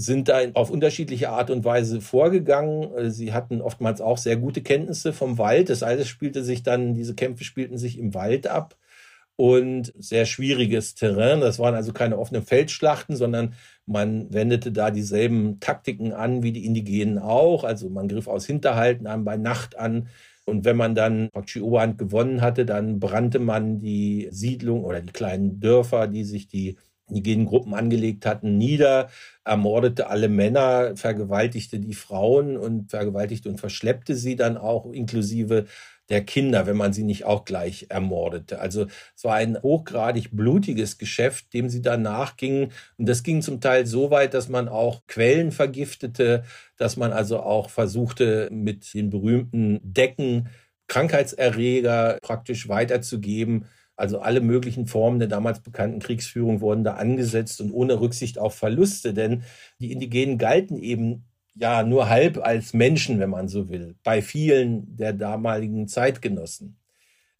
sind 0.00 0.28
da 0.28 0.38
auf 0.54 0.70
unterschiedliche 0.70 1.30
Art 1.30 1.50
und 1.50 1.64
Weise 1.64 2.00
vorgegangen. 2.00 2.94
Äh, 2.96 3.10
sie 3.10 3.32
hatten 3.32 3.60
oftmals 3.60 4.00
auch 4.00 4.16
sehr 4.16 4.36
gute 4.36 4.62
Kenntnisse 4.62 5.12
vom 5.12 5.38
Wald. 5.38 5.70
Das 5.70 5.82
alles 5.82 6.06
spielte 6.08 6.44
sich 6.44 6.62
dann, 6.62 6.94
diese 6.94 7.16
Kämpfe 7.16 7.42
spielten 7.42 7.78
sich 7.78 7.98
im 7.98 8.14
Wald 8.14 8.46
ab 8.46 8.76
und 9.34 9.92
sehr 9.98 10.24
schwieriges 10.24 10.94
Terrain. 10.94 11.40
Das 11.40 11.58
waren 11.58 11.74
also 11.74 11.92
keine 11.92 12.18
offenen 12.18 12.44
Feldschlachten, 12.44 13.16
sondern 13.16 13.54
man 13.86 14.32
wendete 14.32 14.70
da 14.70 14.92
dieselben 14.92 15.58
Taktiken 15.58 16.12
an 16.12 16.44
wie 16.44 16.52
die 16.52 16.64
Indigenen 16.64 17.18
auch. 17.18 17.64
Also 17.64 17.90
man 17.90 18.06
griff 18.06 18.28
aus 18.28 18.46
Hinterhalten 18.46 19.08
an, 19.08 19.24
bei 19.24 19.36
Nacht 19.36 19.76
an. 19.76 20.08
Und 20.44 20.64
wenn 20.64 20.76
man 20.76 20.94
dann 20.94 21.28
die 21.54 21.60
Oberhand 21.60 21.98
gewonnen 21.98 22.40
hatte, 22.40 22.64
dann 22.66 23.00
brannte 23.00 23.40
man 23.40 23.80
die 23.80 24.28
Siedlung 24.30 24.84
oder 24.84 25.00
die 25.00 25.12
kleinen 25.12 25.60
Dörfer, 25.60 26.06
die 26.06 26.24
sich 26.24 26.46
die 26.46 26.76
indigenen 27.08 27.46
Gruppen 27.46 27.74
angelegt 27.74 28.26
hatten, 28.26 28.58
nieder, 28.58 29.08
ermordete 29.44 30.08
alle 30.08 30.28
Männer, 30.28 30.96
vergewaltigte 30.96 31.78
die 31.78 31.94
Frauen 31.94 32.56
und 32.56 32.90
vergewaltigte 32.90 33.48
und 33.48 33.58
verschleppte 33.58 34.14
sie 34.14 34.36
dann 34.36 34.56
auch 34.56 34.92
inklusive 34.92 35.66
der 36.08 36.24
Kinder, 36.24 36.66
wenn 36.66 36.76
man 36.76 36.92
sie 36.92 37.02
nicht 37.02 37.24
auch 37.24 37.44
gleich 37.44 37.86
ermordete. 37.90 38.60
Also 38.60 38.86
es 39.14 39.24
war 39.24 39.34
ein 39.34 39.60
hochgradig 39.62 40.30
blutiges 40.32 40.98
Geschäft, 40.98 41.52
dem 41.52 41.68
sie 41.68 41.82
danach 41.82 42.36
gingen. 42.36 42.72
Und 42.96 43.08
das 43.08 43.22
ging 43.22 43.42
zum 43.42 43.60
Teil 43.60 43.86
so 43.86 44.10
weit, 44.10 44.34
dass 44.34 44.48
man 44.48 44.68
auch 44.68 45.02
Quellen 45.06 45.52
vergiftete, 45.52 46.44
dass 46.76 46.96
man 46.96 47.12
also 47.12 47.40
auch 47.40 47.68
versuchte, 47.70 48.48
mit 48.50 48.94
den 48.94 49.10
berühmten 49.10 49.80
Decken 49.82 50.48
Krankheitserreger 50.88 52.18
praktisch 52.22 52.68
weiterzugeben 52.68 53.66
also 53.98 54.20
alle 54.20 54.40
möglichen 54.40 54.86
Formen 54.86 55.18
der 55.18 55.28
damals 55.28 55.60
bekannten 55.60 55.98
Kriegsführung 55.98 56.60
wurden 56.60 56.84
da 56.84 56.94
angesetzt 56.94 57.60
und 57.60 57.72
ohne 57.72 58.00
Rücksicht 58.00 58.38
auf 58.38 58.54
Verluste, 58.54 59.12
denn 59.12 59.42
die 59.80 59.90
Indigenen 59.90 60.38
galten 60.38 60.78
eben 60.78 61.24
ja 61.56 61.82
nur 61.82 62.08
halb 62.08 62.38
als 62.38 62.72
Menschen, 62.72 63.18
wenn 63.18 63.30
man 63.30 63.48
so 63.48 63.68
will, 63.68 63.96
bei 64.04 64.22
vielen 64.22 64.96
der 64.96 65.12
damaligen 65.12 65.88
Zeitgenossen. 65.88 66.78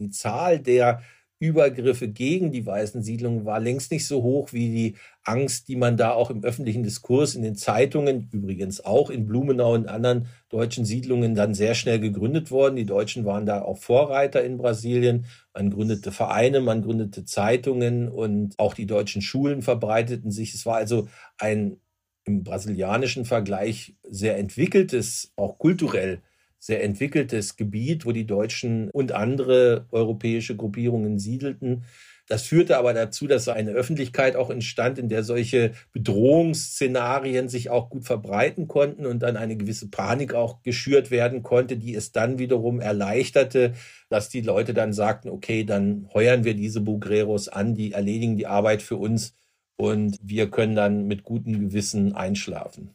Die 0.00 0.10
Zahl 0.10 0.58
der 0.58 1.02
Übergriffe 1.40 2.08
gegen 2.08 2.50
die 2.50 2.66
weißen 2.66 3.02
Siedlungen 3.02 3.44
war 3.44 3.60
längst 3.60 3.92
nicht 3.92 4.06
so 4.06 4.22
hoch 4.22 4.52
wie 4.52 4.70
die 4.70 4.96
Angst, 5.22 5.68
die 5.68 5.76
man 5.76 5.96
da 5.96 6.12
auch 6.12 6.30
im 6.30 6.42
öffentlichen 6.42 6.82
Diskurs 6.82 7.34
in 7.34 7.42
den 7.42 7.54
Zeitungen, 7.54 8.28
übrigens 8.32 8.84
auch 8.84 9.08
in 9.10 9.26
Blumenau 9.26 9.74
und 9.74 9.88
anderen 9.88 10.26
deutschen 10.48 10.84
Siedlungen 10.84 11.34
dann 11.34 11.54
sehr 11.54 11.74
schnell 11.74 12.00
gegründet 12.00 12.50
worden. 12.50 12.76
Die 12.76 12.86
Deutschen 12.86 13.24
waren 13.24 13.46
da 13.46 13.62
auch 13.62 13.78
Vorreiter 13.78 14.42
in 14.42 14.56
Brasilien. 14.56 15.26
Man 15.54 15.70
gründete 15.70 16.10
Vereine, 16.10 16.60
man 16.60 16.82
gründete 16.82 17.24
Zeitungen 17.24 18.08
und 18.08 18.58
auch 18.58 18.74
die 18.74 18.86
deutschen 18.86 19.22
Schulen 19.22 19.62
verbreiteten 19.62 20.32
sich. 20.32 20.54
Es 20.54 20.66
war 20.66 20.76
also 20.76 21.08
ein 21.38 21.78
im 22.24 22.42
brasilianischen 22.42 23.24
Vergleich 23.24 23.96
sehr 24.02 24.36
entwickeltes, 24.36 25.32
auch 25.36 25.58
kulturell 25.58 26.22
sehr 26.58 26.82
entwickeltes 26.82 27.56
Gebiet, 27.56 28.04
wo 28.06 28.12
die 28.12 28.26
Deutschen 28.26 28.90
und 28.90 29.12
andere 29.12 29.86
europäische 29.90 30.56
Gruppierungen 30.56 31.18
siedelten. 31.18 31.84
Das 32.28 32.42
führte 32.42 32.76
aber 32.76 32.92
dazu, 32.92 33.26
dass 33.26 33.48
eine 33.48 33.70
Öffentlichkeit 33.70 34.36
auch 34.36 34.50
entstand, 34.50 34.98
in 34.98 35.08
der 35.08 35.22
solche 35.22 35.72
Bedrohungsszenarien 35.92 37.48
sich 37.48 37.70
auch 37.70 37.88
gut 37.88 38.04
verbreiten 38.04 38.68
konnten 38.68 39.06
und 39.06 39.20
dann 39.20 39.38
eine 39.38 39.56
gewisse 39.56 39.88
Panik 39.88 40.34
auch 40.34 40.62
geschürt 40.62 41.10
werden 41.10 41.42
konnte, 41.42 41.78
die 41.78 41.94
es 41.94 42.12
dann 42.12 42.38
wiederum 42.38 42.80
erleichterte, 42.80 43.72
dass 44.10 44.28
die 44.28 44.42
Leute 44.42 44.74
dann 44.74 44.92
sagten, 44.92 45.30
okay, 45.30 45.64
dann 45.64 46.06
heuern 46.12 46.44
wir 46.44 46.52
diese 46.52 46.82
Bugreros 46.82 47.48
an, 47.48 47.74
die 47.74 47.92
erledigen 47.92 48.36
die 48.36 48.46
Arbeit 48.46 48.82
für 48.82 48.96
uns 48.96 49.34
und 49.76 50.18
wir 50.20 50.50
können 50.50 50.76
dann 50.76 51.06
mit 51.06 51.22
gutem 51.22 51.58
Gewissen 51.58 52.12
einschlafen. 52.12 52.90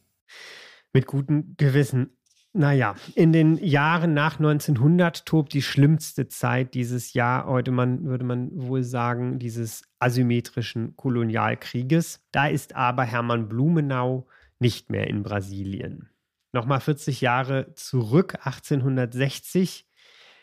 Mit 0.93 1.07
gutem 1.07 1.55
Gewissen. 1.57 2.17
Naja, 2.55 2.95
in 3.15 3.33
den 3.33 3.57
Jahren 3.57 4.13
nach 4.13 4.37
1900 4.37 5.25
tobt 5.25 5.53
die 5.53 5.63
schlimmste 5.63 6.27
Zeit 6.27 6.75
dieses 6.75 7.13
Jahr, 7.13 7.47
heute 7.47 7.71
man, 7.71 8.05
würde 8.05 8.23
man 8.23 8.51
wohl 8.53 8.83
sagen, 8.83 9.39
dieses 9.39 9.81
asymmetrischen 9.97 10.95
Kolonialkrieges. 10.95 12.23
Da 12.31 12.45
ist 12.45 12.75
aber 12.75 13.05
Hermann 13.05 13.49
Blumenau 13.49 14.27
nicht 14.59 14.91
mehr 14.91 15.07
in 15.07 15.23
Brasilien. 15.23 16.09
Nochmal 16.51 16.79
40 16.79 17.21
Jahre 17.21 17.73
zurück, 17.73 18.35
1860. 18.43 19.87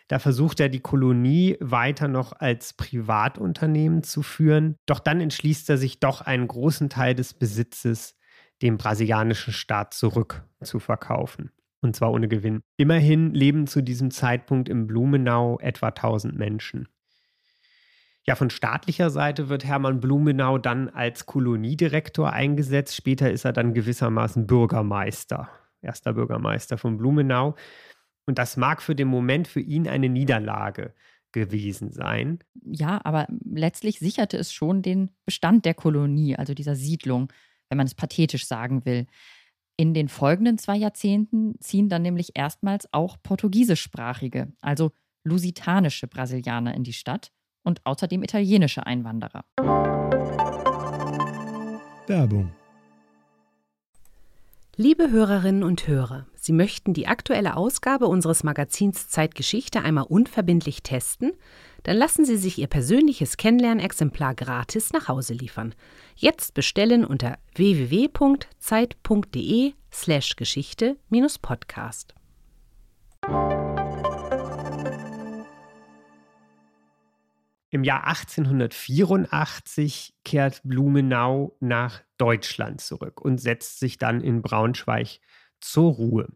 Da 0.08 0.18
versucht 0.18 0.58
er 0.58 0.68
die 0.68 0.80
Kolonie 0.80 1.56
weiter 1.61 2.08
noch 2.08 2.32
als 2.32 2.72
Privatunternehmen 2.72 4.02
zu 4.02 4.22
führen. 4.22 4.74
Doch 4.84 4.98
dann 4.98 5.20
entschließt 5.20 5.70
er 5.70 5.78
sich 5.78 6.00
doch 6.00 6.22
einen 6.22 6.48
großen 6.48 6.90
Teil 6.90 7.14
des 7.14 7.34
Besitzes 7.34 8.16
dem 8.62 8.78
brasilianischen 8.78 9.52
Staat 9.52 9.94
zurückzuverkaufen 9.94 11.52
und 11.81 11.97
zwar 11.97 12.12
ohne 12.12 12.28
Gewinn. 12.28 12.62
Immerhin 12.76 13.33
leben 13.35 13.66
zu 13.66 13.83
diesem 13.83 14.11
Zeitpunkt 14.11 14.68
im 14.68 14.87
Blumenau 14.87 15.59
etwa 15.61 15.89
1000 15.89 16.37
Menschen. 16.37 16.89
Ja, 18.26 18.35
von 18.35 18.51
staatlicher 18.51 19.11
Seite 19.11 19.49
wird 19.49 19.64
Hermann 19.64 20.01
Blumenau 20.01 20.59
dann 20.59 20.89
als 20.91 21.26
Koloniedirektor 21.26 22.33
eingesetzt. 22.33 22.95
Später 22.95 23.31
ist 23.31 23.45
er 23.45 23.53
dann 23.53 23.72
gewissermaßen 23.72 24.47
Bürgermeister, 24.47 25.49
erster 25.81 26.12
Bürgermeister 26.12 26.76
von 26.76 26.99
Blumenau. 26.99 27.57
Und 28.26 28.39
das 28.39 28.57
mag 28.57 28.83
für 28.83 28.95
den 28.95 29.09
Moment 29.09 29.49
für 29.49 29.61
ihn 29.61 29.89
eine 29.89 30.09
Niederlage 30.09 30.95
gewesen 31.33 31.91
sein. 31.93 32.41
Ja, 32.62 33.01
aber 33.05 33.26
letztlich 33.45 33.99
sicherte 33.99 34.37
es 34.37 34.53
schon 34.53 34.83
den 34.83 35.11
Bestand 35.24 35.64
der 35.64 35.74
Kolonie, 35.74 36.37
also 36.37 36.55
dieser 36.55 36.76
Siedlung, 36.76 37.33
wenn 37.68 37.78
man 37.78 37.87
es 37.87 37.95
pathetisch 37.95 38.47
sagen 38.47 38.85
will. 38.85 39.07
In 39.81 39.95
den 39.95 40.11
folgenden 40.11 40.59
zwei 40.59 40.76
Jahrzehnten 40.76 41.59
ziehen 41.59 41.89
dann 41.89 42.03
nämlich 42.03 42.33
erstmals 42.35 42.87
auch 42.93 43.16
portugiesischsprachige, 43.22 44.53
also 44.61 44.91
lusitanische 45.24 46.07
Brasilianer 46.07 46.74
in 46.74 46.85
die 46.85 46.93
Stadt 46.93 47.33
und 47.62 47.81
außerdem 47.87 48.22
italienische 48.22 48.85
Einwanderer. 48.85 49.43
Werbung 52.07 52.53
Liebe 54.76 55.11
Hörerinnen 55.11 55.62
und 55.62 55.89
Hörer, 55.89 56.26
Sie 56.35 56.53
möchten 56.53 56.93
die 56.93 57.07
aktuelle 57.07 57.57
Ausgabe 57.57 58.07
unseres 58.07 58.45
Magazins 58.45 59.09
Zeitgeschichte 59.09 59.81
einmal 59.81 60.05
unverbindlich 60.05 60.83
testen? 60.83 61.33
Dann 61.83 61.97
lassen 61.97 62.24
Sie 62.24 62.37
sich 62.37 62.59
Ihr 62.59 62.66
persönliches 62.66 63.37
Kennenlernexemplar 63.37 64.35
gratis 64.35 64.93
nach 64.93 65.07
Hause 65.09 65.35
liefern. 65.35 65.74
Jetzt 66.14 66.55
bestellen 66.55 67.05
unter 67.05 67.39
www.zeit.de/slash 67.55 70.37
Geschichte-Podcast. 70.37 72.14
Im 77.72 77.85
Jahr 77.85 78.05
1884 78.09 80.14
kehrt 80.24 80.61
Blumenau 80.64 81.57
nach 81.61 82.03
Deutschland 82.18 82.81
zurück 82.81 83.20
und 83.20 83.39
setzt 83.39 83.78
sich 83.78 83.97
dann 83.97 84.20
in 84.20 84.43
Braunschweig 84.43 85.20
zur 85.61 85.93
Ruhe. 85.93 86.26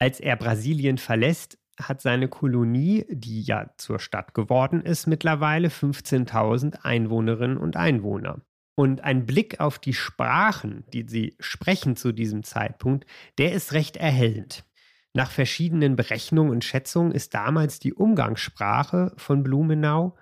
Als 0.00 0.18
er 0.18 0.34
Brasilien 0.34 0.98
verlässt, 0.98 1.56
hat 1.80 2.00
seine 2.00 2.28
Kolonie, 2.28 3.06
die 3.08 3.42
ja 3.42 3.70
zur 3.76 3.98
Stadt 3.98 4.34
geworden 4.34 4.82
ist, 4.82 5.06
mittlerweile 5.06 5.68
15.000 5.68 6.82
Einwohnerinnen 6.82 7.56
und 7.56 7.76
Einwohner. 7.76 8.40
Und 8.74 9.02
ein 9.02 9.26
Blick 9.26 9.60
auf 9.60 9.78
die 9.78 9.94
Sprachen, 9.94 10.84
die 10.92 11.06
sie 11.06 11.36
sprechen 11.40 11.96
zu 11.96 12.12
diesem 12.12 12.42
Zeitpunkt, 12.42 13.06
der 13.38 13.52
ist 13.52 13.72
recht 13.72 13.96
erhellend. 13.96 14.64
Nach 15.14 15.30
verschiedenen 15.30 15.94
Berechnungen 15.94 16.50
und 16.50 16.64
Schätzungen 16.64 17.12
ist 17.12 17.34
damals 17.34 17.78
die 17.78 17.92
Umgangssprache 17.92 19.12
von 19.18 19.42
Blumenau 19.42 20.16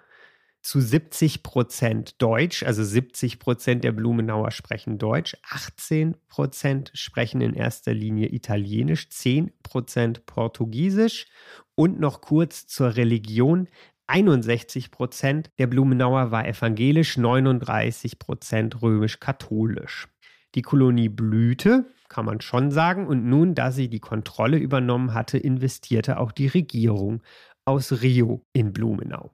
zu 0.62 0.80
70 0.80 1.42
Prozent 1.42 2.20
Deutsch, 2.20 2.62
also 2.62 2.84
70 2.84 3.38
Prozent 3.38 3.84
der 3.84 3.92
Blumenauer 3.92 4.50
sprechen 4.50 4.98
Deutsch, 4.98 5.36
18 5.48 6.16
Prozent 6.28 6.90
sprechen 6.94 7.40
in 7.40 7.54
erster 7.54 7.94
Linie 7.94 8.28
Italienisch, 8.28 9.08
10 9.08 9.52
Prozent 9.62 10.26
Portugiesisch 10.26 11.26
und 11.74 11.98
noch 11.98 12.20
kurz 12.20 12.66
zur 12.66 12.96
Religion. 12.96 13.68
61 14.06 14.90
Prozent 14.90 15.50
der 15.58 15.66
Blumenauer 15.66 16.30
war 16.30 16.46
evangelisch, 16.46 17.16
39 17.16 18.18
Prozent 18.18 18.82
römisch-katholisch. 18.82 20.08
Die 20.56 20.62
Kolonie 20.62 21.08
blühte, 21.08 21.86
kann 22.08 22.24
man 22.24 22.40
schon 22.40 22.72
sagen, 22.72 23.06
und 23.06 23.24
nun, 23.24 23.54
da 23.54 23.70
sie 23.70 23.88
die 23.88 24.00
Kontrolle 24.00 24.58
übernommen 24.58 25.14
hatte, 25.14 25.38
investierte 25.38 26.18
auch 26.18 26.32
die 26.32 26.48
Regierung 26.48 27.22
aus 27.64 28.02
Rio 28.02 28.44
in 28.52 28.72
Blumenau. 28.72 29.30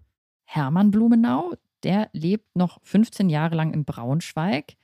Hermann 0.46 0.90
Blumenau, 0.90 1.54
der 1.82 2.08
lebt 2.12 2.56
noch 2.56 2.78
15 2.82 3.28
Jahre 3.28 3.54
lang 3.54 3.74
in 3.74 3.84
Braunschweig. 3.84 4.76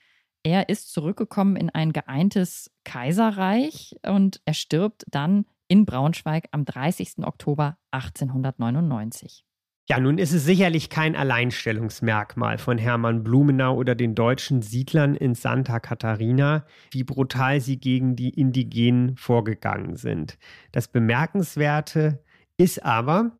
Er 0.42 0.68
ist 0.68 0.92
zurückgekommen 0.92 1.56
in 1.56 1.70
ein 1.70 1.92
geeintes 1.92 2.70
Kaiserreich 2.84 3.96
und 4.06 4.40
er 4.44 4.54
stirbt 4.54 5.04
dann 5.08 5.46
in 5.68 5.86
Braunschweig 5.86 6.48
am 6.50 6.64
30. 6.64 7.24
Oktober 7.24 7.78
1899. 7.92 9.44
Ja, 9.88 9.98
nun 9.98 10.18
ist 10.18 10.32
es 10.32 10.44
sicherlich 10.44 10.90
kein 10.90 11.16
Alleinstellungsmerkmal 11.16 12.58
von 12.58 12.78
Hermann 12.78 13.24
Blumenau 13.24 13.74
oder 13.74 13.94
den 13.94 14.14
deutschen 14.14 14.62
Siedlern 14.62 15.16
in 15.16 15.34
Santa 15.34 15.80
Catarina, 15.80 16.64
wie 16.92 17.02
brutal 17.02 17.60
sie 17.60 17.78
gegen 17.78 18.14
die 18.14 18.30
Indigenen 18.30 19.16
vorgegangen 19.16 19.96
sind. 19.96 20.38
Das 20.70 20.86
Bemerkenswerte 20.86 22.22
ist 22.56 22.84
aber, 22.84 23.32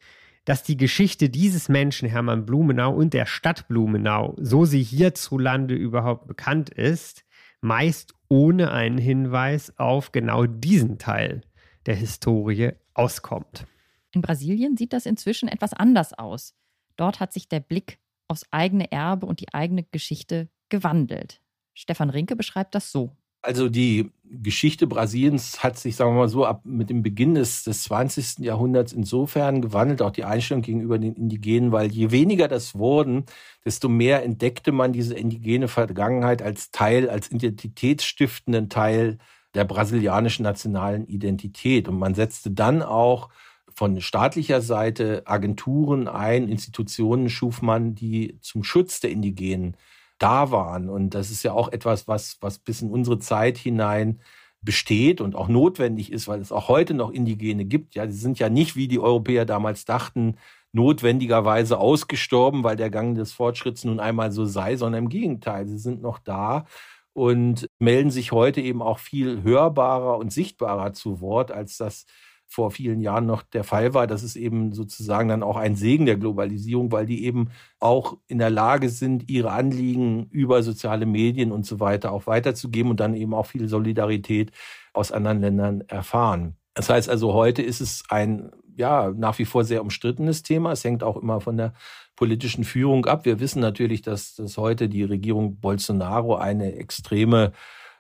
dass 0.45 0.62
die 0.62 0.76
Geschichte 0.76 1.30
dieses 1.30 1.68
Menschen, 1.68 2.09
Hermann 2.09 2.47
Blumenau 2.47 2.93
und 2.93 3.14
der 3.14 3.26
Stadt 3.26 3.68
Blumenau, 3.68 4.34
so 4.38 4.64
sie 4.64 4.82
hierzulande 4.82 5.74
überhaupt 5.74 6.26
bekannt 6.26 6.70
ist, 6.70 7.24
meist 7.61 8.14
ohne 8.28 8.72
einen 8.72 8.99
Hinweis 8.99 9.72
auf 9.78 10.11
genau 10.12 10.47
diesen 10.47 10.99
Teil 10.99 11.43
der 11.86 11.95
Historie 11.95 12.72
auskommt. 12.95 13.66
In 14.12 14.20
Brasilien 14.20 14.76
sieht 14.76 14.93
das 14.93 15.07
inzwischen 15.07 15.49
etwas 15.49 15.72
anders 15.72 16.12
aus. 16.12 16.55
Dort 16.97 17.20
hat 17.20 17.32
sich 17.32 17.49
der 17.49 17.61
Blick 17.61 17.99
aufs 18.28 18.47
eigene 18.51 18.90
Erbe 18.90 19.26
und 19.26 19.40
die 19.40 19.55
eigene 19.55 19.84
Geschichte 19.84 20.49
gewandelt. 20.68 21.40
Stefan 21.74 22.11
Rinke 22.11 22.36
beschreibt 22.36 22.74
das 22.74 22.93
so. 22.93 23.16
Also 23.43 23.68
die 23.68 24.11
Geschichte 24.24 24.86
Brasiliens 24.86 25.62
hat 25.62 25.78
sich, 25.78 25.97
sagen 25.97 26.12
wir 26.12 26.20
mal 26.20 26.28
so, 26.28 26.47
ab 26.47 26.62
mit 26.64 26.88
dem 26.88 27.03
Beginn 27.03 27.34
des, 27.34 27.64
des 27.64 27.82
20. 27.84 28.38
Jahrhunderts 28.38 28.93
insofern 28.93 29.61
gewandelt, 29.61 30.01
auch 30.01 30.12
die 30.12 30.24
Einstellung 30.24 30.62
gegenüber 30.62 30.99
den 30.99 31.14
Indigenen, 31.14 31.72
weil 31.72 31.93
je 31.93 32.12
weniger 32.12 32.49
das 32.49 32.74
wurden, 32.74 33.24
desto 33.64 33.88
mehr 33.88 34.22
entdeckte 34.22 34.72
man 34.72 34.93
diese 34.93 35.14
indigene 35.14 35.68
Vergangenheit 35.68 36.40
als 36.40 36.70
Teil, 36.70 37.11
als 37.11 37.30
identitätsstiftenden 37.30 38.70
Teil 38.70 39.18
der 39.55 39.64
brasilianischen 39.64 40.45
nationalen 40.45 41.07
Identität. 41.07 41.88
Und 41.88 41.99
man 41.99 42.14
setzte 42.14 42.53
dann 42.53 42.80
auch 42.80 43.28
von 43.74 44.01
staatlicher 44.01 44.62
Seite 44.62 45.22
Agenturen 45.26 46.09
ein, 46.09 46.49
Institutionen 46.49 47.28
schuf 47.28 47.61
man, 47.61 47.95
die 47.95 48.38
zum 48.40 48.64
Schutz 48.64 49.01
der 49.01 49.11
Indigenen 49.11 49.76
da 50.23 50.51
waren. 50.51 50.89
Und 50.89 51.11
das 51.11 51.31
ist 51.31 51.43
ja 51.43 51.53
auch 51.53 51.70
etwas, 51.73 52.09
was, 52.09 52.39
was 52.41 52.59
bis 52.59 52.83
in 52.83 52.91
unsere 52.91 53.18
Zeit 53.18 53.59
hinein 53.59 54.20
besteht 54.62 55.20
und 55.20 55.35
auch 55.35 55.49
notwendig 55.49 56.12
ist, 56.12 56.29
weil 56.29 56.41
es 56.41 56.53
auch 56.53 56.68
heute 56.68 56.95
noch 56.95 57.11
Indigene 57.11 57.64
gibt. 57.64 57.95
Ja, 57.95 58.07
sie 58.09 58.18
sind 58.18 58.39
ja 58.39 58.49
nicht, 58.49 58.77
wie 58.77 58.89
die 58.89 59.01
Europäer 59.01 59.45
damals 59.45 59.85
dachten, 59.85 60.37
notwendigerweise 60.73 61.79
ausgestorben, 61.79 62.64
weil 62.64 62.77
der 62.77 62.91
Gang 62.91 63.16
des 63.16 63.33
Fortschritts 63.33 63.85
nun 63.85 64.01
einmal 64.01 64.33
so 64.33 64.47
sei, 64.47 64.77
sondern 64.77 65.05
im 65.05 65.09
Gegenteil, 65.09 65.66
sie 65.66 65.79
sind 65.79 66.01
noch 66.01 66.18
da 66.18 66.64
und 67.12 67.68
melden 67.79 68.11
sich 68.11 68.33
heute 68.33 68.61
eben 68.61 68.83
auch 68.83 68.99
viel 68.99 69.43
hörbarer 69.43 70.16
und 70.16 70.33
sichtbarer 70.33 70.93
zu 70.93 71.20
Wort, 71.20 71.51
als 71.53 71.77
das 71.77 72.07
vor 72.53 72.71
vielen 72.71 73.01
Jahren 73.01 73.25
noch 73.25 73.43
der 73.43 73.65
Fall 73.65 73.95
war. 73.95 74.07
Das 74.07 74.23
ist 74.23 74.37
eben 74.37 74.73
sozusagen 74.73 75.29
dann 75.29 75.43
auch 75.43 75.57
ein 75.57 75.75
Segen 75.75 76.05
der 76.05 76.17
Globalisierung, 76.17 76.93
weil 76.93 77.07
die 77.07 77.25
eben 77.25 77.49
auch 77.81 78.19
in 78.29 78.39
der 78.39 78.51
Lage 78.51 78.91
sind, 78.91 79.31
ihre 79.31 79.53
Anliegen 79.53 80.27
über 80.31 80.63
soziale 80.63 81.07
Medien 81.07 81.51
und 81.51 81.65
so 81.65 81.81
weiter 81.81 82.13
auch 82.13 82.27
weiterzugeben 82.27 82.91
und 82.91 83.01
dann 83.01 83.15
eben 83.15 83.33
auch 83.33 83.47
viel 83.47 83.69
Solidarität 83.69 84.53
aus 84.93 85.13
anderen 85.13 85.41
Ländern 85.41 85.81
erfahren. 85.89 86.57
Das 86.75 86.91
heißt 86.91 87.09
also, 87.09 87.33
heute 87.33 87.63
ist 87.63 87.81
es 87.81 88.05
ein 88.09 88.51
ja 88.77 89.13
nach 89.17 89.39
wie 89.39 89.45
vor 89.45 89.65
sehr 89.65 89.83
umstrittenes 89.83 90.43
Thema. 90.43 90.73
Es 90.73 90.85
hängt 90.85 91.03
auch 91.03 91.17
immer 91.17 91.41
von 91.41 91.57
der 91.57 91.73
politischen 92.17 92.65
Führung 92.65 93.07
ab. 93.07 93.25
Wir 93.25 93.41
wissen 93.41 93.61
natürlich, 93.61 94.03
dass, 94.03 94.35
dass 94.35 94.57
heute 94.57 94.89
die 94.89 95.05
Regierung 95.05 95.59
Bolsonaro 95.61 96.37
eine 96.37 96.75
extreme 96.77 97.53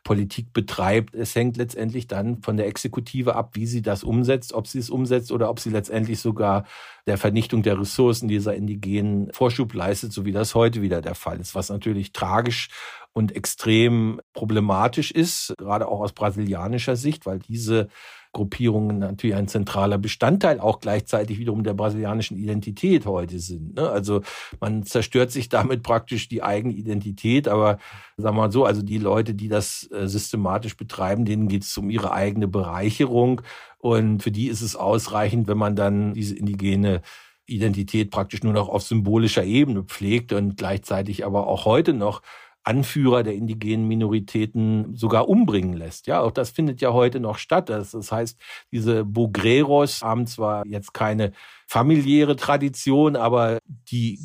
Politik 0.04 0.52
betreibt. 0.52 1.14
Es 1.14 1.34
hängt 1.34 1.56
letztendlich 1.56 2.06
dann 2.06 2.42
von 2.42 2.56
der 2.56 2.66
Exekutive 2.66 3.36
ab, 3.36 3.50
wie 3.54 3.66
sie 3.66 3.82
das 3.82 4.02
umsetzt, 4.02 4.52
ob 4.52 4.66
sie 4.66 4.78
es 4.78 4.90
umsetzt 4.90 5.30
oder 5.30 5.48
ob 5.48 5.60
sie 5.60 5.70
letztendlich 5.70 6.20
sogar 6.20 6.64
der 7.06 7.18
Vernichtung 7.18 7.62
der 7.62 7.78
Ressourcen 7.78 8.28
dieser 8.28 8.54
indigenen 8.54 9.32
Vorschub 9.32 9.72
leistet, 9.74 10.12
so 10.12 10.24
wie 10.24 10.32
das 10.32 10.54
heute 10.54 10.82
wieder 10.82 11.02
der 11.02 11.14
Fall 11.14 11.40
ist, 11.40 11.54
was 11.54 11.68
natürlich 11.68 12.12
tragisch 12.12 12.68
und 13.12 13.34
extrem 13.36 14.20
problematisch 14.32 15.10
ist, 15.10 15.54
gerade 15.58 15.86
auch 15.86 16.00
aus 16.00 16.12
brasilianischer 16.12 16.96
Sicht, 16.96 17.26
weil 17.26 17.38
diese 17.38 17.88
Gruppierungen 18.32 18.98
natürlich 18.98 19.36
ein 19.36 19.48
zentraler 19.48 19.98
Bestandteil 19.98 20.58
auch 20.58 20.80
gleichzeitig 20.80 21.38
wiederum 21.38 21.64
der 21.64 21.74
brasilianischen 21.74 22.38
Identität 22.38 23.04
heute 23.04 23.38
sind. 23.38 23.74
Ne? 23.74 23.88
Also 23.88 24.22
man 24.60 24.84
zerstört 24.84 25.30
sich 25.30 25.48
damit 25.48 25.82
praktisch 25.82 26.28
die 26.28 26.42
eigene 26.42 26.72
Identität, 26.72 27.46
aber 27.46 27.78
sagen 28.16 28.36
wir 28.36 28.42
mal 28.42 28.52
so, 28.52 28.64
also 28.64 28.82
die 28.82 28.98
Leute, 28.98 29.34
die 29.34 29.48
das 29.48 29.90
äh, 29.92 30.08
systematisch 30.08 30.76
betreiben, 30.76 31.24
denen 31.24 31.48
geht 31.48 31.64
es 31.64 31.76
um 31.76 31.90
ihre 31.90 32.12
eigene 32.12 32.48
Bereicherung 32.48 33.42
und 33.78 34.22
für 34.22 34.30
die 34.30 34.48
ist 34.48 34.62
es 34.62 34.76
ausreichend, 34.76 35.46
wenn 35.48 35.58
man 35.58 35.76
dann 35.76 36.14
diese 36.14 36.34
indigene 36.34 37.02
Identität 37.46 38.10
praktisch 38.10 38.42
nur 38.42 38.52
noch 38.52 38.68
auf 38.68 38.82
symbolischer 38.82 39.44
Ebene 39.44 39.82
pflegt 39.82 40.32
und 40.32 40.56
gleichzeitig 40.56 41.26
aber 41.26 41.46
auch 41.46 41.64
heute 41.64 41.92
noch 41.92 42.22
Anführer 42.64 43.22
der 43.22 43.34
indigenen 43.34 43.88
Minoritäten 43.88 44.94
sogar 44.94 45.28
umbringen 45.28 45.74
lässt. 45.74 46.06
Ja, 46.06 46.20
auch 46.20 46.30
das 46.30 46.50
findet 46.50 46.80
ja 46.80 46.92
heute 46.92 47.20
noch 47.20 47.38
statt. 47.38 47.68
Das, 47.68 47.92
heißt, 48.12 48.38
diese 48.70 49.04
Bugreros 49.04 50.02
haben 50.02 50.26
zwar 50.26 50.66
jetzt 50.66 50.94
keine 50.94 51.32
familiäre 51.66 52.36
Tradition, 52.36 53.16
aber 53.16 53.58
die 53.90 54.18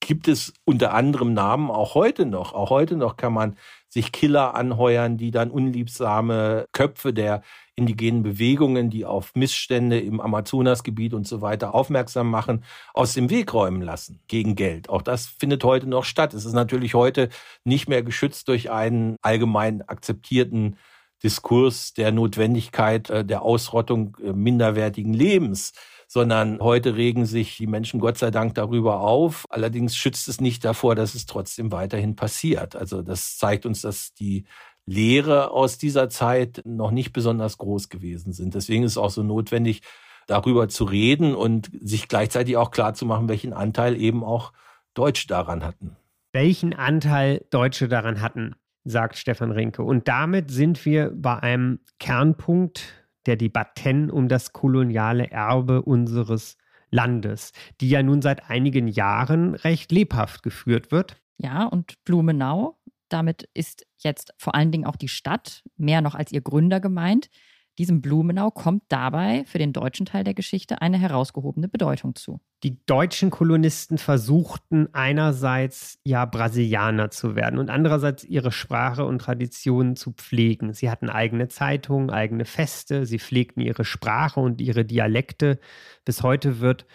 gibt 0.00 0.28
es 0.28 0.52
unter 0.64 0.92
anderem 0.92 1.32
Namen 1.32 1.70
auch 1.70 1.94
heute 1.94 2.26
noch. 2.26 2.52
Auch 2.52 2.70
heute 2.70 2.96
noch 2.96 3.16
kann 3.16 3.32
man 3.32 3.56
sich 3.94 4.10
Killer 4.10 4.56
anheuern, 4.56 5.16
die 5.16 5.30
dann 5.30 5.52
unliebsame 5.52 6.66
Köpfe 6.72 7.12
der 7.14 7.42
indigenen 7.76 8.24
Bewegungen, 8.24 8.90
die 8.90 9.04
auf 9.04 9.36
Missstände 9.36 10.00
im 10.00 10.20
Amazonasgebiet 10.20 11.14
und 11.14 11.28
so 11.28 11.42
weiter 11.42 11.76
aufmerksam 11.76 12.28
machen, 12.28 12.64
aus 12.92 13.14
dem 13.14 13.30
Weg 13.30 13.54
räumen 13.54 13.82
lassen 13.82 14.20
gegen 14.26 14.56
Geld. 14.56 14.88
Auch 14.88 15.00
das 15.00 15.26
findet 15.26 15.62
heute 15.62 15.86
noch 15.86 16.04
statt. 16.04 16.34
Es 16.34 16.44
ist 16.44 16.54
natürlich 16.54 16.94
heute 16.94 17.28
nicht 17.62 17.88
mehr 17.88 18.02
geschützt 18.02 18.48
durch 18.48 18.68
einen 18.72 19.16
allgemein 19.22 19.82
akzeptierten 19.82 20.76
Diskurs 21.22 21.94
der 21.94 22.10
Notwendigkeit 22.10 23.10
äh, 23.10 23.24
der 23.24 23.42
Ausrottung 23.42 24.16
äh, 24.24 24.32
minderwertigen 24.32 25.14
Lebens 25.14 25.72
sondern 26.14 26.60
heute 26.60 26.94
regen 26.94 27.26
sich 27.26 27.56
die 27.56 27.66
Menschen 27.66 27.98
Gott 27.98 28.18
sei 28.18 28.30
Dank 28.30 28.54
darüber 28.54 29.00
auf. 29.00 29.46
Allerdings 29.50 29.96
schützt 29.96 30.28
es 30.28 30.40
nicht 30.40 30.64
davor, 30.64 30.94
dass 30.94 31.16
es 31.16 31.26
trotzdem 31.26 31.72
weiterhin 31.72 32.14
passiert. 32.14 32.76
Also 32.76 33.02
das 33.02 33.36
zeigt 33.36 33.66
uns, 33.66 33.80
dass 33.80 34.14
die 34.14 34.44
Lehre 34.86 35.50
aus 35.50 35.76
dieser 35.76 36.08
Zeit 36.08 36.62
noch 36.64 36.92
nicht 36.92 37.12
besonders 37.12 37.58
groß 37.58 37.88
gewesen 37.88 38.32
sind. 38.32 38.54
Deswegen 38.54 38.84
ist 38.84 38.92
es 38.92 38.98
auch 38.98 39.10
so 39.10 39.24
notwendig, 39.24 39.82
darüber 40.28 40.68
zu 40.68 40.84
reden 40.84 41.34
und 41.34 41.68
sich 41.80 42.06
gleichzeitig 42.06 42.56
auch 42.58 42.70
klar 42.70 42.94
zu 42.94 43.06
machen, 43.06 43.28
welchen 43.28 43.52
Anteil 43.52 44.00
eben 44.00 44.22
auch 44.22 44.52
Deutsche 44.94 45.26
daran 45.26 45.64
hatten. 45.64 45.96
Welchen 46.32 46.74
Anteil 46.74 47.44
Deutsche 47.50 47.88
daran 47.88 48.20
hatten, 48.20 48.54
sagt 48.84 49.16
Stefan 49.16 49.50
Rinke. 49.50 49.82
Und 49.82 50.06
damit 50.06 50.52
sind 50.52 50.84
wir 50.84 51.10
bei 51.12 51.40
einem 51.40 51.80
Kernpunkt 51.98 53.03
der 53.26 53.36
Debatten 53.36 54.10
um 54.10 54.28
das 54.28 54.52
koloniale 54.52 55.30
Erbe 55.30 55.82
unseres 55.82 56.56
Landes, 56.90 57.52
die 57.80 57.88
ja 57.88 58.02
nun 58.02 58.22
seit 58.22 58.50
einigen 58.50 58.88
Jahren 58.88 59.54
recht 59.54 59.90
lebhaft 59.90 60.42
geführt 60.42 60.92
wird. 60.92 61.20
Ja, 61.38 61.64
und 61.64 62.02
Blumenau, 62.04 62.78
damit 63.08 63.48
ist 63.54 63.86
jetzt 63.98 64.32
vor 64.38 64.54
allen 64.54 64.70
Dingen 64.70 64.86
auch 64.86 64.96
die 64.96 65.08
Stadt 65.08 65.64
mehr 65.76 66.00
noch 66.00 66.14
als 66.14 66.32
ihr 66.32 66.40
Gründer 66.40 66.80
gemeint. 66.80 67.30
Diesem 67.78 68.02
Blumenau 68.02 68.52
kommt 68.52 68.84
dabei 68.88 69.44
für 69.46 69.58
den 69.58 69.72
deutschen 69.72 70.06
Teil 70.06 70.22
der 70.22 70.34
Geschichte 70.34 70.80
eine 70.80 70.96
herausgehobene 70.96 71.68
Bedeutung 71.68 72.14
zu. 72.14 72.40
Die 72.62 72.78
deutschen 72.86 73.30
Kolonisten 73.30 73.98
versuchten 73.98 74.88
einerseits 74.92 75.98
ja 76.04 76.24
Brasilianer 76.24 77.10
zu 77.10 77.34
werden 77.34 77.58
und 77.58 77.70
andererseits 77.70 78.22
ihre 78.22 78.52
Sprache 78.52 79.04
und 79.04 79.18
Traditionen 79.18 79.96
zu 79.96 80.12
pflegen. 80.12 80.72
Sie 80.72 80.88
hatten 80.88 81.10
eigene 81.10 81.48
Zeitungen, 81.48 82.10
eigene 82.10 82.44
Feste, 82.44 83.06
sie 83.06 83.18
pflegten 83.18 83.60
ihre 83.60 83.84
Sprache 83.84 84.38
und 84.38 84.60
ihre 84.60 84.84
Dialekte. 84.84 85.58
Bis 86.04 86.22
heute 86.22 86.60
wird 86.60 86.86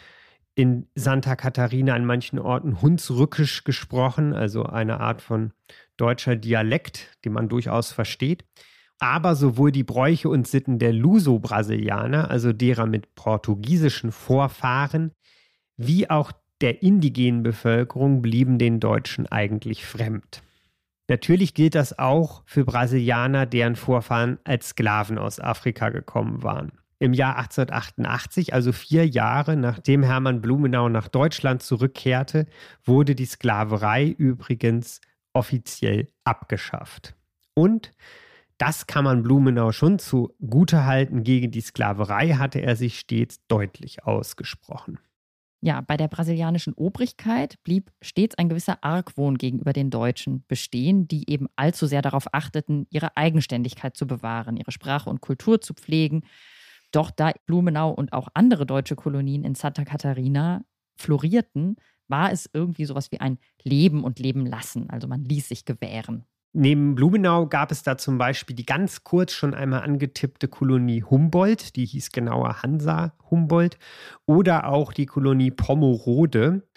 in 0.56 0.88
Santa 0.96 1.36
Catarina 1.36 1.94
an 1.94 2.06
manchen 2.06 2.40
Orten 2.40 2.82
Hunsrückisch 2.82 3.66
gesprochen, 3.66 4.34
also 4.34 4.64
eine 4.64 5.02
Art 5.02 5.22
von 5.22 5.52
deutscher 5.98 6.38
Dialekt, 6.38 7.18
den 7.26 7.34
man 7.34 7.50
durchaus 7.50 7.92
versteht 7.92 8.46
aber 9.00 9.36
sowohl 9.36 9.72
die 9.72 9.84
Bräuche 9.84 10.30
und 10.30 10.48
Sitten 10.48 10.78
der 10.78 10.94
Luso-Brasilianer, 10.94 12.30
also 12.30 12.54
derer 12.54 12.86
mit 12.86 13.16
portugiesischen 13.16 14.12
Vorfahren, 14.12 15.12
wie 15.78 16.10
auch 16.10 16.32
der 16.62 16.84
indigenen 16.84 17.42
Bevölkerung 17.42 18.22
blieben 18.22 18.58
den 18.60 18.80
Deutschen 18.80 19.28
eigentlich 19.28 19.86
fremd. 19.86 20.44
Natürlich 21.08 21.54
gilt 21.54 21.74
das 21.74 21.98
auch 21.98 22.44
für 22.46 22.66
Brasilianer, 22.66 23.46
deren 23.46 23.76
Vorfahren 23.76 24.38
als 24.44 24.70
Sklaven 24.70 25.18
aus 25.18 25.40
Afrika 25.40 25.90
gekommen 25.90 26.44
waren. 26.44 26.74
Im 27.00 27.14
Jahr 27.14 27.38
1888, 27.38 28.54
also 28.54 28.74
vier 28.74 29.08
Jahre 29.08 29.56
nachdem 29.56 30.04
Hermann 30.04 30.42
Blumenau 30.42 30.90
nach 30.90 31.08
Deutschland 31.08 31.64
zurückkehrte, 31.64 32.46
wurde 32.84 33.16
die 33.16 33.26
Sklaverei 33.26 34.08
übrigens 34.10 35.00
offiziell 35.34 36.10
abgeschafft. 36.26 37.16
Und 37.54 37.92
das 38.60 38.88
kann 38.88 39.06
man 39.06 39.24
Blumenau 39.24 39.72
schon 39.72 40.00
zugute 40.00 40.86
halten. 40.86 41.24
Gegen 41.24 41.50
die 41.50 41.62
Sklaverei 41.62 42.34
hatte 42.34 42.60
er 42.62 42.76
sich 42.76 43.00
stets 43.00 43.40
deutlich 43.48 44.04
ausgesprochen. 44.04 45.00
Ja, 45.62 45.82
bei 45.82 45.98
der 45.98 46.08
brasilianischen 46.08 46.74
Obrigkeit 46.74 47.62
blieb 47.64 47.92
stets 48.02 48.38
ein 48.38 48.50
gewisser 48.50 48.84
Argwohn 48.84 49.38
gegenüber 49.38 49.74
den 49.74 49.90
Deutschen 49.90 50.46
bestehen, 50.48 51.08
die 51.08 51.30
eben 51.30 51.48
allzu 51.56 51.86
sehr 51.86 52.02
darauf 52.02 52.34
achteten, 52.34 52.86
ihre 52.90 53.18
Eigenständigkeit 53.18 53.98
zu 53.98 54.08
bewahren, 54.08 54.58
ihre 54.58 54.72
Sprache 54.72 55.10
und 55.10 55.22
Kultur 55.22 55.60
zu 55.60 55.74
pflegen. 55.74 56.24
Doch 56.92 57.12
da 57.12 57.32
Blumenau 57.46 57.92
und 57.92 58.14
auch 58.14 58.28
andere 58.34 58.66
deutsche 58.66 58.96
Kolonien 58.96 59.44
in 59.44 59.56
Santa 59.56 59.86
Catarina 59.86 60.64
florierten, 60.98 61.78
war 62.10 62.32
es 62.32 62.50
irgendwie 62.52 62.86
sowas 62.86 63.12
wie 63.12 63.20
ein 63.20 63.38
Leben 63.64 64.04
und 64.04 64.20
Leben 64.20 64.46
lassen. 64.46 64.90
Also 64.90 65.08
man 65.08 65.24
ließ 65.24 65.48
sich 65.48 65.64
gewähren. 65.64 66.26
Neben 66.54 66.96
Blumenau 66.96 67.46
gab 67.46 67.72
es 67.72 67.84
da 67.84 67.98
zum 67.98 68.18
Beispiel 68.18 68.56
die 68.56 68.66
ganz 68.66 69.04
kurz 69.04 69.34
schon 69.34 69.54
einmal 69.54 69.82
angetippte 69.82 70.48
Kolonie 70.48 71.04
Humboldt, 71.04 71.76
die 71.76 71.86
hieß 71.86 72.12
genauer 72.12 72.64
Hansa 72.64 73.14
Humboldt, 73.30 73.78
oder 74.26 74.68
auch 74.68 74.92
die 74.92 75.06
Kolonie 75.06 75.52
Pommerode. 75.52 76.68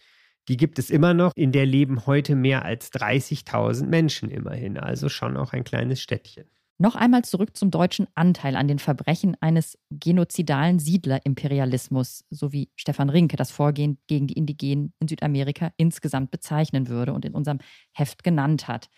Die 0.49 0.59
gibt 0.59 0.79
es 0.79 0.91
immer 0.91 1.14
noch, 1.14 1.33
in 1.37 1.53
der 1.53 1.64
leben 1.64 2.05
heute 2.05 2.37
mehr 2.37 2.66
als 2.66 2.93
30.000 2.93 3.87
Menschen 3.87 4.29
immerhin, 4.29 4.77
also 4.77 5.09
schon 5.09 5.39
auch 5.39 5.55
ein 5.55 5.64
kleines 5.64 6.03
Städtchen. 6.03 6.45
Noch 6.77 6.95
einmal 6.95 7.23
zurück 7.23 7.57
zum 7.57 7.70
deutschen 7.70 8.09
Anteil 8.14 8.57
an 8.57 8.66
den 8.68 8.79
Verbrechen 8.81 9.37
eines 9.41 9.79
genozidalen 9.89 10.81
Siedlerimperialismus, 10.81 12.25
so 12.29 12.53
wie 12.53 12.70
Stefan 12.77 13.09
Rinke 13.09 13.37
das 13.37 13.53
Vorgehen 13.53 13.99
gegen 14.07 14.27
die 14.27 14.35
Indigenen 14.35 14.93
in 14.99 15.09
Südamerika 15.09 15.73
insgesamt 15.77 16.31
bezeichnen 16.31 16.89
würde 16.89 17.14
und 17.14 17.25
in 17.25 17.35
unserem 17.35 17.59
Heft 17.93 18.25
genannt 18.25 18.68
hat 18.68 18.91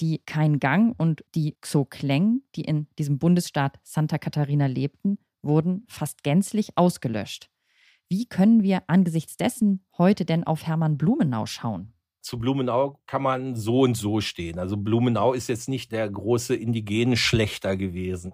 die 0.00 0.20
Kein 0.26 0.58
Gang 0.58 0.94
und 0.98 1.24
die 1.34 1.56
Xokleng, 1.60 2.42
die 2.54 2.62
in 2.62 2.86
diesem 2.98 3.18
Bundesstaat 3.18 3.78
Santa 3.82 4.18
Catarina 4.18 4.66
lebten, 4.66 5.18
wurden 5.42 5.84
fast 5.88 6.22
gänzlich 6.22 6.76
ausgelöscht. 6.76 7.50
Wie 8.08 8.26
können 8.26 8.62
wir 8.62 8.82
angesichts 8.86 9.36
dessen 9.36 9.84
heute 9.98 10.24
denn 10.24 10.44
auf 10.44 10.66
Hermann 10.66 10.96
Blumenau 10.96 11.46
schauen? 11.46 11.92
Zu 12.20 12.38
Blumenau 12.38 13.00
kann 13.06 13.22
man 13.22 13.54
so 13.54 13.80
und 13.80 13.96
so 13.96 14.20
stehen. 14.20 14.58
Also 14.58 14.76
Blumenau 14.76 15.32
ist 15.32 15.48
jetzt 15.48 15.68
nicht 15.68 15.92
der 15.92 16.08
große 16.08 16.54
indigene 16.54 17.16
Schlechter 17.16 17.76
gewesen. 17.76 18.32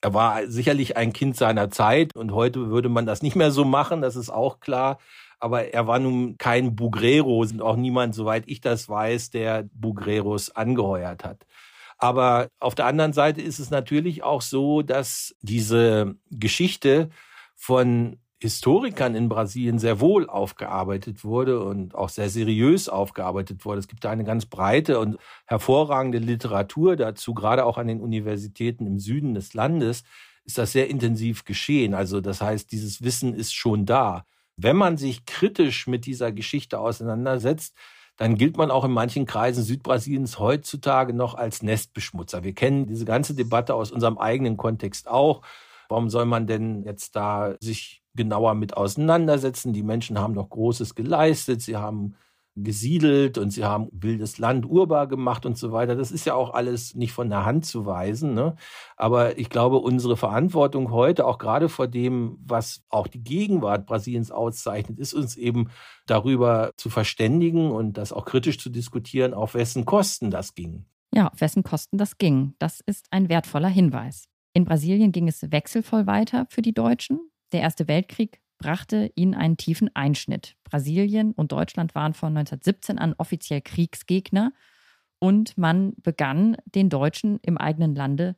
Er 0.00 0.14
war 0.14 0.46
sicherlich 0.48 0.96
ein 0.96 1.12
Kind 1.12 1.36
seiner 1.36 1.70
Zeit 1.70 2.16
und 2.16 2.32
heute 2.32 2.70
würde 2.70 2.88
man 2.88 3.06
das 3.06 3.22
nicht 3.22 3.36
mehr 3.36 3.52
so 3.52 3.64
machen, 3.64 4.00
das 4.00 4.16
ist 4.16 4.30
auch 4.30 4.58
klar 4.58 4.98
aber 5.42 5.74
er 5.74 5.88
war 5.88 5.98
nun 5.98 6.38
kein 6.38 6.76
Bugrero, 6.76 7.44
sind 7.44 7.62
auch 7.62 7.74
niemand, 7.76 8.14
soweit 8.14 8.44
ich 8.46 8.60
das 8.60 8.88
weiß, 8.88 9.30
der 9.30 9.68
Bugreros 9.74 10.54
angeheuert 10.54 11.24
hat. 11.24 11.46
Aber 11.98 12.48
auf 12.60 12.76
der 12.76 12.86
anderen 12.86 13.12
Seite 13.12 13.42
ist 13.42 13.58
es 13.58 13.70
natürlich 13.70 14.22
auch 14.22 14.40
so, 14.40 14.82
dass 14.82 15.34
diese 15.40 16.14
Geschichte 16.30 17.10
von 17.56 18.18
Historikern 18.40 19.16
in 19.16 19.28
Brasilien 19.28 19.80
sehr 19.80 19.98
wohl 20.00 20.28
aufgearbeitet 20.28 21.24
wurde 21.24 21.60
und 21.64 21.96
auch 21.96 22.08
sehr 22.08 22.28
seriös 22.28 22.88
aufgearbeitet 22.88 23.64
wurde. 23.64 23.80
Es 23.80 23.88
gibt 23.88 24.04
da 24.04 24.10
eine 24.10 24.24
ganz 24.24 24.46
breite 24.46 25.00
und 25.00 25.18
hervorragende 25.46 26.18
Literatur 26.18 26.94
dazu, 26.94 27.34
gerade 27.34 27.64
auch 27.64 27.78
an 27.78 27.88
den 27.88 28.00
Universitäten 28.00 28.86
im 28.86 29.00
Süden 29.00 29.34
des 29.34 29.54
Landes 29.54 30.04
ist 30.44 30.58
das 30.58 30.72
sehr 30.72 30.88
intensiv 30.88 31.44
geschehen. 31.44 31.94
Also 31.94 32.20
das 32.20 32.40
heißt, 32.40 32.70
dieses 32.72 33.02
Wissen 33.02 33.34
ist 33.34 33.54
schon 33.54 33.86
da 33.86 34.24
wenn 34.62 34.76
man 34.76 34.96
sich 34.96 35.26
kritisch 35.26 35.86
mit 35.86 36.06
dieser 36.06 36.32
Geschichte 36.32 36.78
auseinandersetzt, 36.78 37.76
dann 38.16 38.36
gilt 38.36 38.56
man 38.56 38.70
auch 38.70 38.84
in 38.84 38.92
manchen 38.92 39.26
Kreisen 39.26 39.64
Südbrasiliens 39.64 40.38
heutzutage 40.38 41.14
noch 41.14 41.34
als 41.34 41.62
Nestbeschmutzer. 41.62 42.44
Wir 42.44 42.54
kennen 42.54 42.86
diese 42.86 43.04
ganze 43.04 43.34
Debatte 43.34 43.74
aus 43.74 43.90
unserem 43.90 44.18
eigenen 44.18 44.56
Kontext 44.56 45.08
auch. 45.08 45.42
Warum 45.88 46.10
soll 46.10 46.26
man 46.26 46.46
denn 46.46 46.84
jetzt 46.84 47.16
da 47.16 47.54
sich 47.60 48.02
genauer 48.14 48.54
mit 48.54 48.76
auseinandersetzen? 48.76 49.72
Die 49.72 49.82
Menschen 49.82 50.18
haben 50.18 50.34
doch 50.34 50.48
Großes 50.48 50.94
geleistet. 50.94 51.62
Sie 51.62 51.76
haben 51.76 52.14
gesiedelt 52.54 53.38
und 53.38 53.50
sie 53.50 53.64
haben 53.64 53.88
wildes 53.92 54.38
Land 54.38 54.66
urbar 54.66 55.06
gemacht 55.06 55.46
und 55.46 55.56
so 55.56 55.72
weiter. 55.72 55.96
Das 55.96 56.10
ist 56.10 56.26
ja 56.26 56.34
auch 56.34 56.52
alles 56.52 56.94
nicht 56.94 57.12
von 57.12 57.30
der 57.30 57.46
Hand 57.46 57.64
zu 57.64 57.86
weisen. 57.86 58.34
Ne? 58.34 58.56
Aber 58.96 59.38
ich 59.38 59.48
glaube, 59.48 59.78
unsere 59.78 60.16
Verantwortung 60.16 60.90
heute, 60.90 61.26
auch 61.26 61.38
gerade 61.38 61.68
vor 61.68 61.88
dem, 61.88 62.38
was 62.44 62.82
auch 62.90 63.06
die 63.06 63.22
Gegenwart 63.22 63.86
Brasiliens 63.86 64.30
auszeichnet, 64.30 64.98
ist 64.98 65.14
uns 65.14 65.36
eben 65.36 65.70
darüber 66.06 66.72
zu 66.76 66.90
verständigen 66.90 67.70
und 67.70 67.96
das 67.96 68.12
auch 68.12 68.26
kritisch 68.26 68.58
zu 68.58 68.68
diskutieren, 68.68 69.32
auf 69.32 69.54
wessen 69.54 69.86
Kosten 69.86 70.30
das 70.30 70.54
ging. 70.54 70.84
Ja, 71.14 71.28
auf 71.28 71.40
wessen 71.40 71.62
Kosten 71.62 71.96
das 71.96 72.18
ging. 72.18 72.54
Das 72.58 72.80
ist 72.80 73.06
ein 73.10 73.28
wertvoller 73.28 73.68
Hinweis. 73.68 74.28
In 74.54 74.64
Brasilien 74.66 75.12
ging 75.12 75.28
es 75.28 75.50
wechselvoll 75.50 76.06
weiter 76.06 76.46
für 76.50 76.60
die 76.60 76.74
Deutschen. 76.74 77.20
Der 77.52 77.60
Erste 77.60 77.88
Weltkrieg 77.88 78.40
brachte 78.62 79.10
ihnen 79.16 79.34
einen 79.34 79.56
tiefen 79.56 79.90
Einschnitt. 79.94 80.56
Brasilien 80.64 81.32
und 81.32 81.52
Deutschland 81.52 81.94
waren 81.94 82.14
von 82.14 82.28
1917 82.28 82.98
an 82.98 83.14
offiziell 83.18 83.60
Kriegsgegner 83.60 84.52
und 85.18 85.58
man 85.58 85.94
begann 86.02 86.56
den 86.64 86.88
Deutschen 86.88 87.38
im 87.42 87.58
eigenen 87.58 87.94
Lande 87.94 88.36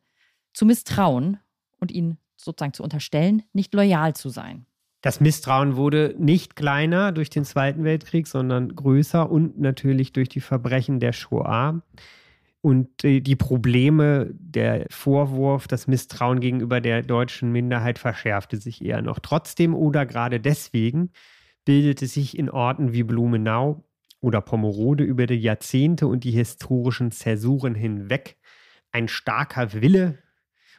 zu 0.55 0.65
misstrauen 0.67 1.39
und 1.79 1.93
ihnen 1.93 2.19
sozusagen 2.37 2.73
zu 2.73 2.83
unterstellen, 2.83 3.43
nicht 3.53 3.75
loyal 3.75 4.17
zu 4.17 4.31
sein. 4.31 4.67
Das 5.03 5.21
Misstrauen 5.21 5.77
wurde 5.77 6.15
nicht 6.19 6.57
kleiner 6.57 7.13
durch 7.13 7.29
den 7.29 7.45
Zweiten 7.45 7.85
Weltkrieg, 7.85 8.27
sondern 8.27 8.75
größer 8.75 9.31
und 9.31 9.61
natürlich 9.61 10.15
durch 10.15 10.31
die 10.31 10.41
Verbrechen 10.41 10.99
der 10.99 11.13
Shoah. 11.13 11.83
Und 12.65 13.03
die 13.03 13.37
Probleme, 13.37 14.31
der 14.33 14.87
Vorwurf, 14.89 15.69
das 15.69 15.87
Misstrauen 15.87 16.41
gegenüber 16.41 16.81
der 16.81 17.03
deutschen 17.03 17.53
Minderheit 17.53 17.99
verschärfte 17.99 18.57
sich 18.57 18.83
eher 18.83 19.03
noch. 19.03 19.19
Trotzdem 19.19 19.75
oder 19.75 20.07
gerade 20.07 20.41
deswegen 20.41 21.11
bildete 21.67 22.07
sich 22.07 22.39
in 22.39 22.49
Orten 22.49 22.95
wie 22.95 23.03
Blumenau 23.03 23.85
oder 24.21 24.41
Pomerode 24.41 25.05
über 25.05 25.27
die 25.27 25.35
Jahrzehnte 25.35 26.07
und 26.07 26.25
die 26.25 26.31
historischen 26.31 27.11
Zäsuren 27.11 27.75
hinweg 27.75 28.39
ein 28.93 29.09
starker 29.09 29.75
Wille 29.75 30.21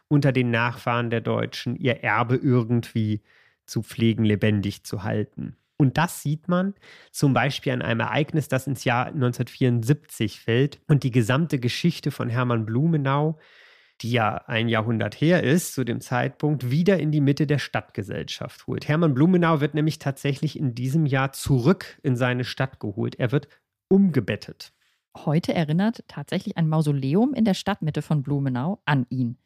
unter 0.08 0.32
den 0.32 0.50
Nachfahren 0.50 1.12
der 1.12 1.22
Deutschen, 1.22 1.76
ihr 1.76 2.04
Erbe 2.04 2.36
irgendwie 2.36 3.22
zu 3.68 3.84
pflegen, 3.84 4.26
lebendig 4.26 4.86
zu 4.86 5.04
halten. 5.04 5.56
Und 5.78 5.98
das 5.98 6.22
sieht 6.22 6.48
man 6.48 6.74
zum 7.12 7.34
Beispiel 7.34 7.74
an 7.74 7.82
einem 7.82 8.00
Ereignis, 8.00 8.48
das 8.48 8.68
ins 8.68 8.84
Jahr 8.86 9.08
1974 9.08 10.40
fällt 10.40 10.80
und 10.88 11.04
die 11.04 11.12
gesamte 11.12 11.60
Geschichte 11.60 12.12
von 12.12 12.30
Hermann 12.30 12.66
Blumenau, 12.66 13.38
die 14.02 14.12
ja 14.12 14.36
ein 14.48 14.68
Jahrhundert 14.68 15.16
her 15.16 15.44
ist, 15.44 15.74
zu 15.74 15.84
dem 15.84 16.02
Zeitpunkt 16.02 16.70
wieder 16.70 17.00
in 17.00 17.12
die 17.12 17.22
Mitte 17.22 17.48
der 17.48 17.60
Stadtgesellschaft 17.60 18.68
holt. 18.68 18.88
Hermann 18.88 19.14
Blumenau 19.14 19.62
wird 19.62 19.74
nämlich 19.74 20.00
tatsächlich 20.00 20.58
in 20.58 20.76
diesem 20.76 21.06
Jahr 21.06 21.32
zurück 21.32 22.00
in 22.04 22.16
seine 22.16 22.44
Stadt 22.44 22.80
geholt. 22.80 23.16
Er 23.16 23.32
wird 23.32 23.48
umgebettet. 23.88 24.74
Heute 25.18 25.54
erinnert 25.54 26.04
tatsächlich 26.08 26.58
ein 26.58 26.68
Mausoleum 26.68 27.34
in 27.34 27.46
der 27.46 27.54
Stadtmitte 27.54 28.02
von 28.02 28.22
Blumenau 28.22 28.82
an 28.86 29.06
ihn. 29.10 29.38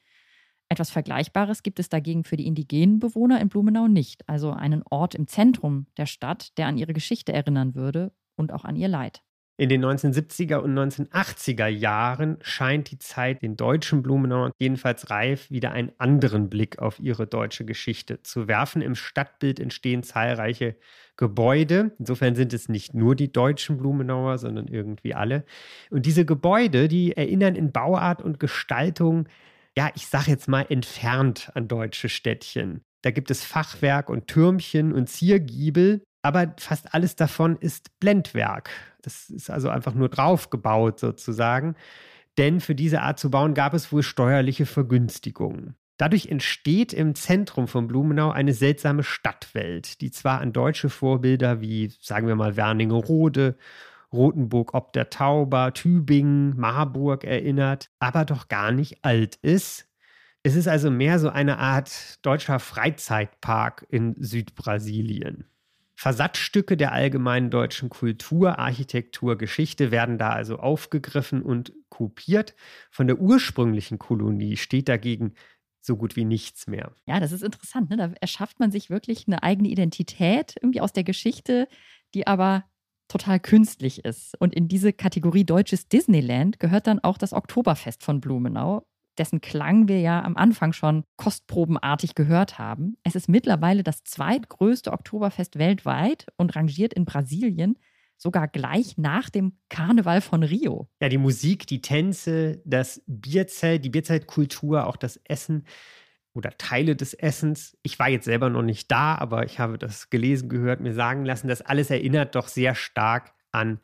Etwas 0.71 0.91
Vergleichbares 0.91 1.63
gibt 1.63 1.79
es 1.79 1.89
dagegen 1.89 2.23
für 2.23 2.37
die 2.37 2.45
indigenen 2.45 2.99
Bewohner 2.99 3.41
in 3.41 3.49
Blumenau 3.49 3.87
nicht, 3.87 4.29
also 4.29 4.51
einen 4.51 4.83
Ort 4.87 5.15
im 5.15 5.27
Zentrum 5.27 5.87
der 5.97 6.05
Stadt, 6.05 6.55
der 6.59 6.67
an 6.67 6.77
ihre 6.77 6.93
Geschichte 6.93 7.33
erinnern 7.33 7.73
würde 7.73 8.11
und 8.35 8.53
auch 8.53 8.65
an 8.65 8.75
ihr 8.75 8.87
Leid. 8.87 9.23
In 9.57 9.67
den 9.67 9.83
1970er 9.83 10.57
und 10.59 10.73
1980er 10.77 11.67
Jahren 11.67 12.37
scheint 12.39 12.91
die 12.91 12.99
Zeit 12.99 13.41
den 13.41 13.57
deutschen 13.57 14.03
Blumenau 14.03 14.51
jedenfalls 14.57 15.09
reif, 15.09 15.51
wieder 15.51 15.73
einen 15.73 15.91
anderen 15.97 16.49
Blick 16.49 16.79
auf 16.79 16.97
ihre 16.99 17.27
deutsche 17.27 17.65
Geschichte 17.65 18.21
zu 18.21 18.47
werfen. 18.47 18.81
Im 18.81 18.95
Stadtbild 18.95 19.59
entstehen 19.59 20.03
zahlreiche 20.03 20.77
Gebäude. 21.17 21.91
Insofern 21.99 22.35
sind 22.35 22.53
es 22.53 22.69
nicht 22.69 22.93
nur 22.93 23.17
die 23.17 23.33
deutschen 23.33 23.75
Blumenauer, 23.75 24.37
sondern 24.37 24.69
irgendwie 24.69 25.13
alle. 25.13 25.43
Und 25.89 26.05
diese 26.05 26.23
Gebäude, 26.23 26.87
die 26.87 27.17
erinnern 27.17 27.55
in 27.55 27.73
Bauart 27.73 28.21
und 28.21 28.39
Gestaltung 28.39 29.27
ja, 29.79 29.89
ich 29.95 30.07
sage 30.07 30.29
jetzt 30.29 30.49
mal 30.49 30.65
entfernt 30.67 31.51
an 31.53 31.69
deutsche 31.69 32.09
Städtchen. 32.09 32.81
Da 33.01 33.11
gibt 33.11 33.31
es 33.31 33.45
Fachwerk 33.45 34.09
und 34.09 34.27
Türmchen 34.27 34.91
und 34.91 35.07
Ziergiebel, 35.07 36.03
aber 36.21 36.53
fast 36.57 36.93
alles 36.93 37.15
davon 37.15 37.55
ist 37.55 37.97
Blendwerk. 38.01 38.71
Das 39.01 39.29
ist 39.29 39.49
also 39.49 39.69
einfach 39.69 39.93
nur 39.93 40.09
draufgebaut 40.09 40.99
sozusagen. 40.99 41.75
Denn 42.37 42.59
für 42.59 42.75
diese 42.75 43.03
Art 43.03 43.19
zu 43.19 43.31
bauen 43.31 43.53
gab 43.53 43.73
es 43.73 43.93
wohl 43.93 44.03
steuerliche 44.03 44.65
Vergünstigungen. 44.65 45.75
Dadurch 45.95 46.25
entsteht 46.25 46.91
im 46.91 47.15
Zentrum 47.15 47.69
von 47.69 47.87
Blumenau 47.87 48.31
eine 48.31 48.53
seltsame 48.53 49.03
Stadtwelt, 49.03 50.01
die 50.01 50.11
zwar 50.11 50.41
an 50.41 50.51
deutsche 50.51 50.89
Vorbilder 50.89 51.61
wie, 51.61 51.93
sagen 52.01 52.27
wir 52.27 52.35
mal, 52.35 52.57
Werningerode 52.57 53.55
Rothenburg 54.11 54.73
ob 54.73 54.93
der 54.93 55.09
Tauber, 55.09 55.73
Tübingen, 55.73 56.57
Marburg 56.57 57.23
erinnert, 57.23 57.89
aber 57.99 58.25
doch 58.25 58.47
gar 58.47 58.71
nicht 58.71 59.03
alt 59.03 59.35
ist. 59.37 59.87
Es 60.41 60.55
ist 60.55 60.67
also 60.67 60.89
mehr 60.89 61.19
so 61.19 61.29
eine 61.29 61.59
Art 61.59 62.25
deutscher 62.25 62.59
Freizeitpark 62.59 63.85
in 63.89 64.15
Südbrasilien. 64.17 65.45
Versatzstücke 65.95 66.77
der 66.77 66.93
allgemeinen 66.93 67.49
deutschen 67.49 67.89
Kultur, 67.89 68.57
Architektur, 68.57 69.37
Geschichte 69.37 69.91
werden 69.91 70.17
da 70.17 70.29
also 70.29 70.57
aufgegriffen 70.57 71.41
und 71.41 71.73
kopiert. 71.89 72.55
Von 72.89 73.07
der 73.07 73.19
ursprünglichen 73.19 73.99
Kolonie 73.99 74.55
steht 74.55 74.87
dagegen 74.87 75.33
so 75.81 75.97
gut 75.97 76.15
wie 76.15 76.23
nichts 76.23 76.67
mehr. 76.67 76.93
Ja, 77.05 77.19
das 77.19 77.33
ist 77.33 77.43
interessant. 77.43 77.89
Ne? 77.89 77.97
Da 77.97 78.13
erschafft 78.21 78.61
man 78.61 78.71
sich 78.71 78.89
wirklich 78.89 79.27
eine 79.27 79.43
eigene 79.43 79.67
Identität 79.67 80.55
irgendwie 80.61 80.79
aus 80.79 80.93
der 80.93 81.03
Geschichte, 81.03 81.67
die 82.13 82.27
aber 82.27 82.63
total 83.09 83.39
künstlich 83.39 84.05
ist. 84.05 84.39
Und 84.39 84.55
in 84.55 84.69
diese 84.69 84.93
Kategorie 84.93 85.43
deutsches 85.43 85.89
Disneyland 85.89 86.59
gehört 86.59 86.87
dann 86.87 86.99
auch 86.99 87.17
das 87.17 87.33
Oktoberfest 87.33 88.03
von 88.03 88.21
Blumenau, 88.21 88.85
dessen 89.17 89.41
Klang 89.41 89.89
wir 89.89 89.99
ja 89.99 90.23
am 90.23 90.37
Anfang 90.37 90.71
schon 90.71 91.03
kostprobenartig 91.17 92.15
gehört 92.15 92.57
haben. 92.57 92.95
Es 93.03 93.15
ist 93.15 93.27
mittlerweile 93.27 93.83
das 93.83 94.03
zweitgrößte 94.03 94.93
Oktoberfest 94.93 95.59
weltweit 95.59 96.27
und 96.37 96.55
rangiert 96.55 96.93
in 96.93 97.03
Brasilien 97.03 97.77
sogar 98.19 98.47
gleich 98.47 98.97
nach 98.97 99.29
dem 99.29 99.53
Karneval 99.69 100.21
von 100.21 100.43
Rio. 100.43 100.89
Ja, 101.01 101.09
die 101.09 101.17
Musik, 101.17 101.65
die 101.67 101.81
Tänze, 101.81 102.61
das 102.65 103.01
Bierzelt, 103.07 103.85
die 103.85 103.89
Bierzeltkultur, 103.89 104.87
auch 104.87 104.97
das 104.97 105.17
Essen 105.23 105.65
oder 106.33 106.57
Teile 106.57 106.95
des 106.95 107.13
Essens. 107.13 107.77
Ich 107.81 107.99
war 107.99 108.09
jetzt 108.09 108.25
selber 108.25 108.49
noch 108.49 108.61
nicht 108.61 108.91
da, 108.91 109.15
aber 109.15 109.45
ich 109.45 109.59
habe 109.59 109.77
das 109.77 110.09
gelesen, 110.09 110.49
gehört, 110.49 110.79
mir 110.79 110.93
sagen 110.93 111.25
lassen, 111.25 111.47
das 111.47 111.61
alles 111.61 111.89
erinnert 111.89 112.35
doch 112.35 112.47
sehr 112.47 112.75
stark 112.75 113.33
an 113.51 113.79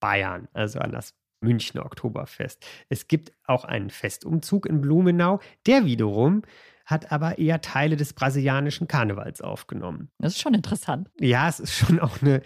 Bayern, 0.00 0.48
also 0.52 0.78
an 0.78 0.92
das 0.92 1.14
Münchner 1.40 1.84
Oktoberfest. 1.84 2.64
Es 2.88 3.08
gibt 3.08 3.32
auch 3.44 3.64
einen 3.64 3.90
Festumzug 3.90 4.66
in 4.66 4.80
Blumenau, 4.80 5.40
der 5.66 5.84
wiederum 5.84 6.42
hat 6.86 7.12
aber 7.12 7.38
eher 7.38 7.60
Teile 7.60 7.96
des 7.96 8.12
brasilianischen 8.14 8.88
Karnevals 8.88 9.40
aufgenommen. 9.40 10.10
Das 10.18 10.32
ist 10.34 10.40
schon 10.40 10.54
interessant. 10.54 11.08
Ja, 11.20 11.48
es 11.48 11.60
ist 11.60 11.74
schon 11.74 12.00
auch 12.00 12.20
eine 12.20 12.42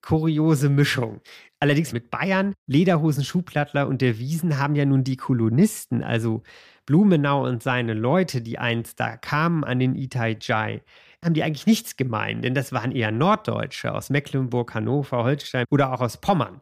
kuriose 0.00 0.68
Mischung. 0.68 1.20
Allerdings 1.60 1.92
mit 1.92 2.10
Bayern, 2.10 2.54
Lederhosen, 2.66 3.22
Schuhplattler 3.22 3.86
und 3.86 4.00
der 4.00 4.18
Wiesen 4.18 4.58
haben 4.58 4.74
ja 4.74 4.84
nun 4.84 5.04
die 5.04 5.16
Kolonisten, 5.16 6.02
also 6.02 6.42
Blumenau 6.86 7.44
und 7.44 7.62
seine 7.62 7.94
Leute, 7.94 8.42
die 8.42 8.58
einst 8.58 8.98
da 8.98 9.16
kamen 9.16 9.64
an 9.64 9.78
den 9.78 9.94
Itai 9.94 10.36
Jai, 10.40 10.82
haben 11.24 11.34
die 11.34 11.42
eigentlich 11.42 11.66
nichts 11.66 11.96
gemein, 11.96 12.42
denn 12.42 12.54
das 12.54 12.72
waren 12.72 12.92
eher 12.92 13.12
Norddeutsche 13.12 13.94
aus 13.94 14.10
Mecklenburg, 14.10 14.74
Hannover, 14.74 15.24
Holstein 15.24 15.64
oder 15.70 15.92
auch 15.92 16.00
aus 16.00 16.16
Pommern. 16.16 16.60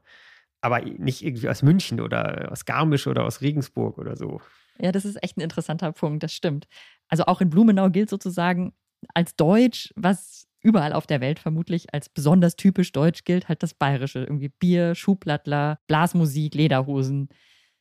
Aber 0.61 0.81
nicht 0.83 1.25
irgendwie 1.25 1.49
aus 1.49 1.63
München 1.63 2.01
oder 2.01 2.53
aus 2.53 2.67
Garmisch 2.67 3.07
oder 3.07 3.25
aus 3.25 3.41
Regensburg 3.41 3.97
oder 3.97 4.17
so. 4.17 4.43
Ja, 4.79 4.93
das 4.93 5.07
ist 5.07 5.23
echt 5.23 5.39
ein 5.39 5.43
interessanter 5.43 5.93
Punkt, 5.93 6.23
das 6.23 6.33
stimmt. 6.33 6.67
Also 7.09 7.25
auch 7.25 7.41
in 7.41 7.49
Blumenau 7.49 7.89
gilt 7.89 8.11
sozusagen 8.11 8.75
als 9.15 9.37
Deutsch, 9.37 9.93
was 9.97 10.47
überall 10.63 10.93
auf 10.93 11.07
der 11.07 11.21
Welt 11.21 11.39
vermutlich 11.39 11.93
als 11.95 12.11
besonders 12.11 12.57
typisch 12.57 12.93
deutsch 12.93 13.25
gilt, 13.25 13.49
halt 13.49 13.63
das 13.63 13.73
Bayerische. 13.75 14.21
Irgendwie 14.21 14.51
Bier, 14.51 14.95
Schuhplattler, 14.95 15.79
Blasmusik, 15.87 16.55
Lederhosen. 16.55 17.29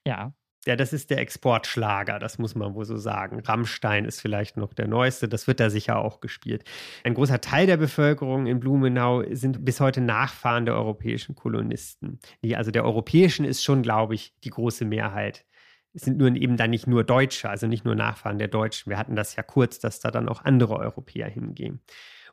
Ja, 0.07 0.33
ja, 0.65 0.75
das 0.75 0.91
ist 0.91 1.09
der 1.09 1.19
Exportschlager, 1.19 2.19
das 2.19 2.37
muss 2.37 2.53
man 2.53 2.73
wohl 2.73 2.83
so 2.85 2.97
sagen. 2.97 3.39
Rammstein 3.39 4.05
ist 4.05 4.19
vielleicht 4.19 4.57
noch 4.57 4.73
der 4.73 4.87
neueste, 4.87 5.29
das 5.29 5.47
wird 5.47 5.59
da 5.59 5.69
sicher 5.69 5.99
auch 5.99 6.19
gespielt. 6.19 6.63
Ein 7.03 7.13
großer 7.13 7.39
Teil 7.39 7.65
der 7.65 7.77
Bevölkerung 7.77 8.45
in 8.45 8.59
Blumenau 8.59 9.23
sind 9.31 9.63
bis 9.63 9.79
heute 9.79 10.01
Nachfahren 10.01 10.65
der 10.65 10.75
europäischen 10.75 11.35
Kolonisten. 11.35 12.19
Also 12.53 12.71
der 12.71 12.83
europäischen 12.83 13.45
ist 13.45 13.63
schon, 13.63 13.83
glaube 13.83 14.15
ich, 14.15 14.33
die 14.43 14.49
große 14.49 14.83
Mehrheit. 14.83 15.45
Es 15.93 16.03
sind 16.03 16.17
nur 16.17 16.35
eben 16.35 16.57
dann 16.57 16.69
nicht 16.71 16.87
nur 16.87 17.03
Deutsche, 17.03 17.49
also 17.49 17.65
nicht 17.65 17.85
nur 17.85 17.95
Nachfahren 17.95 18.37
der 18.37 18.49
Deutschen. 18.49 18.89
Wir 18.89 18.97
hatten 18.97 19.15
das 19.15 19.35
ja 19.35 19.43
kurz, 19.43 19.79
dass 19.79 20.01
da 20.01 20.11
dann 20.11 20.27
auch 20.27 20.43
andere 20.43 20.75
Europäer 20.75 21.29
hingehen. 21.29 21.79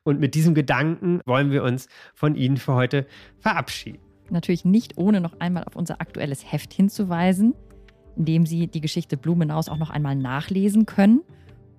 Und 0.03 0.21
mit 0.21 0.35
diesem 0.35 0.55
Gedanken 0.55 1.21
wollen 1.27 1.51
wir 1.51 1.63
uns 1.63 1.89
von 2.15 2.35
Ihnen 2.35 2.57
für 2.57 2.75
heute 2.75 3.07
verabschieden. 3.39 4.01
Natürlich 4.31 4.65
nicht 4.65 4.99
ohne 4.99 5.21
noch 5.21 5.39
einmal 5.39 5.65
auf 5.65 5.77
unser 5.77 6.01
aktuelles 6.01 6.53
Heft 6.53 6.73
hinzuweisen 6.73 7.55
in 8.17 8.25
dem 8.25 8.47
Sie 8.47 8.67
die 8.67 8.81
Geschichte 8.81 9.17
Blumenaus 9.17 9.69
auch 9.69 9.77
noch 9.77 9.91
einmal 9.91 10.17
nachlesen 10.17 10.87
können. 10.87 11.23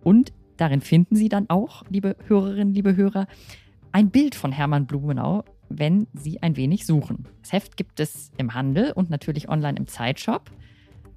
Und 0.03 0.31
darin 0.57 0.81
finden 0.81 1.15
Sie 1.15 1.29
dann 1.29 1.49
auch, 1.49 1.83
liebe 1.89 2.15
Hörerinnen, 2.27 2.73
liebe 2.73 2.95
Hörer, 2.95 3.27
ein 3.91 4.09
Bild 4.09 4.35
von 4.35 4.51
Hermann 4.51 4.85
Blumenau, 4.85 5.43
wenn 5.69 6.07
Sie 6.13 6.41
ein 6.41 6.55
wenig 6.55 6.85
suchen. 6.85 7.27
Das 7.41 7.51
Heft 7.51 7.77
gibt 7.77 7.99
es 7.99 8.31
im 8.37 8.53
Handel 8.53 8.91
und 8.91 9.09
natürlich 9.09 9.49
online 9.49 9.77
im 9.77 9.87
Zeitshop. 9.87 10.51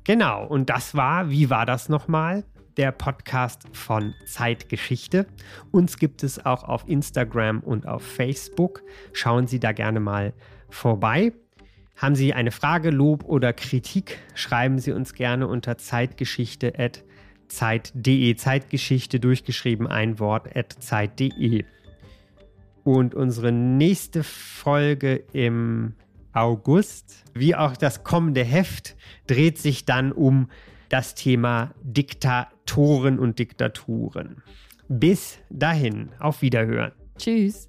Genau, 0.05 0.47
und 0.47 0.71
das 0.71 0.95
war, 0.95 1.31
wie 1.31 1.51
war 1.51 1.67
das 1.67 1.89
nochmal? 1.89 2.45
Der 2.77 2.93
Podcast 2.93 3.65
von 3.73 4.15
Zeitgeschichte. 4.27 5.27
Uns 5.71 5.99
gibt 5.99 6.23
es 6.23 6.45
auch 6.47 6.65
auf 6.65 6.89
Instagram 6.89 7.61
und 7.61 7.87
auf 7.87 8.03
Facebook. 8.03 8.83
Schauen 9.13 9.47
Sie 9.47 9.61
da 9.61 9.73
gerne 9.73 10.01
mal 10.01 10.33
vorbei. 10.71 11.33
Haben 12.01 12.15
Sie 12.15 12.33
eine 12.33 12.51
Frage, 12.51 12.89
Lob 12.89 13.25
oder 13.25 13.53
Kritik? 13.53 14.17
Schreiben 14.35 14.79
Sie 14.79 14.93
uns 14.93 15.13
gerne 15.13 15.47
unter 15.47 15.77
zeitgeschichte.zeit.de. 15.77 18.37
Zeitgeschichte 18.37 19.21
durchgeschrieben 19.21 19.87
ein 19.87 20.19
Wort 20.19 20.57
at 20.57 20.75
zeit.de. 20.79 21.67
Und 22.85 23.15
unsere 23.15 23.53
nächste 23.53 24.23
Folge 24.23 25.17
im 25.35 25.93
August, 26.33 27.23
wie 27.35 27.55
auch 27.55 27.77
das 27.77 28.03
kommende 28.03 28.45
Heft, 28.45 28.97
dreht 29.27 29.59
sich 29.59 29.85
dann 29.85 30.11
um 30.11 30.49
das 30.89 31.15
Thema 31.15 31.75
Diktatoren 31.83 33.19
und 33.19 33.39
Diktaturen. 33.39 34.43
Bis 34.89 35.39
dahin, 35.51 36.09
auf 36.19 36.41
Wiederhören. 36.41 36.93
Tschüss. 37.19 37.69